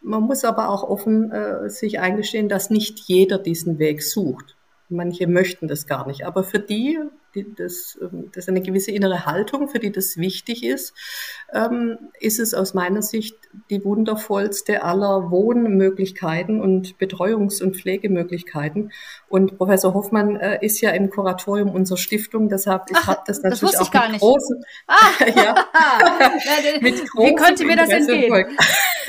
Man 0.00 0.22
muss 0.22 0.44
aber 0.44 0.68
auch 0.68 0.84
offen 0.84 1.30
äh, 1.32 1.68
sich 1.68 2.00
eingestehen, 2.00 2.48
dass 2.48 2.70
nicht 2.70 3.00
jeder 3.00 3.38
diesen 3.38 3.78
Weg 3.78 4.02
sucht. 4.02 4.56
Manche 4.88 5.26
möchten 5.26 5.68
das 5.68 5.86
gar 5.86 6.06
nicht. 6.06 6.24
Aber 6.24 6.44
für 6.44 6.60
die, 6.60 6.98
die 7.34 7.54
das, 7.54 7.98
ähm, 8.00 8.30
das 8.32 8.44
ist 8.44 8.48
eine 8.48 8.62
gewisse 8.62 8.90
innere 8.90 9.26
Haltung, 9.26 9.68
für 9.68 9.78
die 9.78 9.92
das 9.92 10.16
wichtig 10.16 10.64
ist, 10.64 10.94
ähm, 11.52 11.98
ist 12.18 12.40
es 12.40 12.54
aus 12.54 12.74
meiner 12.74 13.02
Sicht 13.02 13.36
die 13.70 13.84
wundervollste 13.84 14.82
aller 14.82 15.30
Wohnmöglichkeiten 15.30 16.60
und 16.60 16.98
Betreuungs- 16.98 17.62
und 17.62 17.76
Pflegemöglichkeiten. 17.76 18.92
Und 19.28 19.58
Professor 19.58 19.94
Hoffmann 19.94 20.36
äh, 20.36 20.64
ist 20.64 20.80
ja 20.80 20.90
im 20.90 21.10
Kuratorium 21.10 21.70
unserer 21.70 21.98
Stiftung, 21.98 22.48
deshalb 22.48 22.90
ich 22.90 23.06
habe 23.06 23.22
das 23.26 23.42
natürlich 23.42 23.74
das 23.74 23.80
auch 23.80 23.92
mit 23.92 24.12
nicht. 24.12 24.20
großen, 24.20 24.64
ah. 24.86 24.96
ja, 25.36 25.54
mit 26.80 27.06
großem 27.08 27.30
Wie 27.30 27.34
könnte 27.34 27.64
mir 27.64 27.76
das 27.76 27.90
entgehen? 27.90 28.46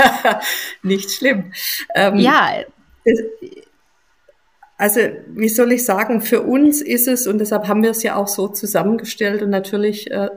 nicht 0.83 1.11
schlimm. 1.11 1.51
Ähm, 1.95 2.17
ja. 2.17 2.63
Das, 3.05 3.19
also, 4.81 4.99
wie 5.27 5.47
soll 5.47 5.73
ich 5.73 5.85
sagen, 5.85 6.21
für 6.21 6.41
uns 6.41 6.81
ist 6.81 7.07
es, 7.07 7.27
und 7.27 7.37
deshalb 7.37 7.67
haben 7.67 7.83
wir 7.83 7.91
es 7.91 8.01
ja 8.01 8.15
auch 8.15 8.27
so 8.27 8.47
zusammengestellt 8.47 9.43
und 9.43 9.51
natürlich 9.51 10.09
äh, 10.09 10.29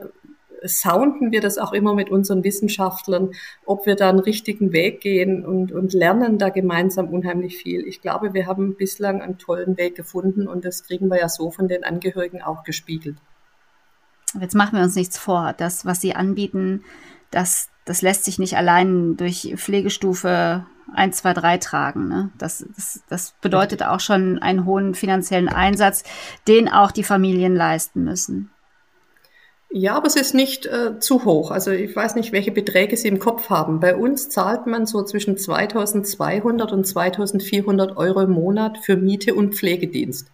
sounden 0.61 1.31
wir 1.31 1.41
das 1.41 1.57
auch 1.57 1.73
immer 1.73 1.95
mit 1.95 2.11
unseren 2.11 2.43
Wissenschaftlern, 2.43 3.31
ob 3.65 3.87
wir 3.87 3.95
da 3.95 4.07
einen 4.07 4.19
richtigen 4.19 4.71
Weg 4.71 5.01
gehen 5.01 5.43
und, 5.43 5.71
und 5.71 5.93
lernen 5.93 6.37
da 6.37 6.49
gemeinsam 6.49 7.09
unheimlich 7.09 7.57
viel. 7.57 7.87
Ich 7.87 8.01
glaube, 8.01 8.35
wir 8.35 8.45
haben 8.45 8.75
bislang 8.75 9.19
einen 9.19 9.39
tollen 9.39 9.79
Weg 9.79 9.95
gefunden 9.95 10.47
und 10.47 10.63
das 10.63 10.83
kriegen 10.83 11.07
wir 11.07 11.17
ja 11.17 11.27
so 11.27 11.49
von 11.49 11.67
den 11.67 11.83
Angehörigen 11.83 12.43
auch 12.43 12.63
gespiegelt. 12.63 13.17
Jetzt 14.39 14.53
machen 14.53 14.77
wir 14.77 14.83
uns 14.83 14.95
nichts 14.95 15.17
vor. 15.17 15.55
Das, 15.57 15.87
was 15.87 16.01
Sie 16.01 16.13
anbieten, 16.13 16.83
das, 17.31 17.69
das 17.85 18.01
lässt 18.01 18.25
sich 18.25 18.39
nicht 18.39 18.57
allein 18.57 19.17
durch 19.17 19.53
Pflegestufe 19.57 20.65
1, 20.93 21.17
2, 21.17 21.33
3 21.33 21.57
tragen. 21.57 22.07
Ne? 22.07 22.31
Das, 22.37 22.65
das, 22.75 23.03
das 23.09 23.33
bedeutet 23.41 23.83
auch 23.83 23.99
schon 23.99 24.39
einen 24.39 24.65
hohen 24.65 24.95
finanziellen 24.95 25.49
Einsatz, 25.49 26.03
den 26.47 26.69
auch 26.69 26.91
die 26.91 27.03
Familien 27.03 27.55
leisten 27.55 28.03
müssen. 28.03 28.51
Ja, 29.77 29.95
aber 29.95 30.07
es 30.07 30.15
ist 30.15 30.33
nicht 30.33 30.65
äh, 30.67 30.99
zu 30.99 31.25
hoch. 31.25 31.51
Also 31.51 31.71
ich 31.71 31.93
weiß 31.93 32.15
nicht, 32.15 32.31
welche 32.31 32.51
Beträge 32.51 32.95
Sie 32.95 33.09
im 33.09 33.19
Kopf 33.19 33.49
haben. 33.49 33.81
Bei 33.81 33.93
uns 33.93 34.29
zahlt 34.29 34.67
man 34.67 34.85
so 34.85 35.03
zwischen 35.03 35.37
2200 35.37 36.71
und 36.71 36.87
2400 36.87 37.97
Euro 37.97 38.21
im 38.21 38.31
Monat 38.31 38.77
für 38.77 38.95
Miete 38.95 39.35
und 39.35 39.53
Pflegedienst. 39.53 40.31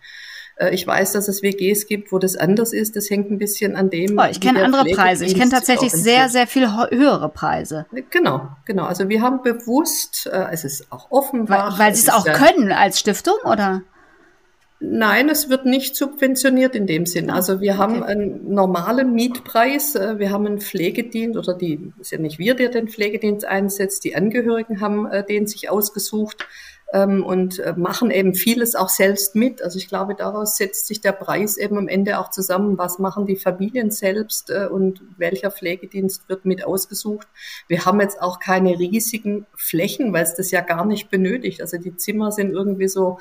Äh, 0.62 0.74
ich 0.74 0.86
weiß, 0.86 1.14
dass 1.14 1.28
es 1.28 1.42
WGs 1.42 1.88
gibt, 1.88 2.12
wo 2.12 2.20
das 2.20 2.36
anders 2.36 2.74
ist. 2.74 2.96
Das 2.96 3.10
hängt 3.10 3.32
ein 3.32 3.38
bisschen 3.38 3.76
an 3.76 3.90
dem. 3.90 4.18
Oh, 4.18 4.26
ich 4.30 4.40
kenne 4.40 4.64
andere 4.64 4.86
Preise. 4.86 5.26
Ich 5.26 5.36
kenne 5.36 5.52
tatsächlich 5.52 5.92
sehr, 5.92 6.30
sehr 6.30 6.48
viel 6.48 6.68
höhere 6.72 7.30
Preise. 7.30 7.86
Genau, 8.10 8.50
genau. 8.66 8.86
Also 8.86 9.10
wir 9.10 9.22
haben 9.22 9.42
bewusst, 9.42 10.30
äh, 10.32 10.48
es 10.52 10.64
ist 10.64 10.92
auch 10.92 11.10
offen. 11.10 11.50
Weil, 11.50 11.78
weil 11.78 11.96
sie 11.96 12.08
es 12.08 12.10
auch 12.10 12.26
können 12.26 12.72
als 12.72 13.00
Stiftung, 13.00 13.36
oder? 13.44 13.82
Nein, 14.84 15.30
es 15.30 15.48
wird 15.48 15.68
nicht 15.68 15.96
subventioniert 15.96 16.76
in 16.76 16.88
dem 16.88 17.06
Sinn. 17.06 17.30
Also 17.30 17.62
wir 17.62 17.78
haben 17.78 18.02
okay. 18.02 18.12
einen 18.12 18.52
normalen 18.52 19.14
Mietpreis, 19.14 19.96
äh, 19.96 20.18
wir 20.18 20.32
haben 20.32 20.48
einen 20.48 20.60
Pflegedienst 20.60 21.38
oder 21.38 21.54
die, 21.56 21.94
ist 22.00 22.12
ja 22.12 22.18
nicht 22.18 22.40
wir, 22.40 22.56
der 22.56 22.70
den 22.70 22.88
Pflegedienst 22.88 23.46
einsetzt, 23.46 24.04
die 24.04 24.16
Angehörigen 24.16 24.82
haben 24.82 25.08
den 25.30 25.46
sich 25.46 25.70
ausgesucht 25.70 26.48
ähm, 26.94 27.26
und 27.26 27.60
äh, 27.60 27.74
machen 27.76 28.12
eben 28.12 28.34
vieles 28.34 28.76
auch 28.76 28.90
selbst 28.90 29.36
mit. 29.36 29.62
Also 29.62 29.78
ich 29.78 29.88
glaube, 29.88 30.16
daraus 30.16 30.58
setzt 30.58 30.88
sich 30.88 31.02
der 31.02 31.14
Preis 31.14 31.58
eben 31.58 31.78
am 31.78 31.88
Ende 31.88 32.20
auch 32.20 32.30
zusammen. 32.30 32.78
Was 32.78 33.00
machen 33.00 33.26
die 33.26 33.38
Familien 33.38 33.92
selbst 33.92 34.50
äh, 34.50 34.68
und 34.68 35.02
welcher 35.18 35.52
Pflegedienst 35.52 36.28
wird 36.28 36.46
mit 36.46 36.66
ausgesucht? 36.66 37.28
Wir 37.68 37.86
haben 37.86 38.02
jetzt 38.02 38.22
auch 38.22 38.40
keine 38.40 38.78
riesigen 38.78 39.46
Flächen, 39.56 40.12
weil 40.14 40.24
es 40.24 40.36
das 40.36 40.52
ja 40.52 40.62
gar 40.62 40.86
nicht 40.86 41.10
benötigt. 41.10 41.62
Also 41.62 41.78
die 41.78 41.96
Zimmer 41.96 42.32
sind 42.32 42.52
irgendwie 42.52 42.90
so 42.90 43.20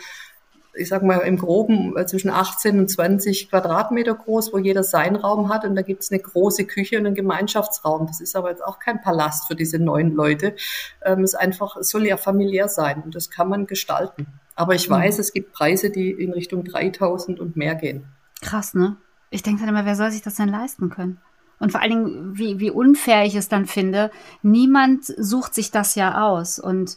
ich 0.80 0.88
sag 0.88 1.02
mal, 1.02 1.18
im 1.18 1.36
Groben 1.36 1.96
äh, 1.96 2.06
zwischen 2.06 2.30
18 2.30 2.78
und 2.78 2.88
20 2.88 3.50
Quadratmeter 3.50 4.14
groß, 4.14 4.52
wo 4.52 4.58
jeder 4.58 4.82
seinen 4.82 5.16
Raum 5.16 5.48
hat. 5.48 5.64
Und 5.64 5.76
da 5.76 5.82
gibt 5.82 6.02
es 6.02 6.10
eine 6.10 6.20
große 6.20 6.64
Küche 6.64 6.98
und 6.98 7.06
einen 7.06 7.14
Gemeinschaftsraum. 7.14 8.06
Das 8.06 8.20
ist 8.20 8.34
aber 8.34 8.50
jetzt 8.50 8.64
auch 8.64 8.78
kein 8.78 9.00
Palast 9.00 9.46
für 9.46 9.54
diese 9.54 9.78
neuen 9.78 10.14
Leute. 10.14 10.56
Ähm, 11.04 11.22
es 11.22 11.34
einfach, 11.34 11.76
es 11.76 11.90
soll 11.90 12.06
ja 12.06 12.16
familiär 12.16 12.68
sein 12.68 13.02
und 13.04 13.14
das 13.14 13.30
kann 13.30 13.48
man 13.48 13.66
gestalten. 13.66 14.26
Aber 14.56 14.74
ich 14.74 14.88
weiß, 14.88 15.16
mhm. 15.16 15.20
es 15.20 15.32
gibt 15.32 15.52
Preise, 15.52 15.90
die 15.90 16.10
in 16.10 16.32
Richtung 16.32 16.64
3000 16.64 17.38
und 17.38 17.56
mehr 17.56 17.74
gehen. 17.74 18.04
Krass, 18.40 18.74
ne? 18.74 18.96
Ich 19.30 19.42
denke 19.42 19.60
dann 19.60 19.68
immer, 19.68 19.84
wer 19.84 19.96
soll 19.96 20.10
sich 20.10 20.22
das 20.22 20.34
denn 20.34 20.48
leisten 20.48 20.90
können? 20.90 21.18
Und 21.60 21.72
vor 21.72 21.82
allen 21.82 21.90
Dingen, 21.90 22.38
wie, 22.38 22.58
wie 22.58 22.70
unfair 22.70 23.24
ich 23.26 23.34
es 23.34 23.48
dann 23.48 23.66
finde, 23.66 24.10
niemand 24.42 25.04
sucht 25.04 25.54
sich 25.54 25.70
das 25.70 25.94
ja 25.94 26.26
aus. 26.26 26.58
Und 26.58 26.96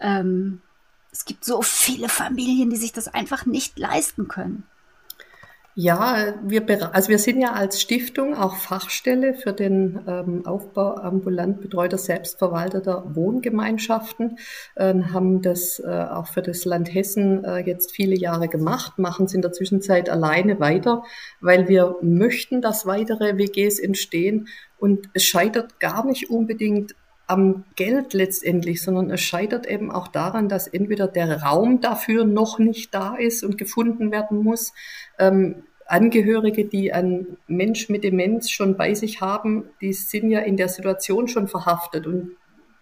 ähm, 0.00 0.60
es 1.12 1.24
gibt 1.24 1.44
so 1.44 1.62
viele 1.62 2.08
Familien, 2.08 2.70
die 2.70 2.76
sich 2.76 2.92
das 2.92 3.08
einfach 3.08 3.46
nicht 3.46 3.78
leisten 3.78 4.28
können. 4.28 4.64
Ja, 5.76 6.34
wir, 6.42 6.94
also 6.94 7.08
wir 7.10 7.18
sind 7.18 7.40
ja 7.40 7.52
als 7.52 7.80
Stiftung 7.80 8.34
auch 8.34 8.56
Fachstelle 8.56 9.34
für 9.34 9.52
den 9.52 10.00
ähm, 10.06 10.44
Aufbau 10.44 10.96
ambulant 10.96 11.60
betreuter 11.60 11.96
selbstverwalteter 11.96 13.14
Wohngemeinschaften, 13.14 14.36
äh, 14.74 14.92
haben 14.94 15.42
das 15.42 15.78
äh, 15.78 15.86
auch 15.86 16.26
für 16.26 16.42
das 16.42 16.64
Land 16.64 16.92
Hessen 16.92 17.44
äh, 17.44 17.58
jetzt 17.58 17.92
viele 17.92 18.16
Jahre 18.16 18.48
gemacht, 18.48 18.98
machen 18.98 19.26
es 19.26 19.32
in 19.32 19.42
der 19.42 19.52
Zwischenzeit 19.52 20.10
alleine 20.10 20.58
weiter, 20.58 21.04
weil 21.40 21.68
wir 21.68 21.96
möchten, 22.02 22.60
dass 22.60 22.84
weitere 22.84 23.38
WGs 23.38 23.78
entstehen 23.78 24.48
und 24.76 25.08
es 25.14 25.24
scheitert 25.24 25.78
gar 25.78 26.04
nicht 26.04 26.30
unbedingt 26.30 26.96
am 27.30 27.64
Geld 27.76 28.12
letztendlich, 28.12 28.82
sondern 28.82 29.10
es 29.10 29.20
scheitert 29.20 29.66
eben 29.66 29.92
auch 29.92 30.08
daran, 30.08 30.48
dass 30.48 30.66
entweder 30.66 31.06
der 31.06 31.42
Raum 31.42 31.80
dafür 31.80 32.24
noch 32.24 32.58
nicht 32.58 32.92
da 32.92 33.14
ist 33.14 33.44
und 33.44 33.56
gefunden 33.56 34.10
werden 34.10 34.42
muss. 34.42 34.72
Ähm, 35.18 35.62
Angehörige, 35.86 36.64
die 36.64 36.92
einen 36.92 37.36
Mensch 37.46 37.88
mit 37.88 38.04
Demenz 38.04 38.50
schon 38.50 38.76
bei 38.76 38.94
sich 38.94 39.20
haben, 39.20 39.64
die 39.80 39.92
sind 39.92 40.30
ja 40.30 40.40
in 40.40 40.56
der 40.56 40.68
Situation 40.68 41.28
schon 41.28 41.48
verhaftet 41.48 42.06
und 42.06 42.32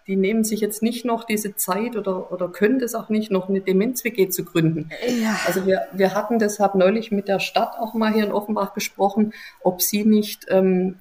die 0.07 0.17
nehmen 0.17 0.43
sich 0.43 0.61
jetzt 0.61 0.83
nicht 0.83 1.05
noch 1.05 1.25
diese 1.25 1.55
Zeit 1.55 1.95
oder, 1.95 2.33
oder 2.33 2.49
können 2.49 2.79
das 2.79 2.95
auch 2.95 3.11
nicht, 3.11 3.31
noch 3.31 3.51
eine 3.51 3.61
Demenz-WG 3.61 4.31
zu 4.31 4.45
gründen. 4.45 4.91
Ja. 5.23 5.39
Also 5.47 5.67
wir, 5.67 5.83
wir 5.93 6.15
hatten 6.15 6.39
deshalb 6.39 6.75
neulich 6.75 7.13
mit 7.13 7.29
der 7.29 7.41
Stadt 7.41 7.77
auch 7.79 7.93
mal 7.93 8.13
hier 8.13 8.25
in 8.25 8.33
Offenbach 8.33 8.73
gesprochen, 8.73 9.35
ob 9.63 9.83
sie 9.83 10.05
nicht 10.05 10.47
ähm, 10.49 10.97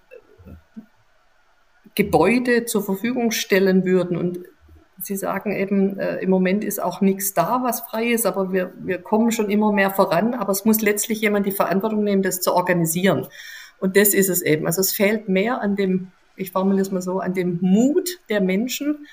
Gebäude 1.97 2.65
zur 2.65 2.83
Verfügung 2.83 3.31
stellen 3.31 3.83
würden. 3.83 4.17
Und 4.17 4.39
Sie 5.01 5.15
sagen 5.15 5.51
eben, 5.51 5.97
äh, 5.99 6.17
im 6.17 6.29
Moment 6.29 6.63
ist 6.63 6.81
auch 6.81 7.01
nichts 7.01 7.33
da, 7.33 7.61
was 7.63 7.81
frei 7.81 8.11
ist, 8.11 8.27
aber 8.27 8.53
wir, 8.53 8.71
wir 8.79 8.99
kommen 8.99 9.31
schon 9.31 9.49
immer 9.49 9.71
mehr 9.71 9.89
voran. 9.89 10.35
Aber 10.35 10.51
es 10.51 10.63
muss 10.63 10.81
letztlich 10.81 11.21
jemand 11.21 11.47
die 11.47 11.51
Verantwortung 11.51 12.03
nehmen, 12.03 12.21
das 12.21 12.39
zu 12.39 12.53
organisieren. 12.53 13.27
Und 13.79 13.97
das 13.97 14.09
ist 14.13 14.29
es 14.29 14.43
eben. 14.43 14.67
Also 14.67 14.81
es 14.81 14.91
fehlt 14.91 15.27
mehr 15.27 15.59
an 15.59 15.75
dem, 15.75 16.11
ich 16.35 16.51
formuliere 16.51 16.83
es 16.83 16.91
mal 16.91 17.01
so, 17.01 17.19
an 17.19 17.33
dem 17.33 17.57
Mut 17.61 18.19
der 18.29 18.41
Menschen, 18.41 19.07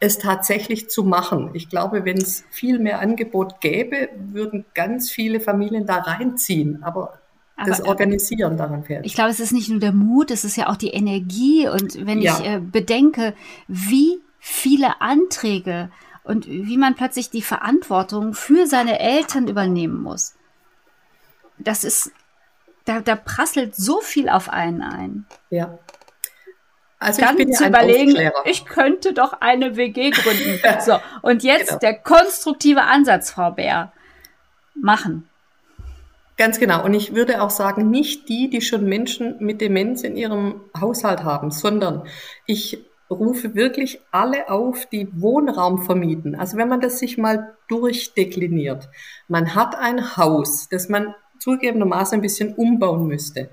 es 0.00 0.18
tatsächlich 0.18 0.90
zu 0.90 1.04
machen. 1.04 1.50
Ich 1.54 1.68
glaube, 1.68 2.04
wenn 2.04 2.18
es 2.18 2.44
viel 2.50 2.80
mehr 2.80 2.98
Angebot 2.98 3.60
gäbe, 3.60 4.08
würden 4.32 4.64
ganz 4.74 5.10
viele 5.10 5.38
Familien 5.38 5.86
da 5.86 5.98
reinziehen. 5.98 6.82
Aber 6.82 7.20
aber, 7.56 7.68
das 7.68 7.82
Organisieren 7.82 8.56
daran 8.56 8.84
fehlt. 8.84 9.06
Ich 9.06 9.14
glaube, 9.14 9.30
es 9.30 9.40
ist 9.40 9.52
nicht 9.52 9.68
nur 9.68 9.78
der 9.78 9.92
Mut, 9.92 10.30
es 10.30 10.44
ist 10.44 10.56
ja 10.56 10.68
auch 10.68 10.76
die 10.76 10.90
Energie. 10.90 11.68
Und 11.68 12.04
wenn 12.06 12.20
ja. 12.20 12.38
ich 12.38 12.46
äh, 12.46 12.58
bedenke, 12.58 13.34
wie 13.68 14.20
viele 14.40 15.00
Anträge 15.00 15.90
und 16.24 16.48
wie 16.48 16.76
man 16.76 16.94
plötzlich 16.94 17.30
die 17.30 17.42
Verantwortung 17.42 18.34
für 18.34 18.66
seine 18.66 18.98
Eltern 18.98 19.46
übernehmen 19.46 20.02
muss, 20.02 20.34
das 21.58 21.84
ist, 21.84 22.10
da, 22.84 23.00
da 23.00 23.14
prasselt 23.14 23.76
so 23.76 24.00
viel 24.00 24.28
auf 24.28 24.48
einen 24.48 24.82
ein. 24.82 25.26
Ja. 25.50 25.78
Also 26.98 27.20
dann 27.20 27.38
ich 27.38 27.46
bin 27.46 27.52
zu 27.52 27.66
überlegen, 27.66 28.16
ich 28.46 28.64
könnte 28.64 29.12
doch 29.12 29.34
eine 29.40 29.76
WG 29.76 30.10
gründen. 30.10 30.58
so, 30.80 30.98
und 31.22 31.44
jetzt 31.44 31.68
genau. 31.68 31.78
der 31.78 31.98
konstruktive 31.98 32.82
Ansatz, 32.82 33.30
Frau 33.30 33.52
Bär. 33.52 33.92
Machen. 34.74 35.28
Ganz 36.36 36.58
genau. 36.58 36.84
Und 36.84 36.94
ich 36.94 37.14
würde 37.14 37.42
auch 37.42 37.50
sagen, 37.50 37.90
nicht 37.90 38.28
die, 38.28 38.50
die 38.50 38.60
schon 38.60 38.84
Menschen 38.84 39.36
mit 39.38 39.60
Demenz 39.60 40.02
in 40.02 40.16
ihrem 40.16 40.62
Haushalt 40.78 41.22
haben, 41.22 41.50
sondern 41.50 42.02
ich 42.46 42.84
rufe 43.08 43.54
wirklich 43.54 44.00
alle 44.10 44.48
auf, 44.48 44.86
die 44.86 45.08
Wohnraum 45.12 45.82
vermieten. 45.82 46.34
Also 46.34 46.56
wenn 46.56 46.68
man 46.68 46.80
das 46.80 46.98
sich 46.98 47.18
mal 47.18 47.56
durchdekliniert. 47.68 48.88
Man 49.28 49.54
hat 49.54 49.76
ein 49.78 50.16
Haus, 50.16 50.68
das 50.68 50.88
man 50.88 51.14
zugegebenermaßen 51.38 52.18
ein 52.18 52.22
bisschen 52.22 52.54
umbauen 52.54 53.06
müsste. 53.06 53.50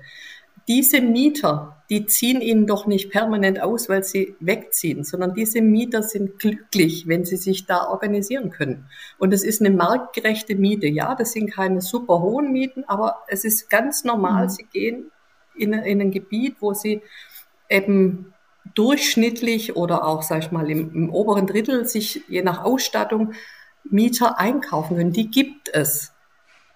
Diese 0.68 1.00
Mieter, 1.00 1.82
die 1.90 2.06
ziehen 2.06 2.40
ihnen 2.40 2.66
doch 2.66 2.86
nicht 2.86 3.10
permanent 3.10 3.60
aus, 3.60 3.88
weil 3.88 4.04
sie 4.04 4.36
wegziehen, 4.40 5.04
sondern 5.04 5.34
diese 5.34 5.60
Mieter 5.60 6.02
sind 6.02 6.38
glücklich, 6.38 7.06
wenn 7.06 7.24
sie 7.24 7.36
sich 7.36 7.66
da 7.66 7.88
organisieren 7.88 8.50
können. 8.50 8.86
Und 9.18 9.34
es 9.34 9.44
ist 9.44 9.60
eine 9.60 9.74
marktgerechte 9.74 10.54
Miete. 10.54 10.86
Ja, 10.86 11.14
das 11.14 11.32
sind 11.32 11.52
keine 11.52 11.80
super 11.80 12.20
hohen 12.20 12.52
Mieten, 12.52 12.84
aber 12.86 13.22
es 13.28 13.44
ist 13.44 13.68
ganz 13.68 14.04
normal. 14.04 14.44
Mhm. 14.44 14.48
Sie 14.50 14.64
gehen 14.72 15.10
in, 15.54 15.72
in 15.72 16.00
ein 16.00 16.10
Gebiet, 16.10 16.56
wo 16.60 16.74
sie 16.74 17.02
eben 17.68 18.32
durchschnittlich 18.74 19.76
oder 19.76 20.06
auch, 20.06 20.22
sag 20.22 20.44
ich 20.44 20.52
mal, 20.52 20.70
im, 20.70 20.94
im 20.94 21.10
oberen 21.10 21.46
Drittel 21.46 21.86
sich 21.86 22.22
je 22.28 22.42
nach 22.42 22.64
Ausstattung 22.64 23.32
Mieter 23.84 24.38
einkaufen 24.38 24.96
können. 24.96 25.12
Die 25.12 25.30
gibt 25.30 25.68
es. 25.74 26.11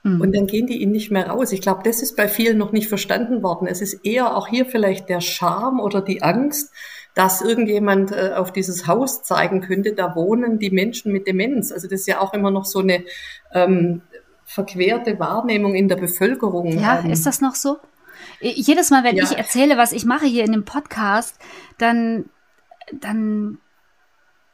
Mhm. 0.06 0.20
Und 0.20 0.36
dann 0.36 0.46
gehen 0.46 0.66
die 0.66 0.80
ihn 0.80 0.92
nicht 0.92 1.10
mehr 1.10 1.28
raus. 1.28 1.52
Ich 1.52 1.60
glaube, 1.60 1.82
das 1.84 2.00
ist 2.00 2.16
bei 2.16 2.28
vielen 2.28 2.58
noch 2.58 2.72
nicht 2.72 2.88
verstanden 2.88 3.42
worden. 3.42 3.66
Es 3.66 3.80
ist 3.80 4.04
eher 4.04 4.36
auch 4.36 4.46
hier 4.48 4.64
vielleicht 4.64 5.08
der 5.08 5.20
Charme 5.20 5.80
oder 5.80 6.00
die 6.00 6.22
Angst, 6.22 6.72
dass 7.14 7.40
irgendjemand 7.40 8.12
äh, 8.12 8.32
auf 8.36 8.52
dieses 8.52 8.86
Haus 8.86 9.22
zeigen 9.22 9.62
könnte, 9.62 9.94
da 9.94 10.14
wohnen 10.14 10.58
die 10.58 10.70
Menschen 10.70 11.12
mit 11.12 11.26
Demenz. 11.26 11.72
Also 11.72 11.88
das 11.88 12.00
ist 12.00 12.06
ja 12.06 12.20
auch 12.20 12.34
immer 12.34 12.50
noch 12.50 12.66
so 12.66 12.80
eine 12.80 13.04
ähm, 13.52 14.02
verquerte 14.44 15.18
Wahrnehmung 15.18 15.74
in 15.74 15.88
der 15.88 15.96
Bevölkerung. 15.96 16.78
Ja, 16.78 17.00
ähm, 17.00 17.10
ist 17.10 17.26
das 17.26 17.40
noch 17.40 17.54
so? 17.54 17.78
Jedes 18.40 18.90
Mal, 18.90 19.02
wenn 19.02 19.16
ja. 19.16 19.24
ich 19.24 19.36
erzähle, 19.36 19.76
was 19.76 19.92
ich 19.92 20.04
mache 20.04 20.26
hier 20.26 20.44
in 20.44 20.52
dem 20.52 20.64
Podcast, 20.64 21.36
dann, 21.78 22.26
dann, 22.92 23.58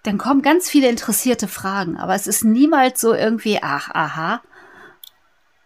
dann 0.04 0.16
kommen 0.16 0.40
ganz 0.40 0.70
viele 0.70 0.88
interessierte 0.88 1.48
Fragen. 1.48 1.96
Aber 1.96 2.14
es 2.14 2.26
ist 2.28 2.44
niemals 2.44 3.00
so 3.00 3.12
irgendwie, 3.12 3.58
ach, 3.60 3.90
aha, 3.92 4.40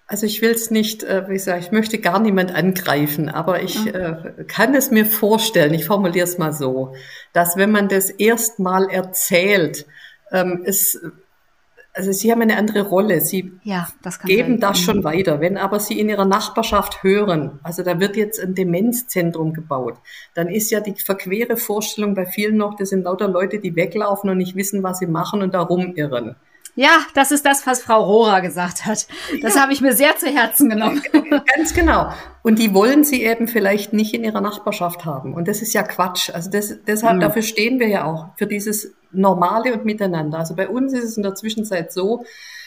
Also 0.09 0.25
ich 0.25 0.41
will 0.41 0.53
es 0.53 0.71
nicht, 0.71 1.03
äh, 1.03 1.29
wie 1.29 1.35
gesagt, 1.35 1.65
ich 1.65 1.73
möchte 1.73 1.99
gar 1.99 2.21
niemand 2.21 2.55
angreifen, 2.55 3.29
aber 3.29 3.63
ich 3.63 3.93
äh, 3.93 4.45
kann 4.47 4.75
es 4.75 4.93
mir 4.93 5.05
vorstellen, 5.05 5.75
ich 5.75 5.85
formuliere 5.85 6.25
es 6.25 6.39
mal 6.39 6.53
so, 6.53 6.95
dass 7.33 7.57
wenn 7.57 7.73
man 7.73 7.89
das 7.89 8.11
erstmal 8.11 8.89
erzählt, 8.89 9.87
ähm, 10.31 10.63
es 10.65 11.01
also 11.97 12.13
sie 12.13 12.31
haben 12.31 12.43
eine 12.43 12.59
andere 12.59 12.83
Rolle. 12.83 13.21
Sie 13.23 13.53
ja, 13.65 13.89
geben 14.25 14.55
sein. 14.55 14.61
das 14.61 14.79
schon 14.79 14.99
mhm. 14.99 15.05
weiter. 15.05 15.41
Wenn 15.41 15.57
aber 15.57 15.81
sie 15.81 15.99
in 15.99 16.09
ihrer 16.09 16.27
Nachbarschaft 16.27 17.03
hören, 17.03 17.59
also 17.63 17.83
da 17.83 17.99
wird 17.99 18.17
jetzt 18.17 18.39
ein 18.39 18.55
Demenzzentrum 18.55 19.55
gebaut, 19.55 19.95
dann 20.35 20.49
ist 20.49 20.71
ja 20.71 20.81
die 20.81 20.95
verquere 20.95 21.57
Vorstellung 21.57 22.15
bei 22.15 22.27
vielen 22.27 22.59
noch, 22.59 22.77
das 22.77 22.91
sind 22.91 23.05
lauter 23.05 23.29
Leute, 23.29 23.59
die 23.59 23.75
weglaufen 23.77 24.29
und 24.29 24.37
nicht 24.37 24.57
wissen, 24.57 24.83
was 24.83 24.99
sie 24.99 25.07
machen 25.07 25.43
und 25.43 25.55
da 25.55 25.63
rumirren. 25.63 26.37
Ja, 26.79 27.07
das 27.15 27.33
ist 27.33 27.47
das, 27.47 27.67
was 27.67 27.83
Frau 27.83 28.05
Rohrer 28.05 28.43
gesagt 28.43 28.85
hat. 28.85 29.07
Das 29.41 29.55
ja. 29.55 29.63
habe 29.63 29.73
ich 29.73 29.81
mir 29.81 29.95
sehr 29.95 30.15
zu 30.17 30.27
Herzen 30.27 30.69
genommen. 30.69 31.03
Ganz 31.57 31.73
genau. 31.73 32.13
Und 32.43 32.59
die 32.59 32.75
wollen 32.75 33.03
sie 33.03 33.25
eben 33.25 33.49
vielleicht 33.49 33.95
nicht 33.95 34.13
in 34.13 34.23
ihrer 34.23 34.43
Nachbarschaft 34.43 35.07
haben. 35.07 35.33
Und 35.33 35.49
das 35.49 35.63
ist 35.63 35.73
ja 35.73 35.83
Quatsch. 35.83 36.29
Also 36.29 36.51
das, 36.51 36.77
deshalb, 36.87 37.17
mhm. 37.17 37.21
dafür 37.21 37.41
stehen 37.41 37.81
wir 37.81 37.89
ja 37.89 38.05
auch, 38.05 38.29
für 38.37 38.47
dieses 38.47 38.95
Normale 39.11 39.73
und 39.73 39.87
Miteinander. 39.87 40.39
Also 40.39 40.55
bei 40.55 40.69
uns 40.69 40.93
ist 40.93 41.05
es 41.05 41.17
in 41.17 41.23
der 41.23 41.35
Zwischenzeit 41.35 41.93
so, 41.93 42.27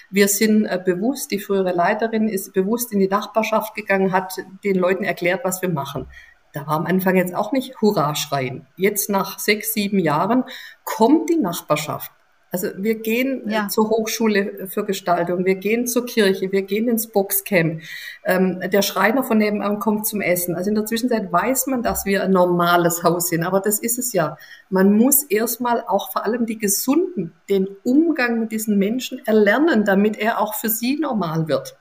wir 0.09 0.27
sind 0.27 0.65
äh, 0.65 0.81
bewusst, 0.83 1.29
die 1.29 1.37
frühere 1.37 1.71
Leiterin 1.71 2.27
ist 2.27 2.51
bewusst 2.51 2.91
in 2.91 2.99
die 2.99 3.07
Nachbarschaft 3.07 3.75
gegangen, 3.75 4.11
hat 4.11 4.33
den 4.63 4.75
Leuten 4.75 5.03
erklärt, 5.03 5.41
was 5.43 5.61
wir 5.61 5.69
machen. 5.69 6.07
Da 6.51 6.65
war 6.65 6.77
am 6.77 6.87
Anfang 6.87 7.15
jetzt 7.15 7.35
auch 7.35 7.51
nicht 7.51 7.79
Hurra 7.79 8.15
schreien. 8.15 8.65
Jetzt 8.75 9.11
nach 9.11 9.37
sechs, 9.37 9.71
sieben 9.71 9.99
Jahren 9.99 10.45
kommt 10.83 11.29
die 11.29 11.37
Nachbarschaft 11.37 12.11
also 12.51 12.69
wir 12.77 12.95
gehen 12.95 13.47
äh, 13.47 13.53
ja. 13.53 13.67
zur 13.67 13.89
Hochschule 13.89 14.67
für 14.67 14.85
Gestaltung, 14.85 15.45
wir 15.45 15.55
gehen 15.55 15.85
zur 15.85 16.05
Kirche, 16.05 16.51
wir 16.51 16.63
gehen 16.63 16.87
ins 16.87 17.07
Boxcamp. 17.07 17.81
Ähm, 18.25 18.59
der 18.59 18.81
Schreiner 18.81 19.23
von 19.23 19.37
nebenan 19.37 19.79
kommt 19.79 20.07
zum 20.07 20.21
Essen. 20.21 20.55
Also 20.55 20.69
in 20.69 20.75
der 20.75 20.85
Zwischenzeit 20.85 21.31
weiß 21.31 21.67
man, 21.67 21.83
dass 21.83 22.05
wir 22.05 22.23
ein 22.23 22.31
normales 22.31 23.03
Haus 23.03 23.29
sind, 23.29 23.43
aber 23.43 23.59
das 23.59 23.79
ist 23.79 23.99
es 23.99 24.13
ja. 24.13 24.37
Man 24.69 24.93
muss 24.93 25.23
erstmal 25.23 25.83
auch 25.85 26.11
vor 26.11 26.25
allem 26.25 26.45
die 26.45 26.57
Gesunden 26.57 27.33
den 27.49 27.67
Umgang 27.83 28.39
mit 28.39 28.51
diesen 28.51 28.77
Menschen 28.77 29.21
erlernen, 29.25 29.85
damit 29.85 30.17
er 30.17 30.39
auch 30.39 30.55
für 30.55 30.69
sie 30.69 30.97
normal 30.99 31.47
wird. 31.47 31.77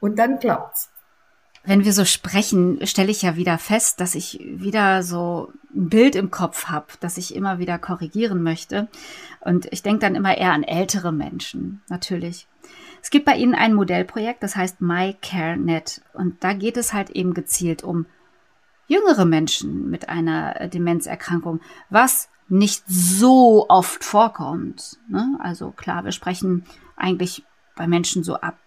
Und 0.00 0.18
dann 0.18 0.38
klappt's. 0.38 0.90
Wenn 1.66 1.84
wir 1.84 1.94
so 1.94 2.04
sprechen, 2.04 2.86
stelle 2.86 3.10
ich 3.10 3.22
ja 3.22 3.36
wieder 3.36 3.56
fest, 3.56 4.00
dass 4.00 4.14
ich 4.14 4.38
wieder 4.42 5.02
so 5.02 5.50
ein 5.74 5.88
Bild 5.88 6.14
im 6.14 6.30
Kopf 6.30 6.66
habe, 6.66 6.86
das 7.00 7.16
ich 7.16 7.34
immer 7.34 7.58
wieder 7.58 7.78
korrigieren 7.78 8.42
möchte. 8.42 8.88
Und 9.40 9.66
ich 9.72 9.82
denke 9.82 10.00
dann 10.00 10.14
immer 10.14 10.36
eher 10.36 10.52
an 10.52 10.62
ältere 10.62 11.10
Menschen, 11.10 11.82
natürlich. 11.88 12.46
Es 13.02 13.10
gibt 13.10 13.24
bei 13.24 13.36
Ihnen 13.36 13.54
ein 13.54 13.74
Modellprojekt, 13.74 14.42
das 14.42 14.56
heißt 14.56 14.80
MyCareNet. 14.80 16.02
Und 16.12 16.44
da 16.44 16.52
geht 16.52 16.76
es 16.76 16.92
halt 16.92 17.10
eben 17.10 17.34
gezielt 17.34 17.82
um 17.82 18.06
jüngere 18.86 19.24
Menschen 19.24 19.90
mit 19.90 20.08
einer 20.08 20.68
Demenzerkrankung, 20.68 21.60
was 21.88 22.28
nicht 22.48 22.84
so 22.86 23.66
oft 23.68 24.04
vorkommt. 24.04 24.98
Ne? 25.08 25.38
Also 25.38 25.70
klar, 25.70 26.04
wir 26.04 26.12
sprechen 26.12 26.64
eigentlich 26.96 27.44
bei 27.74 27.86
Menschen 27.86 28.22
so 28.22 28.36
ab 28.36 28.58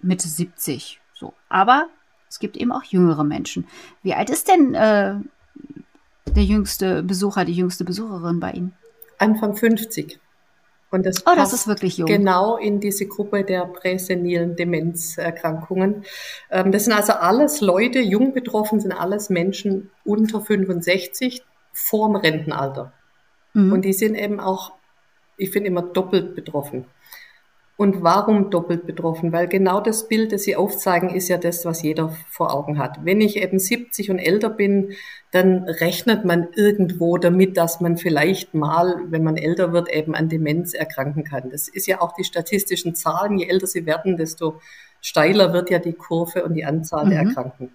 Mitte 0.00 0.28
70. 0.28 1.00
So. 1.14 1.34
Aber 1.48 1.88
es 2.34 2.40
gibt 2.40 2.56
eben 2.56 2.72
auch 2.72 2.82
jüngere 2.82 3.22
Menschen. 3.22 3.64
Wie 4.02 4.12
alt 4.12 4.28
ist 4.28 4.48
denn 4.48 4.74
äh, 4.74 5.14
der 6.34 6.42
jüngste 6.42 7.04
Besucher, 7.04 7.44
die 7.44 7.52
jüngste 7.52 7.84
Besucherin 7.84 8.40
bei 8.40 8.50
Ihnen? 8.50 8.74
Anfang 9.18 9.54
50. 9.54 10.18
Und 10.90 11.06
das, 11.06 11.24
oh, 11.28 11.34
das 11.36 11.52
ist 11.52 11.68
wirklich 11.68 11.96
jung. 11.96 12.08
Genau 12.08 12.56
in 12.56 12.80
diese 12.80 13.06
Gruppe 13.06 13.44
der 13.44 13.66
präsenilen 13.66 14.56
Demenzerkrankungen. 14.56 16.04
Ähm, 16.50 16.72
das 16.72 16.86
sind 16.86 16.92
also 16.92 17.12
alles 17.12 17.60
Leute, 17.60 18.00
jung 18.00 18.34
betroffen 18.34 18.80
sind 18.80 18.90
alles 18.90 19.30
Menschen 19.30 19.92
unter 20.04 20.40
65 20.40 21.44
vorm 21.72 22.16
Rentenalter. 22.16 22.92
Mhm. 23.52 23.72
Und 23.74 23.84
die 23.84 23.92
sind 23.92 24.16
eben 24.16 24.40
auch, 24.40 24.72
ich 25.36 25.50
finde 25.50 25.68
immer 25.68 25.82
doppelt 25.82 26.34
betroffen. 26.34 26.86
Und 27.76 28.04
warum 28.04 28.50
doppelt 28.50 28.86
betroffen? 28.86 29.32
Weil 29.32 29.48
genau 29.48 29.80
das 29.80 30.06
Bild, 30.06 30.32
das 30.32 30.44
Sie 30.44 30.54
aufzeigen, 30.54 31.10
ist 31.10 31.28
ja 31.28 31.38
das, 31.38 31.64
was 31.64 31.82
jeder 31.82 32.16
vor 32.30 32.54
Augen 32.54 32.78
hat. 32.78 33.04
Wenn 33.04 33.20
ich 33.20 33.36
eben 33.36 33.58
70 33.58 34.10
und 34.12 34.20
älter 34.20 34.48
bin, 34.48 34.92
dann 35.32 35.64
rechnet 35.64 36.24
man 36.24 36.46
irgendwo 36.54 37.18
damit, 37.18 37.56
dass 37.56 37.80
man 37.80 37.96
vielleicht 37.96 38.54
mal, 38.54 39.00
wenn 39.08 39.24
man 39.24 39.36
älter 39.36 39.72
wird, 39.72 39.92
eben 39.92 40.14
an 40.14 40.28
Demenz 40.28 40.72
erkranken 40.72 41.24
kann. 41.24 41.50
Das 41.50 41.66
ist 41.66 41.88
ja 41.88 42.00
auch 42.00 42.12
die 42.12 42.22
statistischen 42.22 42.94
Zahlen. 42.94 43.38
Je 43.38 43.48
älter 43.48 43.66
sie 43.66 43.86
werden, 43.86 44.16
desto 44.16 44.60
steiler 45.00 45.52
wird 45.52 45.68
ja 45.70 45.80
die 45.80 45.94
Kurve 45.94 46.44
und 46.44 46.54
die 46.54 46.64
Anzahl 46.64 47.06
mhm. 47.06 47.10
der 47.10 47.18
Erkrankten. 47.22 47.72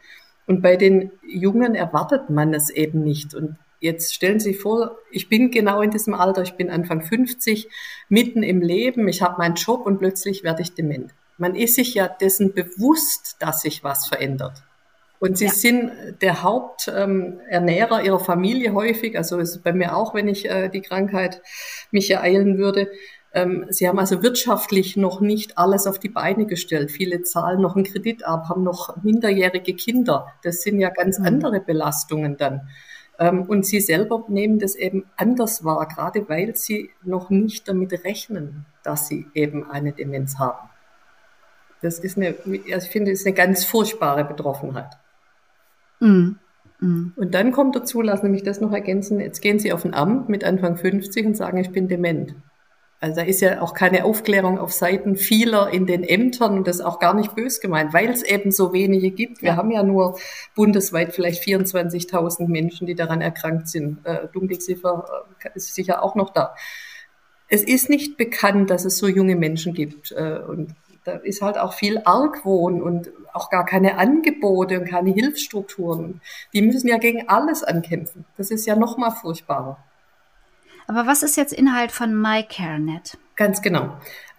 Und 0.47 0.61
bei 0.61 0.77
den 0.77 1.11
Jungen 1.27 1.75
erwartet 1.75 2.29
man 2.29 2.53
es 2.53 2.69
eben 2.69 3.03
nicht. 3.03 3.35
Und 3.35 3.57
Jetzt 3.79 4.13
stellen 4.13 4.39
Sie 4.39 4.51
sich 4.51 4.61
vor, 4.61 4.97
ich 5.09 5.29
bin 5.29 5.51
genau 5.51 5.81
in 5.81 5.91
diesem 5.91 6.13
Alter, 6.13 6.41
ich 6.41 6.53
bin 6.53 6.69
Anfang 6.69 7.01
50, 7.01 7.69
mitten 8.09 8.43
im 8.43 8.61
Leben, 8.61 9.07
ich 9.07 9.21
habe 9.21 9.37
meinen 9.37 9.55
Job 9.55 9.85
und 9.85 9.99
plötzlich 9.99 10.43
werde 10.43 10.61
ich 10.61 10.73
dement. 10.73 11.11
Man 11.37 11.55
ist 11.55 11.75
sich 11.75 11.93
ja 11.93 12.09
dessen 12.09 12.53
bewusst, 12.53 13.37
dass 13.39 13.61
sich 13.61 13.83
was 13.83 14.07
verändert. 14.07 14.63
Und 15.19 15.37
sie 15.37 15.45
ja. 15.45 15.51
sind 15.51 15.91
der 16.21 16.43
Haupternährer 16.43 17.99
ähm, 17.99 18.05
ihrer 18.05 18.19
Familie 18.19 18.73
häufig, 18.73 19.17
also 19.17 19.37
ist 19.37 19.63
bei 19.63 19.73
mir 19.73 19.95
auch, 19.95 20.13
wenn 20.13 20.27
ich 20.27 20.49
äh, 20.49 20.69
die 20.69 20.81
Krankheit 20.81 21.41
mich 21.91 22.09
ereilen 22.09 22.57
würde. 22.57 22.89
Ähm, 23.33 23.65
sie 23.69 23.87
haben 23.87 23.99
also 23.99 24.23
wirtschaftlich 24.23 24.97
noch 24.97 25.21
nicht 25.21 25.57
alles 25.57 25.87
auf 25.87 25.99
die 25.99 26.09
Beine 26.09 26.45
gestellt. 26.45 26.89
Viele 26.89 27.21
zahlen 27.21 27.61
noch 27.61 27.75
einen 27.75 27.85
Kredit 27.85 28.25
ab, 28.25 28.49
haben 28.49 28.63
noch 28.63 29.03
minderjährige 29.03 29.75
Kinder. 29.75 30.27
Das 30.43 30.61
sind 30.61 30.79
ja 30.79 30.89
ganz 30.89 31.19
mhm. 31.19 31.25
andere 31.25 31.59
Belastungen 31.59 32.37
dann. 32.37 32.69
Ähm, 33.19 33.43
und 33.43 33.65
sie 33.65 33.81
selber 33.81 34.23
nehmen 34.29 34.59
das 34.59 34.75
eben 34.75 35.05
anders 35.17 35.65
wahr, 35.65 35.85
gerade 35.87 36.27
weil 36.29 36.55
sie 36.55 36.89
noch 37.03 37.29
nicht 37.29 37.67
damit 37.67 38.05
rechnen, 38.05 38.65
dass 38.81 39.07
sie 39.07 39.27
eben 39.33 39.69
eine 39.69 39.91
Demenz 39.91 40.39
haben. 40.39 40.69
Das 41.81 41.99
ist 41.99 42.17
eine, 42.17 42.29
ich 42.29 42.89
finde, 42.89 43.11
das 43.11 43.21
ist 43.21 43.27
eine 43.27 43.35
ganz 43.35 43.65
furchtbare 43.65 44.23
Betroffenheit. 44.23 44.97
Mm. 45.99 46.31
Mm. 46.79 47.13
Und 47.15 47.33
dann 47.33 47.51
kommt 47.51 47.75
dazu, 47.75 48.01
lassen 48.01 48.27
Sie 48.27 48.31
mich 48.31 48.43
das 48.43 48.61
noch 48.61 48.71
ergänzen, 48.71 49.19
jetzt 49.19 49.41
gehen 49.41 49.59
Sie 49.59 49.73
auf 49.73 49.83
ein 49.83 49.93
Amt 49.93 50.29
mit 50.29 50.45
Anfang 50.45 50.77
50 50.77 51.25
und 51.25 51.37
sagen, 51.37 51.57
ich 51.57 51.71
bin 51.71 51.89
dement. 51.89 52.35
Also 53.01 53.15
da 53.15 53.21
ist 53.21 53.39
ja 53.39 53.61
auch 53.61 53.73
keine 53.73 54.03
Aufklärung 54.03 54.59
auf 54.59 54.73
Seiten 54.73 55.15
vieler 55.15 55.71
in 55.71 55.85
den 55.85 56.03
Ämtern 56.03 56.57
und 56.57 56.67
das 56.67 56.77
ist 56.77 56.85
auch 56.85 56.99
gar 56.99 57.13
nicht 57.13 57.33
bös 57.33 57.61
gemeint, 57.61 57.93
weil 57.93 58.09
es 58.09 58.23
eben 58.23 58.51
so 58.51 58.73
wenige 58.73 59.11
gibt. 59.11 59.41
Wir 59.41 59.51
ja. 59.51 59.55
haben 59.55 59.71
ja 59.71 59.83
nur 59.83 60.19
bundesweit 60.53 61.13
vielleicht 61.13 61.41
24.000 61.43 62.47
Menschen, 62.49 62.87
die 62.87 62.95
daran 62.95 63.21
erkrankt 63.21 63.69
sind. 63.69 64.05
Äh, 64.05 64.27
Dunkelziffer 64.33 65.25
äh, 65.43 65.49
ist 65.55 65.73
sicher 65.73 66.03
auch 66.03 66.15
noch 66.15 66.31
da. 66.31 66.55
Es 67.47 67.63
ist 67.63 67.89
nicht 67.89 68.17
bekannt, 68.17 68.69
dass 68.69 68.83
es 68.83 68.97
so 68.97 69.07
junge 69.07 69.37
Menschen 69.37 69.73
gibt 69.73 70.11
äh, 70.11 70.39
und 70.45 70.75
da 71.05 71.13
ist 71.13 71.41
halt 71.41 71.57
auch 71.57 71.73
viel 71.73 72.01
Argwohn 72.03 72.81
und 72.81 73.09
auch 73.33 73.49
gar 73.49 73.65
keine 73.65 73.97
Angebote 73.97 74.79
und 74.79 74.89
keine 74.89 75.11
Hilfsstrukturen. 75.11 76.19
Die 76.53 76.61
müssen 76.61 76.89
ja 76.89 76.97
gegen 76.97 77.29
alles 77.29 77.63
ankämpfen. 77.63 78.25
Das 78.35 78.51
ist 78.51 78.65
ja 78.65 78.75
noch 78.75 78.97
mal 78.97 79.11
furchtbarer. 79.11 79.77
Aber 80.89 81.05
was 81.05 81.21
ist 81.21 81.37
jetzt 81.37 81.53
Inhalt 81.53 81.91
von 81.91 82.19
MyCareNet? 82.19 83.19
Ganz 83.35 83.61
genau. 83.61 83.93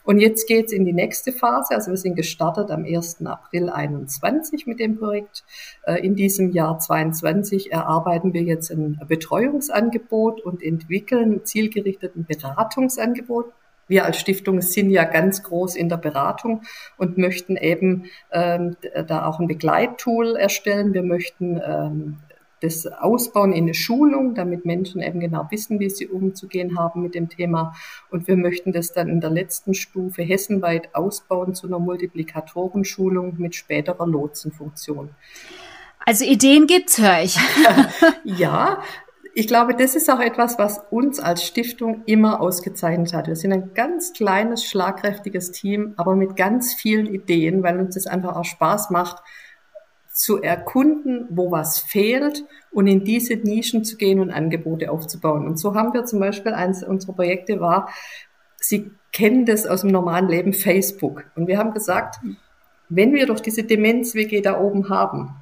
Und 0.07 0.21
jetzt 0.21 0.47
geht's 0.47 0.73
in 0.73 0.85
die 0.85 0.93
nächste 0.93 1.33
Phase. 1.33 1.75
Also 1.75 1.91
wir 1.91 1.97
sind 1.97 2.15
gestartet 2.15 2.71
am 2.71 2.85
1. 2.85 3.27
April 3.27 3.69
21 3.69 4.67
mit 4.67 4.79
dem 4.79 4.99
Projekt. 4.99 5.43
Äh, 5.83 5.99
in 6.07 6.15
diesem 6.15 6.53
Jahr 6.53 6.79
22 6.79 7.73
erarbeiten 7.73 8.33
wir 8.33 8.43
jetzt 8.43 8.71
ein 8.71 9.01
Betreuungsangebot 9.09 10.41
und 10.41 10.63
entwickeln 10.63 11.45
zielgerichteten 11.45 12.25
Beratungsangebot 12.25 13.53
wir 13.89 14.05
als 14.05 14.19
Stiftung 14.19 14.61
sind 14.63 14.91
ja 14.91 15.05
ganz 15.05 15.45
groß 15.45 15.77
in 15.77 15.89
der 15.89 15.97
Beratung 15.97 16.63
und 16.97 17.19
möchten 17.19 17.57
eben 17.57 18.07
ähm, 18.33 18.77
da 19.07 19.27
auch 19.27 19.39
ein 19.39 19.47
Begleittool 19.47 20.35
erstellen. 20.35 20.93
Wir 20.93 21.05
möchten 21.05 21.61
ähm, 21.65 22.19
das 22.61 22.87
ausbauen 22.87 23.53
in 23.53 23.65
eine 23.65 23.75
Schulung, 23.75 24.35
damit 24.35 24.65
Menschen 24.65 25.03
eben 25.03 25.21
genau 25.21 25.47
wissen, 25.51 25.79
wie 25.79 25.91
sie 25.91 26.09
umzugehen 26.09 26.79
haben 26.79 27.03
mit 27.03 27.15
dem 27.15 27.29
Thema. 27.29 27.75
Und 28.11 28.29
wir 28.29 28.37
möchten 28.37 28.73
das 28.73 28.93
dann 28.93 29.09
in 29.09 29.21
der 29.21 29.31
letzten 29.31 29.75
Stufe 29.75 30.23
hessenweit 30.23 30.95
ausbauen 30.95 31.55
zu 31.55 31.67
einer 31.67 31.79
Multiplikatorenschulung 31.79 33.35
mit 33.39 33.55
späterer 33.55 34.07
Lotsenfunktion. 34.07 35.11
Also 36.05 36.25
Ideen 36.25 36.67
gibt's, 36.67 36.99
höre 36.99 37.23
ich. 37.23 37.37
ja, 38.25 38.83
ich 39.39 39.49
glaube, 39.49 39.75
das 39.75 39.95
ist 39.97 40.09
auch 40.09 40.21
etwas, 40.21 40.59
was 40.59 40.81
uns 40.91 41.21
als 41.21 41.45
Stiftung 41.45 42.05
immer 42.07 42.41
ausgezeichnet 42.41 43.13
hat. 43.13 43.27
Wir 43.27 43.37
sind 43.37 43.53
ein 43.53 43.75
ganz 43.75 44.15
kleines, 44.15 44.65
schlagkräftiges 44.65 45.53
Team, 45.53 45.93
aber 45.99 46.17
mit 46.17 46.37
ganz 46.37 46.73
vielen 46.73 47.07
Ideen, 47.07 47.63
weil 47.63 47.79
uns 47.79 47.97
das 47.97 48.07
einfach 48.07 48.35
auch 48.35 48.47
Spaß 48.47 48.89
macht, 48.89 49.23
zu 50.17 50.41
erkunden, 50.41 51.27
wo 51.29 51.51
was 51.51 51.79
fehlt 51.79 52.45
und 52.71 52.87
in 52.87 53.05
diese 53.05 53.35
Nischen 53.35 53.85
zu 53.85 53.99
gehen 53.99 54.19
und 54.19 54.31
Angebote 54.31 54.91
aufzubauen. 54.91 55.47
Und 55.47 55.59
so 55.59 55.75
haben 55.75 55.93
wir 55.93 56.07
zum 56.07 56.21
Beispiel 56.21 56.53
eines 56.53 56.83
unserer 56.83 57.13
Projekte 57.13 57.61
war, 57.61 57.91
Sie 58.59 58.91
kennen 59.13 59.45
das 59.45 59.67
aus 59.67 59.83
dem 59.83 59.91
normalen 59.91 60.29
Leben, 60.29 60.53
Facebook. 60.53 61.25
Und 61.37 61.47
wir 61.47 61.59
haben 61.59 61.75
gesagt, 61.75 62.17
wenn 62.89 63.13
wir 63.13 63.27
doch 63.27 63.41
diese 63.41 63.63
Demenz-WG 63.63 64.41
da 64.41 64.59
oben 64.59 64.89
haben, 64.89 65.37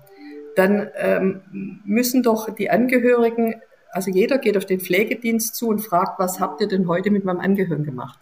dann 0.57 0.89
ähm, 0.97 1.41
müssen 1.85 2.23
doch 2.23 2.53
die 2.55 2.71
Angehörigen, 2.71 3.55
also 3.93 4.11
jeder 4.11 4.39
geht 4.39 4.57
auf 4.57 4.67
den 4.67 4.81
Pflegedienst 4.81 5.55
zu 5.55 5.69
und 5.69 5.79
fragt, 5.79 6.19
was 6.19 6.41
habt 6.41 6.61
ihr 6.61 6.69
denn 6.69 6.89
heute 6.89 7.11
mit 7.11 7.25
meinem 7.25 7.41
Angehörigen 7.41 7.85
gemacht? 7.85 8.19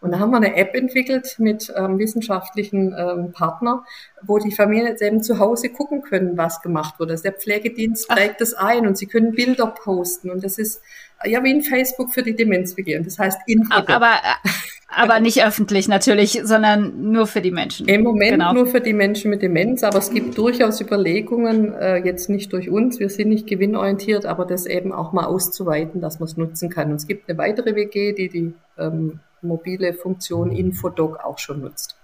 Und 0.00 0.12
da 0.12 0.18
haben 0.18 0.30
wir 0.30 0.36
eine 0.36 0.56
App 0.56 0.74
entwickelt 0.74 1.36
mit 1.38 1.72
ähm, 1.74 1.98
wissenschaftlichen 1.98 2.94
ähm, 2.96 3.32
Partner, 3.32 3.84
wo 4.22 4.38
die 4.38 4.52
Familien 4.52 4.88
jetzt 4.88 5.02
eben 5.02 5.22
zu 5.22 5.38
Hause 5.38 5.70
gucken 5.70 6.02
können, 6.02 6.36
was 6.36 6.60
gemacht 6.60 7.00
wurde. 7.00 7.12
Also 7.12 7.22
der 7.22 7.32
Pflegedienst 7.32 8.08
trägt 8.08 8.40
das 8.40 8.52
ein 8.54 8.86
und 8.86 8.98
sie 8.98 9.06
können 9.06 9.32
Bilder 9.32 9.66
posten. 9.66 10.30
Und 10.30 10.44
das 10.44 10.58
ist 10.58 10.82
ja 11.24 11.42
wie 11.42 11.54
ein 11.54 11.62
Facebook 11.62 12.12
für 12.12 12.22
die 12.22 12.36
Demenzbegehung. 12.36 13.04
Das 13.04 13.18
heißt 13.18 13.40
Info. 13.46 13.72
Aber, 13.86 14.12
aber 14.88 15.18
nicht 15.18 15.42
öffentlich 15.42 15.88
natürlich, 15.88 16.42
sondern 16.44 17.10
nur 17.10 17.26
für 17.26 17.40
die 17.40 17.50
Menschen. 17.50 17.88
Im 17.88 18.02
Moment 18.02 18.32
genau. 18.32 18.52
nur 18.52 18.66
für 18.66 18.82
die 18.82 18.92
Menschen 18.92 19.30
mit 19.30 19.40
Demenz, 19.40 19.82
aber 19.82 19.98
es 19.98 20.10
gibt 20.10 20.36
durchaus 20.36 20.80
Überlegungen, 20.80 21.72
äh, 21.72 21.96
jetzt 21.96 22.28
nicht 22.28 22.52
durch 22.52 22.68
uns, 22.68 23.00
wir 23.00 23.08
sind 23.08 23.30
nicht 23.30 23.46
gewinnorientiert, 23.46 24.26
aber 24.26 24.44
das 24.44 24.66
eben 24.66 24.92
auch 24.92 25.12
mal 25.12 25.24
auszuweiten, 25.24 26.02
dass 26.02 26.20
man 26.20 26.28
es 26.28 26.36
nutzen 26.36 26.68
kann. 26.68 26.90
Und 26.90 26.96
es 26.96 27.06
gibt 27.06 27.30
eine 27.30 27.38
weitere 27.38 27.74
WG, 27.74 28.12
die 28.12 28.28
die 28.28 28.52
ähm, 28.78 29.20
mobile 29.46 29.94
Funktion 29.94 30.50
Infodoc 30.50 31.20
auch 31.20 31.38
schon 31.38 31.60
nutzt. 31.60 31.96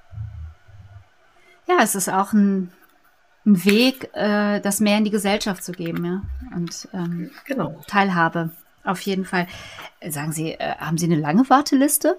Ja, 1.67 1.77
es 1.83 1.95
ist 1.95 2.09
auch 2.09 2.33
ein, 2.33 2.73
ein 3.47 3.65
Weg, 3.65 4.11
äh, 4.15 4.61
das 4.61 4.81
mehr 4.81 4.99
in 4.99 5.05
die 5.05 5.11
Gesellschaft 5.11 5.63
zu 5.63 5.73
geben, 5.73 6.05
ja. 6.05 6.23
Und 6.55 6.89
ähm, 6.93 7.31
genau. 7.47 7.81
Teilhabe. 7.87 8.51
Auf 8.85 9.01
jeden 9.03 9.25
Fall. 9.25 9.47
Sagen 10.09 10.33
Sie, 10.33 10.53
äh, 10.53 10.75
haben 10.79 10.99
Sie 10.99 11.07
eine 11.07 11.15
lange 11.15 11.49
Warteliste? 11.49 12.19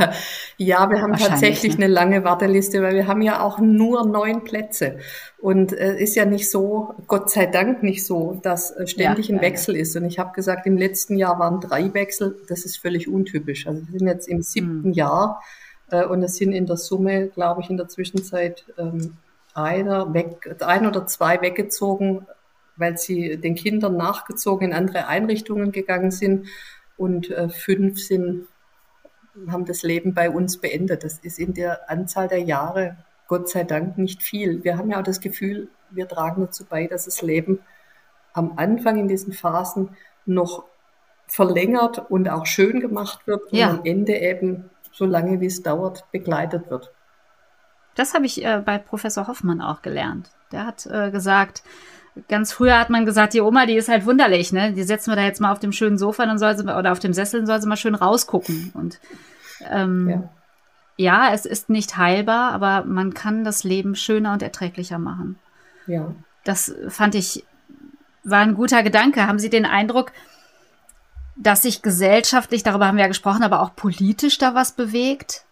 ja, 0.56 0.88
wir 0.88 1.02
haben 1.02 1.14
tatsächlich 1.14 1.76
ne? 1.76 1.86
eine 1.86 1.92
lange 1.92 2.22
Warteliste, 2.22 2.80
weil 2.80 2.94
wir 2.94 3.08
haben 3.08 3.22
ja 3.22 3.40
auch 3.40 3.58
nur 3.58 4.06
neun 4.06 4.44
Plätze. 4.44 4.98
Und 5.38 5.72
es 5.72 5.78
äh, 5.78 6.02
ist 6.02 6.14
ja 6.14 6.24
nicht 6.24 6.48
so, 6.48 6.94
Gott 7.08 7.30
sei 7.30 7.46
Dank 7.46 7.82
nicht 7.82 8.06
so, 8.06 8.38
dass 8.42 8.70
äh, 8.70 8.86
ständig 8.86 9.28
ja, 9.28 9.34
ein 9.34 9.40
Wechsel 9.40 9.74
ja. 9.74 9.82
ist. 9.82 9.96
Und 9.96 10.04
ich 10.04 10.20
habe 10.20 10.32
gesagt, 10.32 10.66
im 10.66 10.76
letzten 10.76 11.16
Jahr 11.16 11.40
waren 11.40 11.60
drei 11.60 11.92
Wechsel. 11.92 12.40
Das 12.48 12.64
ist 12.64 12.76
völlig 12.76 13.08
untypisch. 13.08 13.66
Also 13.66 13.82
wir 13.90 13.98
sind 13.98 14.08
jetzt 14.08 14.28
im 14.28 14.42
siebten 14.42 14.84
hm. 14.84 14.92
Jahr 14.92 15.42
äh, 15.90 16.04
und 16.04 16.22
es 16.22 16.36
sind 16.36 16.52
in 16.52 16.66
der 16.66 16.76
Summe, 16.76 17.26
glaube 17.28 17.62
ich, 17.62 17.70
in 17.70 17.76
der 17.76 17.88
Zwischenzeit 17.88 18.64
ähm, 18.78 19.16
einer 19.54 20.12
weg, 20.14 20.56
ein 20.60 20.86
oder 20.86 21.06
zwei 21.06 21.40
weggezogen 21.40 22.26
weil 22.76 22.98
sie 22.98 23.38
den 23.38 23.54
Kindern 23.54 23.96
nachgezogen 23.96 24.68
in 24.68 24.74
andere 24.74 25.06
Einrichtungen 25.06 25.72
gegangen 25.72 26.10
sind 26.10 26.48
und 26.96 27.30
äh, 27.30 27.48
fünf 27.48 28.00
sind, 28.00 28.46
haben 29.48 29.64
das 29.64 29.82
Leben 29.82 30.14
bei 30.14 30.30
uns 30.30 30.58
beendet. 30.58 31.04
Das 31.04 31.18
ist 31.18 31.38
in 31.38 31.54
der 31.54 31.90
Anzahl 31.90 32.28
der 32.28 32.40
Jahre 32.40 32.96
Gott 33.28 33.48
sei 33.48 33.64
Dank 33.64 33.98
nicht 33.98 34.22
viel. 34.22 34.62
Wir 34.64 34.78
haben 34.78 34.90
ja 34.90 34.98
auch 34.98 35.04
das 35.04 35.20
Gefühl, 35.20 35.68
wir 35.90 36.08
tragen 36.08 36.42
dazu 36.42 36.64
bei, 36.64 36.86
dass 36.86 37.04
das 37.04 37.22
Leben 37.22 37.60
am 38.32 38.54
Anfang 38.56 38.98
in 38.98 39.08
diesen 39.08 39.32
Phasen 39.32 39.96
noch 40.26 40.64
verlängert 41.26 42.10
und 42.10 42.28
auch 42.28 42.46
schön 42.46 42.80
gemacht 42.80 43.26
wird 43.26 43.52
und 43.52 43.62
am 43.62 43.80
Ende 43.84 44.16
eben, 44.16 44.70
so 44.92 45.04
lange 45.04 45.40
wie 45.40 45.46
es 45.46 45.62
dauert, 45.62 46.10
begleitet 46.12 46.70
wird. 46.70 46.92
Das 47.96 48.14
habe 48.14 48.26
ich 48.26 48.44
äh, 48.44 48.62
bei 48.64 48.78
Professor 48.78 49.26
Hoffmann 49.26 49.60
auch 49.60 49.82
gelernt. 49.82 50.30
Der 50.52 50.66
hat 50.66 50.86
äh, 50.86 51.10
gesagt, 51.10 51.62
ganz 52.28 52.52
früher 52.52 52.78
hat 52.78 52.90
man 52.90 53.04
gesagt, 53.04 53.34
die 53.34 53.40
Oma, 53.40 53.66
die 53.66 53.76
ist 53.76 53.88
halt 53.88 54.06
wunderlich, 54.06 54.52
ne? 54.52 54.72
Die 54.72 54.82
setzen 54.82 55.10
wir 55.10 55.16
da 55.16 55.22
jetzt 55.22 55.40
mal 55.40 55.52
auf 55.52 55.58
dem 55.58 55.72
schönen 55.72 55.98
Sofa 55.98 56.26
dann 56.26 56.38
soll 56.38 56.56
sie, 56.56 56.64
oder 56.64 56.92
auf 56.92 56.98
dem 56.98 57.12
Sessel 57.12 57.40
und 57.40 57.46
soll 57.46 57.60
sie 57.60 57.68
mal 57.68 57.76
schön 57.76 57.94
rausgucken. 57.94 58.72
Und 58.74 58.98
ähm, 59.70 60.08
ja. 60.08 60.28
ja, 60.96 61.34
es 61.34 61.46
ist 61.46 61.68
nicht 61.68 61.96
heilbar, 61.96 62.52
aber 62.52 62.84
man 62.84 63.14
kann 63.14 63.44
das 63.44 63.64
Leben 63.64 63.94
schöner 63.94 64.32
und 64.32 64.42
erträglicher 64.42 64.98
machen. 64.98 65.38
Ja. 65.86 66.12
Das 66.44 66.74
fand 66.88 67.14
ich, 67.14 67.44
war 68.24 68.40
ein 68.40 68.54
guter 68.54 68.82
Gedanke. 68.82 69.26
Haben 69.26 69.38
Sie 69.38 69.50
den 69.50 69.66
Eindruck, 69.66 70.12
dass 71.36 71.62
sich 71.62 71.82
gesellschaftlich, 71.82 72.62
darüber 72.62 72.86
haben 72.86 72.96
wir 72.96 73.04
ja 73.04 73.08
gesprochen, 73.08 73.42
aber 73.42 73.60
auch 73.60 73.74
politisch 73.74 74.38
da 74.38 74.54
was 74.54 74.72
bewegt? 74.72 75.45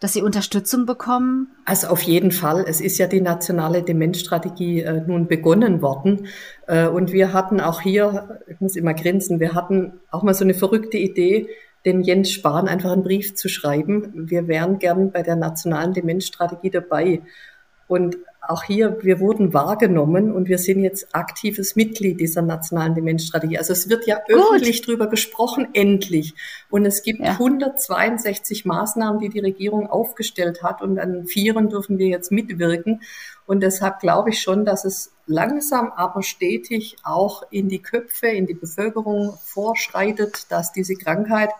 Dass 0.00 0.14
sie 0.14 0.22
Unterstützung 0.22 0.86
bekommen? 0.86 1.48
Also 1.66 1.88
auf 1.88 2.00
jeden 2.00 2.32
Fall. 2.32 2.64
Es 2.66 2.80
ist 2.80 2.98
ja 2.98 3.06
die 3.06 3.20
nationale 3.20 3.82
Demenzstrategie 3.82 4.80
äh, 4.80 5.02
nun 5.06 5.28
begonnen 5.28 5.82
worden. 5.82 6.26
Äh, 6.66 6.88
und 6.88 7.12
wir 7.12 7.34
hatten 7.34 7.60
auch 7.60 7.82
hier, 7.82 8.40
ich 8.48 8.60
muss 8.60 8.76
immer 8.76 8.94
grinsen, 8.94 9.40
wir 9.40 9.54
hatten 9.54 10.00
auch 10.10 10.22
mal 10.22 10.34
so 10.34 10.44
eine 10.44 10.54
verrückte 10.54 10.96
Idee, 10.96 11.48
den 11.84 12.00
Jens 12.02 12.32
Spahn 12.32 12.66
einfach 12.66 12.90
einen 12.90 13.02
Brief 13.02 13.36
zu 13.36 13.48
schreiben. 13.48 14.28
Wir 14.28 14.48
wären 14.48 14.78
gern 14.78 15.12
bei 15.12 15.22
der 15.22 15.36
nationalen 15.36 15.92
Demenzstrategie 15.92 16.70
dabei. 16.70 17.20
Und 17.86 18.16
auch 18.50 18.64
hier, 18.64 18.98
wir 19.02 19.20
wurden 19.20 19.54
wahrgenommen 19.54 20.32
und 20.32 20.48
wir 20.48 20.58
sind 20.58 20.82
jetzt 20.82 21.14
aktives 21.14 21.76
Mitglied 21.76 22.20
dieser 22.20 22.42
nationalen 22.42 22.94
Demenzstrategie. 22.94 23.58
Also 23.58 23.72
es 23.72 23.88
wird 23.88 24.06
ja 24.06 24.16
Gut. 24.26 24.36
öffentlich 24.36 24.82
drüber 24.82 25.06
gesprochen, 25.06 25.68
endlich. 25.72 26.34
Und 26.68 26.84
es 26.84 27.02
gibt 27.02 27.20
ja. 27.20 27.32
162 27.32 28.64
Maßnahmen, 28.64 29.20
die 29.20 29.28
die 29.28 29.40
Regierung 29.40 29.86
aufgestellt 29.86 30.62
hat 30.62 30.82
und 30.82 30.98
an 30.98 31.26
vieren 31.26 31.68
dürfen 31.68 31.98
wir 31.98 32.08
jetzt 32.08 32.32
mitwirken. 32.32 33.02
Und 33.46 33.60
deshalb 33.60 34.00
glaube 34.00 34.30
ich 34.30 34.40
schon, 34.40 34.64
dass 34.64 34.84
es 34.84 35.12
langsam, 35.26 35.92
aber 35.94 36.22
stetig 36.22 36.96
auch 37.04 37.42
in 37.50 37.68
die 37.68 37.82
Köpfe, 37.82 38.26
in 38.26 38.46
die 38.46 38.54
Bevölkerung 38.54 39.38
vorschreitet, 39.42 40.46
dass 40.50 40.72
diese 40.72 40.94
Krankheit 40.94 41.50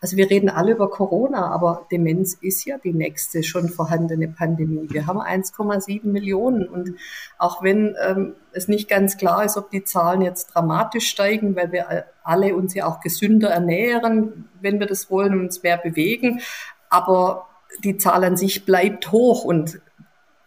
also 0.00 0.16
wir 0.16 0.30
reden 0.30 0.48
alle 0.48 0.72
über 0.72 0.88
Corona, 0.88 1.50
aber 1.50 1.86
Demenz 1.92 2.34
ist 2.40 2.64
ja 2.64 2.78
die 2.78 2.94
nächste 2.94 3.42
schon 3.42 3.68
vorhandene 3.68 4.28
Pandemie. 4.28 4.88
Wir 4.90 5.06
haben 5.06 5.20
1,7 5.20 6.06
Millionen 6.06 6.66
und 6.66 6.94
auch 7.36 7.62
wenn 7.62 7.94
ähm, 8.02 8.34
es 8.52 8.66
nicht 8.66 8.88
ganz 8.88 9.18
klar 9.18 9.44
ist, 9.44 9.58
ob 9.58 9.70
die 9.70 9.84
Zahlen 9.84 10.22
jetzt 10.22 10.54
dramatisch 10.54 11.08
steigen, 11.08 11.54
weil 11.54 11.70
wir 11.72 12.06
alle 12.24 12.56
uns 12.56 12.74
ja 12.74 12.86
auch 12.86 13.00
gesünder 13.00 13.50
ernähren, 13.50 14.48
wenn 14.62 14.80
wir 14.80 14.86
das 14.86 15.10
wollen 15.10 15.34
und 15.34 15.40
uns 15.40 15.62
mehr 15.62 15.76
bewegen, 15.76 16.40
aber 16.88 17.46
die 17.84 17.98
Zahl 17.98 18.24
an 18.24 18.38
sich 18.38 18.64
bleibt 18.64 19.12
hoch 19.12 19.44
und 19.44 19.80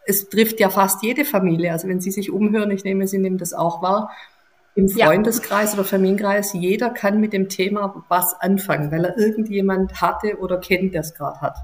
es 0.05 0.29
trifft 0.29 0.59
ja 0.59 0.69
fast 0.69 1.03
jede 1.03 1.25
Familie. 1.25 1.71
Also 1.71 1.87
wenn 1.87 2.01
Sie 2.01 2.11
sich 2.11 2.31
umhören, 2.31 2.71
ich 2.71 2.83
nehme, 2.83 3.07
Sie 3.07 3.19
nehmen 3.19 3.37
das 3.37 3.53
auch 3.53 3.81
wahr, 3.81 4.11
im 4.75 4.89
Freundeskreis 4.89 5.73
ja. 5.73 5.79
oder 5.79 5.87
Familienkreis, 5.87 6.53
jeder 6.53 6.89
kann 6.89 7.19
mit 7.19 7.33
dem 7.33 7.49
Thema 7.49 8.03
was 8.09 8.33
anfangen, 8.39 8.91
weil 8.91 9.05
er 9.05 9.17
irgendjemand 9.17 10.01
hatte 10.01 10.39
oder 10.39 10.59
kennt, 10.59 10.93
der 10.93 11.01
es 11.01 11.13
gerade 11.13 11.41
hat. 11.41 11.57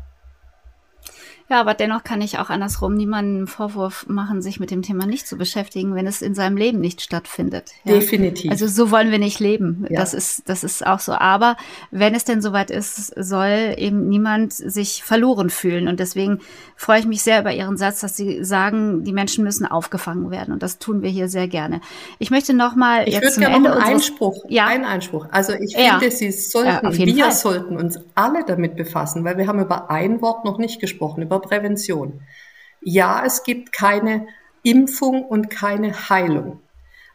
Ja, 1.50 1.60
aber 1.60 1.74
dennoch 1.74 2.04
kann 2.04 2.22
ich 2.22 2.38
auch 2.38 2.52
andersrum 2.52 2.94
niemanden 2.94 3.38
einen 3.38 3.48
Vorwurf 3.48 4.06
machen, 4.08 4.44
sich 4.44 4.60
mit 4.60 4.70
dem 4.70 4.84
Thema 4.84 5.08
nicht 5.08 5.28
zu 5.28 5.36
beschäftigen, 5.36 5.96
wenn 5.96 6.06
es 6.06 6.22
in 6.22 6.36
seinem 6.36 6.58
Leben 6.58 6.80
nicht 6.80 7.02
stattfindet. 7.02 7.72
Ja? 7.86 7.96
Definitiv. 7.96 8.52
Also 8.52 8.68
so 8.68 8.92
wollen 8.92 9.10
wir 9.10 9.18
nicht 9.18 9.40
leben. 9.40 9.88
Ja. 9.90 10.00
Das 10.00 10.14
ist, 10.14 10.48
das 10.48 10.64
ist 10.64 10.86
auch 10.86 11.00
so. 11.00 11.14
Aber 11.14 11.58
wenn 11.90 12.14
es 12.14 12.24
denn 12.24 12.44
soweit 12.44 12.70
ist, 12.70 13.08
soll 13.16 13.74
eben 13.78 14.08
niemand 14.08 14.54
sich 14.54 15.04
verloren 15.04 15.50
fühlen. 15.50 15.88
Und 15.88 16.00
deswegen 16.00 16.40
freue 16.76 17.00
ich 17.00 17.08
mich 17.08 17.24
sehr 17.24 17.40
über 17.40 17.52
Ihren 17.52 17.78
Satz, 17.78 18.02
dass 18.02 18.16
Sie 18.16 18.44
sagen, 18.44 19.04
die 19.04 19.14
Menschen 19.14 19.44
müssen 19.44 19.66
aufgefangen 19.66 20.30
werden. 20.30 20.54
Und 20.54 20.62
das 20.62 20.78
tun 20.78 21.02
wir 21.02 21.10
hier 21.10 21.30
sehr 21.30 21.48
gerne. 21.48 21.82
Ich 22.20 22.30
möchte 22.30 22.54
nochmal 22.54 23.10
jetzt 23.10 23.34
zum 23.34 23.44
Ende 23.44 23.70
noch 23.70 23.78
einen 23.78 23.96
Einspruch. 23.96 24.46
Ja. 24.50 24.68
Einen 24.68 24.86
Einspruch. 24.86 25.26
Also 25.32 25.54
ich 25.54 25.74
ja. 25.74 25.98
finde, 25.98 26.16
Sie 26.16 26.32
sollten, 26.32 26.94
wir 26.94 27.24
Fall. 27.24 27.32
sollten 27.32 27.76
uns 27.76 27.98
alle 28.14 28.46
damit 28.46 28.76
befassen, 28.76 29.24
weil 29.24 29.40
wir 29.40 29.48
haben 29.48 29.60
über 29.60 29.90
ein 29.90 30.22
Wort 30.22 30.46
noch 30.46 30.60
nicht 30.60 30.80
gesprochen, 30.80 31.24
über 31.24 31.39
Prävention. 31.40 32.22
Ja, 32.82 33.24
es 33.26 33.44
gibt 33.44 33.72
keine 33.72 34.28
Impfung 34.64 35.24
und 35.24 35.50
keine 35.50 36.10
Heilung. 36.10 36.62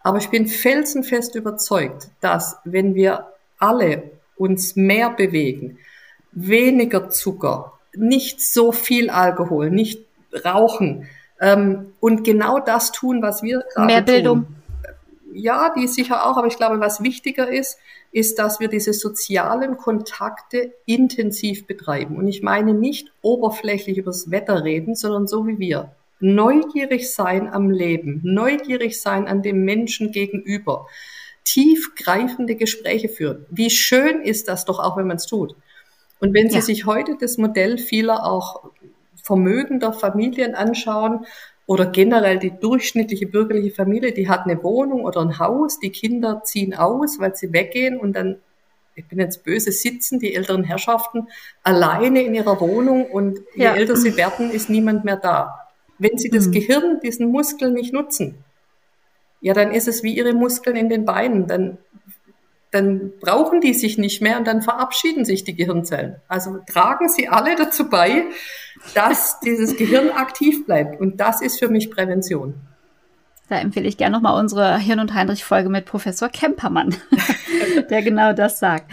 Aber 0.01 0.19
ich 0.19 0.29
bin 0.29 0.47
felsenfest 0.47 1.35
überzeugt, 1.35 2.09
dass 2.21 2.59
wenn 2.65 2.95
wir 2.95 3.33
alle 3.59 4.11
uns 4.37 4.77
mehr 4.77 5.11
bewegen, 5.11 5.79
weniger 6.33 7.09
Zucker, 7.09 7.73
nicht 7.95 8.41
so 8.41 8.73
viel 8.73 9.09
Alkohol, 9.09 9.71
nicht 9.71 10.05
rauchen 10.45 11.09
ähm, 11.41 11.95
und 12.01 12.25
genau 12.25 12.59
das 12.59 12.93
tun, 12.93 13.23
was 13.23 13.43
wir 13.43 13.65
gerade 13.75 13.87
Mehr 13.87 14.03
Bildung. 14.03 14.47
Tun. 14.47 14.54
Ja, 15.37 15.75
die 15.77 15.89
sicher 15.89 16.27
auch, 16.27 16.37
aber 16.37 16.47
ich 16.47 16.57
glaube, 16.57 16.79
was 16.79 17.03
wichtiger 17.03 17.51
ist, 17.51 17.79
ist, 18.13 18.39
dass 18.39 18.61
wir 18.61 18.69
diese 18.69 18.93
sozialen 18.93 19.77
Kontakte 19.77 20.73
intensiv 20.87 21.67
betreiben. 21.67 22.17
Und 22.17 22.29
ich 22.29 22.43
meine 22.43 22.73
nicht 22.73 23.13
oberflächlich 23.21 23.99
übers 23.99 24.31
Wetter 24.31 24.63
reden, 24.65 24.95
sondern 24.95 25.27
so 25.27 25.47
wie 25.47 25.59
wir. 25.59 25.97
Neugierig 26.21 27.13
sein 27.13 27.53
am 27.53 27.71
Leben, 27.71 28.21
neugierig 28.23 29.01
sein 29.01 29.27
an 29.27 29.43
dem 29.43 29.65
Menschen 29.65 30.13
gegenüber, 30.13 30.87
tiefgreifende 31.43 32.55
Gespräche 32.55 33.09
führen. 33.09 33.45
Wie 33.51 33.71
schön 33.71 34.23
ist 34.23 34.47
das 34.49 34.65
doch 34.65 34.79
auch, 34.79 34.97
wenn 34.97 35.09
man 35.09 35.17
es 35.17 35.27
tut. 35.27 35.57
Und 36.21 36.33
wenn 36.33 36.49
Sie 36.49 36.57
ja. 36.57 36.63
sich 36.63 36.87
heute 36.87 37.17
das 37.21 37.37
Modell 37.37 37.77
vieler 37.77 38.25
auch 38.25 38.71
vermögender 39.23 39.93
Familien 39.93 40.55
anschauen, 40.55 41.27
oder 41.67 41.87
generell 41.87 42.39
die 42.39 42.53
durchschnittliche 42.59 43.27
bürgerliche 43.27 43.75
Familie, 43.75 44.13
die 44.13 44.29
hat 44.29 44.45
eine 44.45 44.63
Wohnung 44.63 45.05
oder 45.05 45.21
ein 45.21 45.39
Haus, 45.39 45.79
die 45.79 45.91
Kinder 45.91 46.43
ziehen 46.45 46.75
aus, 46.75 47.19
weil 47.19 47.35
sie 47.35 47.53
weggehen 47.53 47.99
und 47.99 48.15
dann, 48.15 48.37
ich 48.95 49.07
bin 49.09 49.19
jetzt 49.19 49.45
böse, 49.45 49.73
sitzen 49.73 50.19
die 50.19 50.35
älteren 50.35 50.65
Herrschaften 50.65 51.29
alleine 51.63 52.23
in 52.23 52.35
ihrer 52.35 52.61
Wohnung 52.61 53.07
und 53.07 53.39
je 53.55 53.65
ja. 53.65 53.75
älter 53.75 53.97
sie 53.97 54.17
werden, 54.17 54.51
ist 54.51 54.69
niemand 54.69 55.05
mehr 55.05 55.17
da. 55.17 55.55
Wenn 55.99 56.19
sie 56.19 56.29
das 56.29 56.49
mhm. 56.49 56.53
Gehirn, 56.53 57.01
diesen 57.03 57.31
Muskel 57.31 57.71
nicht 57.71 57.93
nutzen, 57.93 58.45
ja, 59.41 59.53
dann 59.53 59.73
ist 59.73 59.89
es 59.89 60.03
wie 60.03 60.17
ihre 60.17 60.33
Muskeln 60.33 60.75
in 60.75 60.89
den 60.89 61.05
Beinen. 61.05 61.47
Dann, 61.47 61.77
dann 62.71 63.13
brauchen 63.21 63.61
die 63.61 63.75
sich 63.75 63.99
nicht 63.99 64.23
mehr 64.23 64.39
und 64.39 64.47
dann 64.47 64.63
verabschieden 64.63 65.27
sich 65.27 65.45
die 65.45 65.55
Gehirnzellen. 65.55 66.17
Also 66.29 66.61
tragen 66.67 67.11
sie 67.11 67.29
alle 67.29 67.55
dazu 67.55 67.91
bei, 67.91 68.25
dass 68.95 69.41
dieses 69.41 69.77
Gehirn 69.77 70.11
aktiv 70.11 70.67
bleibt. 70.67 71.01
Und 71.01 71.21
das 71.21 71.41
ist 71.41 71.59
für 71.59 71.69
mich 71.69 71.91
Prävention. 71.91 72.55
Da 73.49 73.57
empfehle 73.57 73.89
ich 73.89 73.97
gerne 73.97 74.17
nochmal 74.17 74.39
unsere 74.41 74.79
Hirn- 74.79 75.01
und 75.01 75.15
Heinrich-Folge 75.15 75.69
mit 75.69 75.85
Professor 75.85 76.29
Kempermann, 76.29 76.97
der 77.91 78.03
genau 78.03 78.33
das 78.33 78.59
sagt. 78.59 78.91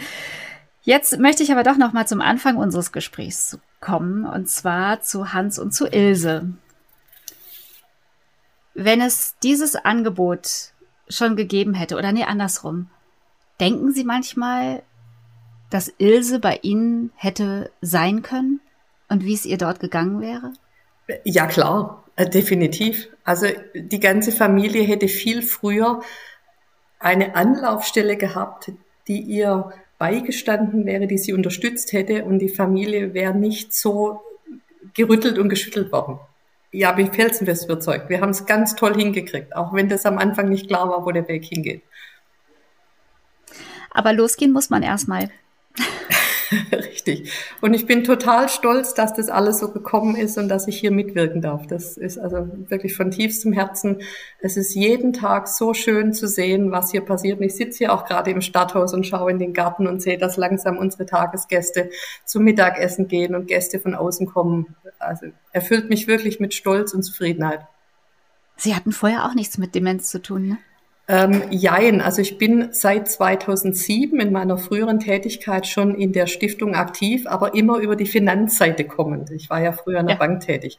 Jetzt 0.82 1.18
möchte 1.18 1.42
ich 1.42 1.52
aber 1.52 1.62
doch 1.62 1.76
nochmal 1.76 2.06
zum 2.06 2.20
Anfang 2.20 2.56
unseres 2.56 2.92
Gesprächs 2.92 3.58
kommen, 3.80 4.26
und 4.26 4.48
zwar 4.48 5.00
zu 5.00 5.32
Hans 5.32 5.58
und 5.58 5.72
zu 5.72 5.86
Ilse. 5.86 6.52
Wenn 8.74 9.00
es 9.00 9.36
dieses 9.42 9.76
Angebot 9.76 10.72
schon 11.08 11.36
gegeben 11.36 11.74
hätte, 11.74 11.96
oder 11.96 12.12
nee, 12.12 12.24
andersrum, 12.24 12.90
denken 13.60 13.92
Sie 13.92 14.04
manchmal, 14.04 14.82
dass 15.70 15.92
Ilse 15.98 16.38
bei 16.38 16.58
Ihnen 16.62 17.12
hätte 17.16 17.70
sein 17.80 18.22
können? 18.22 18.60
Und 19.12 19.24
wie 19.24 19.34
es 19.34 19.46
ihr 19.46 19.58
dort 19.58 19.78
gegangen 19.78 20.20
wäre? 20.20 20.52
Ja, 21.24 21.46
klar, 21.46 22.04
äh, 22.16 22.28
definitiv. 22.28 23.08
Also 23.24 23.46
die 23.74 24.00
ganze 24.00 24.32
Familie 24.32 24.82
hätte 24.82 25.08
viel 25.08 25.42
früher 25.42 26.00
eine 26.98 27.36
Anlaufstelle 27.36 28.16
gehabt, 28.16 28.72
die 29.08 29.20
ihr 29.20 29.72
beigestanden 29.98 30.86
wäre, 30.86 31.06
die 31.06 31.18
sie 31.18 31.32
unterstützt 31.32 31.92
hätte 31.92 32.24
und 32.24 32.38
die 32.38 32.48
Familie 32.48 33.14
wäre 33.14 33.34
nicht 33.34 33.74
so 33.74 34.22
gerüttelt 34.94 35.38
und 35.38 35.48
geschüttelt 35.48 35.92
worden. 35.92 36.18
Ja, 36.70 36.92
bin 36.92 37.12
felsenfest 37.12 37.66
überzeugt. 37.66 38.08
Wir 38.08 38.20
haben 38.20 38.30
es 38.30 38.46
ganz 38.46 38.74
toll 38.74 38.94
hingekriegt, 38.94 39.54
auch 39.54 39.74
wenn 39.74 39.88
das 39.88 40.06
am 40.06 40.18
Anfang 40.18 40.48
nicht 40.48 40.68
klar 40.68 40.88
war, 40.88 41.04
wo 41.04 41.10
der 41.10 41.28
Weg 41.28 41.44
hingeht. 41.44 41.82
Aber 43.90 44.12
losgehen 44.14 44.52
muss 44.52 44.70
man 44.70 44.82
erstmal. 44.82 45.30
Richtig. 46.72 47.32
Und 47.60 47.74
ich 47.74 47.86
bin 47.86 48.04
total 48.04 48.48
stolz, 48.48 48.94
dass 48.94 49.14
das 49.14 49.28
alles 49.28 49.58
so 49.60 49.70
gekommen 49.70 50.16
ist 50.16 50.38
und 50.38 50.48
dass 50.48 50.68
ich 50.68 50.78
hier 50.78 50.90
mitwirken 50.90 51.40
darf. 51.40 51.66
Das 51.66 51.96
ist 51.96 52.18
also 52.18 52.48
wirklich 52.68 52.96
von 52.96 53.10
tiefstem 53.10 53.52
Herzen. 53.52 54.02
Es 54.40 54.56
ist 54.56 54.74
jeden 54.74 55.12
Tag 55.12 55.48
so 55.48 55.74
schön 55.74 56.12
zu 56.12 56.26
sehen, 56.26 56.70
was 56.70 56.90
hier 56.90 57.02
passiert. 57.02 57.38
Und 57.38 57.46
ich 57.46 57.56
sitze 57.56 57.78
hier 57.78 57.92
auch 57.92 58.04
gerade 58.04 58.30
im 58.30 58.40
Stadthaus 58.40 58.92
und 58.94 59.06
schaue 59.06 59.30
in 59.30 59.38
den 59.38 59.52
Garten 59.52 59.86
und 59.86 60.02
sehe, 60.02 60.18
dass 60.18 60.36
langsam 60.36 60.78
unsere 60.78 61.06
Tagesgäste 61.06 61.90
zum 62.24 62.44
Mittagessen 62.44 63.08
gehen 63.08 63.34
und 63.34 63.46
Gäste 63.46 63.80
von 63.80 63.94
außen 63.94 64.26
kommen. 64.26 64.76
Also 64.98 65.26
erfüllt 65.52 65.88
mich 65.88 66.06
wirklich 66.06 66.40
mit 66.40 66.54
Stolz 66.54 66.94
und 66.94 67.02
Zufriedenheit. 67.02 67.66
Sie 68.56 68.74
hatten 68.74 68.92
vorher 68.92 69.24
auch 69.26 69.34
nichts 69.34 69.58
mit 69.58 69.74
Demenz 69.74 70.10
zu 70.10 70.20
tun, 70.20 70.48
ne? 70.48 70.58
Ähm, 71.08 71.42
jein, 71.50 72.00
also 72.00 72.22
ich 72.22 72.38
bin 72.38 72.68
seit 72.72 73.08
2007 73.08 74.20
in 74.20 74.32
meiner 74.32 74.56
früheren 74.56 75.00
Tätigkeit 75.00 75.66
schon 75.66 75.94
in 75.94 76.12
der 76.12 76.26
Stiftung 76.26 76.74
aktiv, 76.74 77.26
aber 77.26 77.54
immer 77.54 77.78
über 77.78 77.96
die 77.96 78.06
Finanzseite 78.06 78.84
kommend. 78.84 79.30
Ich 79.30 79.50
war 79.50 79.60
ja 79.60 79.72
früher 79.72 80.00
in 80.00 80.06
der 80.06 80.14
ja. 80.16 80.18
Bank 80.18 80.40
tätig. 80.40 80.78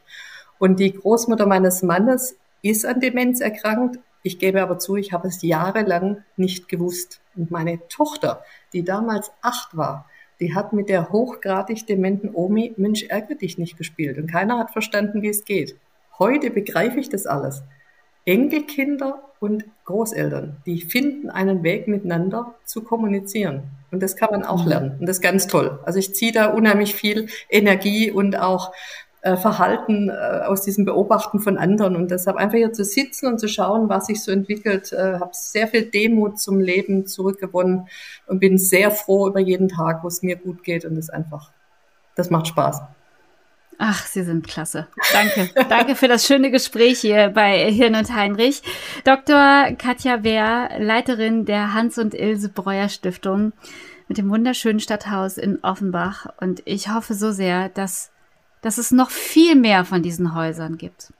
Und 0.58 0.80
die 0.80 0.92
Großmutter 0.92 1.46
meines 1.46 1.82
Mannes 1.82 2.36
ist 2.62 2.86
an 2.86 3.00
Demenz 3.00 3.40
erkrankt. 3.40 3.98
Ich 4.22 4.38
gebe 4.38 4.62
aber 4.62 4.78
zu, 4.78 4.96
ich 4.96 5.12
habe 5.12 5.28
es 5.28 5.42
jahrelang 5.42 6.24
nicht 6.36 6.68
gewusst. 6.68 7.20
Und 7.36 7.50
meine 7.50 7.86
Tochter, 7.88 8.42
die 8.72 8.82
damals 8.82 9.30
acht 9.42 9.76
war, 9.76 10.08
die 10.40 10.54
hat 10.54 10.72
mit 10.72 10.88
der 10.88 11.10
hochgradig 11.10 11.86
dementen 11.86 12.34
Omi 12.34 12.72
Mensch 12.76 13.04
ärgere 13.04 13.36
dich 13.36 13.58
nicht 13.58 13.76
gespielt. 13.76 14.16
Und 14.18 14.30
keiner 14.30 14.58
hat 14.58 14.70
verstanden, 14.70 15.20
wie 15.20 15.28
es 15.28 15.44
geht. 15.44 15.76
Heute 16.18 16.50
begreife 16.50 16.98
ich 16.98 17.10
das 17.10 17.26
alles. 17.26 17.62
Enkelkinder 18.24 19.22
und 19.44 19.64
Großeltern, 19.84 20.56
die 20.64 20.80
finden 20.80 21.28
einen 21.28 21.62
Weg 21.62 21.86
miteinander 21.86 22.54
zu 22.64 22.82
kommunizieren. 22.82 23.64
Und 23.90 24.02
das 24.02 24.16
kann 24.16 24.30
man 24.30 24.42
auch 24.42 24.64
mhm. 24.64 24.68
lernen. 24.70 24.96
Und 24.98 25.06
das 25.06 25.18
ist 25.18 25.22
ganz 25.22 25.46
toll. 25.46 25.78
Also 25.84 25.98
ich 25.98 26.14
ziehe 26.14 26.32
da 26.32 26.46
unheimlich 26.46 26.94
viel 26.94 27.26
Energie 27.50 28.10
und 28.10 28.38
auch 28.38 28.72
äh, 29.20 29.36
Verhalten 29.36 30.08
äh, 30.08 30.44
aus 30.46 30.62
diesem 30.62 30.86
Beobachten 30.86 31.40
von 31.40 31.58
anderen. 31.58 31.94
Und 31.94 32.10
deshalb 32.10 32.38
einfach 32.38 32.56
hier 32.56 32.72
zu 32.72 32.84
sitzen 32.84 33.26
und 33.26 33.38
zu 33.38 33.46
schauen, 33.46 33.90
was 33.90 34.06
sich 34.06 34.22
so 34.22 34.32
entwickelt, 34.32 34.94
äh, 34.94 35.18
habe 35.20 35.32
sehr 35.32 35.68
viel 35.68 35.84
Demut 35.84 36.40
zum 36.40 36.58
Leben 36.58 37.06
zurückgewonnen 37.06 37.86
und 38.26 38.40
bin 38.40 38.56
sehr 38.56 38.90
froh 38.90 39.28
über 39.28 39.40
jeden 39.40 39.68
Tag, 39.68 40.02
wo 40.02 40.08
es 40.08 40.22
mir 40.22 40.36
gut 40.36 40.64
geht. 40.64 40.86
Und 40.86 40.94
das 40.94 41.10
einfach, 41.10 41.52
das 42.16 42.30
macht 42.30 42.46
Spaß. 42.48 42.80
Ach, 43.78 44.06
Sie 44.06 44.22
sind 44.22 44.46
klasse. 44.46 44.86
Danke. 45.12 45.50
Danke 45.68 45.96
für 45.96 46.08
das 46.08 46.26
schöne 46.26 46.50
Gespräch 46.50 47.00
hier 47.00 47.30
bei 47.30 47.70
Hirn 47.70 47.94
und 47.94 48.14
Heinrich. 48.14 48.62
Dr. 49.04 49.72
Katja 49.76 50.22
Wehr, 50.22 50.70
Leiterin 50.78 51.44
der 51.44 51.74
Hans 51.74 51.98
und 51.98 52.14
Ilse 52.14 52.48
Breuer 52.48 52.88
Stiftung 52.88 53.52
mit 54.08 54.18
dem 54.18 54.30
wunderschönen 54.30 54.80
Stadthaus 54.80 55.38
in 55.38 55.62
Offenbach. 55.62 56.26
Und 56.40 56.62
ich 56.64 56.88
hoffe 56.90 57.14
so 57.14 57.32
sehr, 57.32 57.68
dass, 57.68 58.10
dass 58.60 58.78
es 58.78 58.90
noch 58.90 59.10
viel 59.10 59.54
mehr 59.54 59.84
von 59.84 60.02
diesen 60.02 60.34
Häusern 60.34 60.76
gibt 60.76 61.12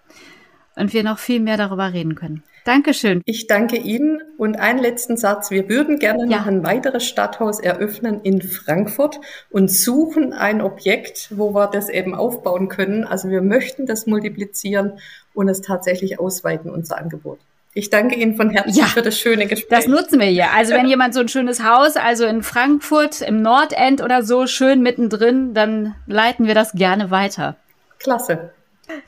und 0.76 0.92
wir 0.92 1.02
noch 1.02 1.18
viel 1.18 1.40
mehr 1.40 1.56
darüber 1.56 1.92
reden 1.92 2.14
können. 2.14 2.42
Dankeschön. 2.64 3.20
Ich 3.26 3.46
danke 3.46 3.76
Ihnen 3.76 4.22
und 4.38 4.58
einen 4.58 4.78
letzten 4.78 5.18
Satz. 5.18 5.50
Wir 5.50 5.68
würden 5.68 5.98
gerne 5.98 6.26
ja. 6.30 6.38
noch 6.38 6.46
ein 6.46 6.64
weiteres 6.64 7.04
Stadthaus 7.04 7.60
eröffnen 7.60 8.22
in 8.22 8.40
Frankfurt 8.40 9.20
und 9.50 9.70
suchen 9.70 10.32
ein 10.32 10.62
Objekt, 10.62 11.28
wo 11.36 11.54
wir 11.54 11.66
das 11.66 11.90
eben 11.90 12.14
aufbauen 12.14 12.68
können. 12.68 13.04
Also 13.04 13.28
wir 13.28 13.42
möchten 13.42 13.84
das 13.84 14.06
multiplizieren 14.06 14.98
und 15.34 15.48
es 15.50 15.60
tatsächlich 15.60 16.18
ausweiten, 16.18 16.70
unser 16.70 16.96
Angebot. 16.96 17.38
Ich 17.74 17.90
danke 17.90 18.14
Ihnen 18.14 18.34
von 18.34 18.48
Herzen 18.48 18.78
ja, 18.78 18.86
für 18.86 19.02
das 19.02 19.18
schöne 19.18 19.46
Gespräch. 19.46 19.68
Das 19.68 19.86
nutzen 19.86 20.18
wir 20.18 20.28
hier. 20.28 20.52
Also 20.52 20.72
wenn 20.72 20.86
jemand 20.88 21.12
so 21.12 21.20
ein 21.20 21.28
schönes 21.28 21.62
Haus, 21.62 21.96
also 21.96 22.24
in 22.24 22.42
Frankfurt 22.42 23.20
im 23.20 23.42
Nordend 23.42 24.00
oder 24.00 24.22
so 24.22 24.46
schön 24.46 24.80
mittendrin, 24.80 25.52
dann 25.52 25.94
leiten 26.06 26.46
wir 26.46 26.54
das 26.54 26.72
gerne 26.72 27.10
weiter. 27.10 27.56
Klasse. 27.98 28.52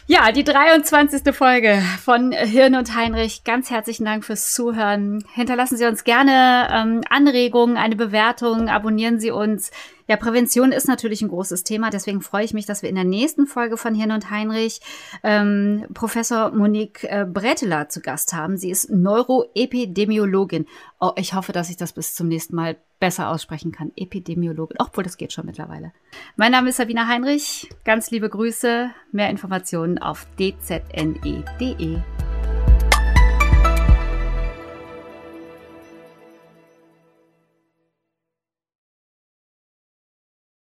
Ja, 0.06 0.32
die 0.32 0.44
23. 0.44 1.34
Folge 1.34 1.82
von 2.02 2.32
Hirn 2.32 2.74
und 2.74 2.94
Heinrich. 2.94 3.44
Ganz 3.44 3.70
herzlichen 3.70 4.04
Dank 4.04 4.24
fürs 4.24 4.52
Zuhören. 4.52 5.24
Hinterlassen 5.34 5.76
Sie 5.76 5.86
uns 5.86 6.04
gerne 6.04 6.68
ähm, 6.72 7.00
Anregungen, 7.10 7.76
eine 7.76 7.96
Bewertung, 7.96 8.68
abonnieren 8.68 9.20
Sie 9.20 9.30
uns. 9.30 9.70
Ja, 10.08 10.16
Prävention 10.16 10.72
ist 10.72 10.86
natürlich 10.86 11.22
ein 11.22 11.28
großes 11.28 11.64
Thema. 11.64 11.90
Deswegen 11.90 12.20
freue 12.20 12.44
ich 12.44 12.54
mich, 12.54 12.66
dass 12.66 12.82
wir 12.82 12.88
in 12.88 12.94
der 12.94 13.04
nächsten 13.04 13.46
Folge 13.46 13.76
von 13.76 13.94
Hirn 13.94 14.12
und 14.12 14.30
Heinrich 14.30 14.80
ähm, 15.22 15.86
Professor 15.94 16.50
Monique 16.52 17.04
äh, 17.04 17.26
Bretteler 17.28 17.88
zu 17.88 18.00
Gast 18.00 18.32
haben. 18.32 18.56
Sie 18.56 18.70
ist 18.70 18.90
Neuroepidemiologin. 18.90 20.66
Oh, 21.00 21.12
ich 21.16 21.34
hoffe, 21.34 21.52
dass 21.52 21.70
ich 21.70 21.76
das 21.76 21.92
bis 21.92 22.14
zum 22.14 22.28
nächsten 22.28 22.54
Mal 22.54 22.76
besser 23.00 23.30
aussprechen 23.30 23.72
kann. 23.72 23.92
Epidemiologin. 23.96 24.76
Obwohl, 24.78 25.04
das 25.04 25.16
geht 25.16 25.32
schon 25.32 25.46
mittlerweile. 25.46 25.92
Mein 26.36 26.52
Name 26.52 26.70
ist 26.70 26.76
Sabina 26.76 27.06
Heinrich. 27.06 27.68
Ganz 27.84 28.10
liebe 28.10 28.30
Grüße. 28.30 28.90
Mehr 29.12 29.30
Informationen 29.30 29.98
auf 29.98 30.26
dzne.de. 30.36 31.98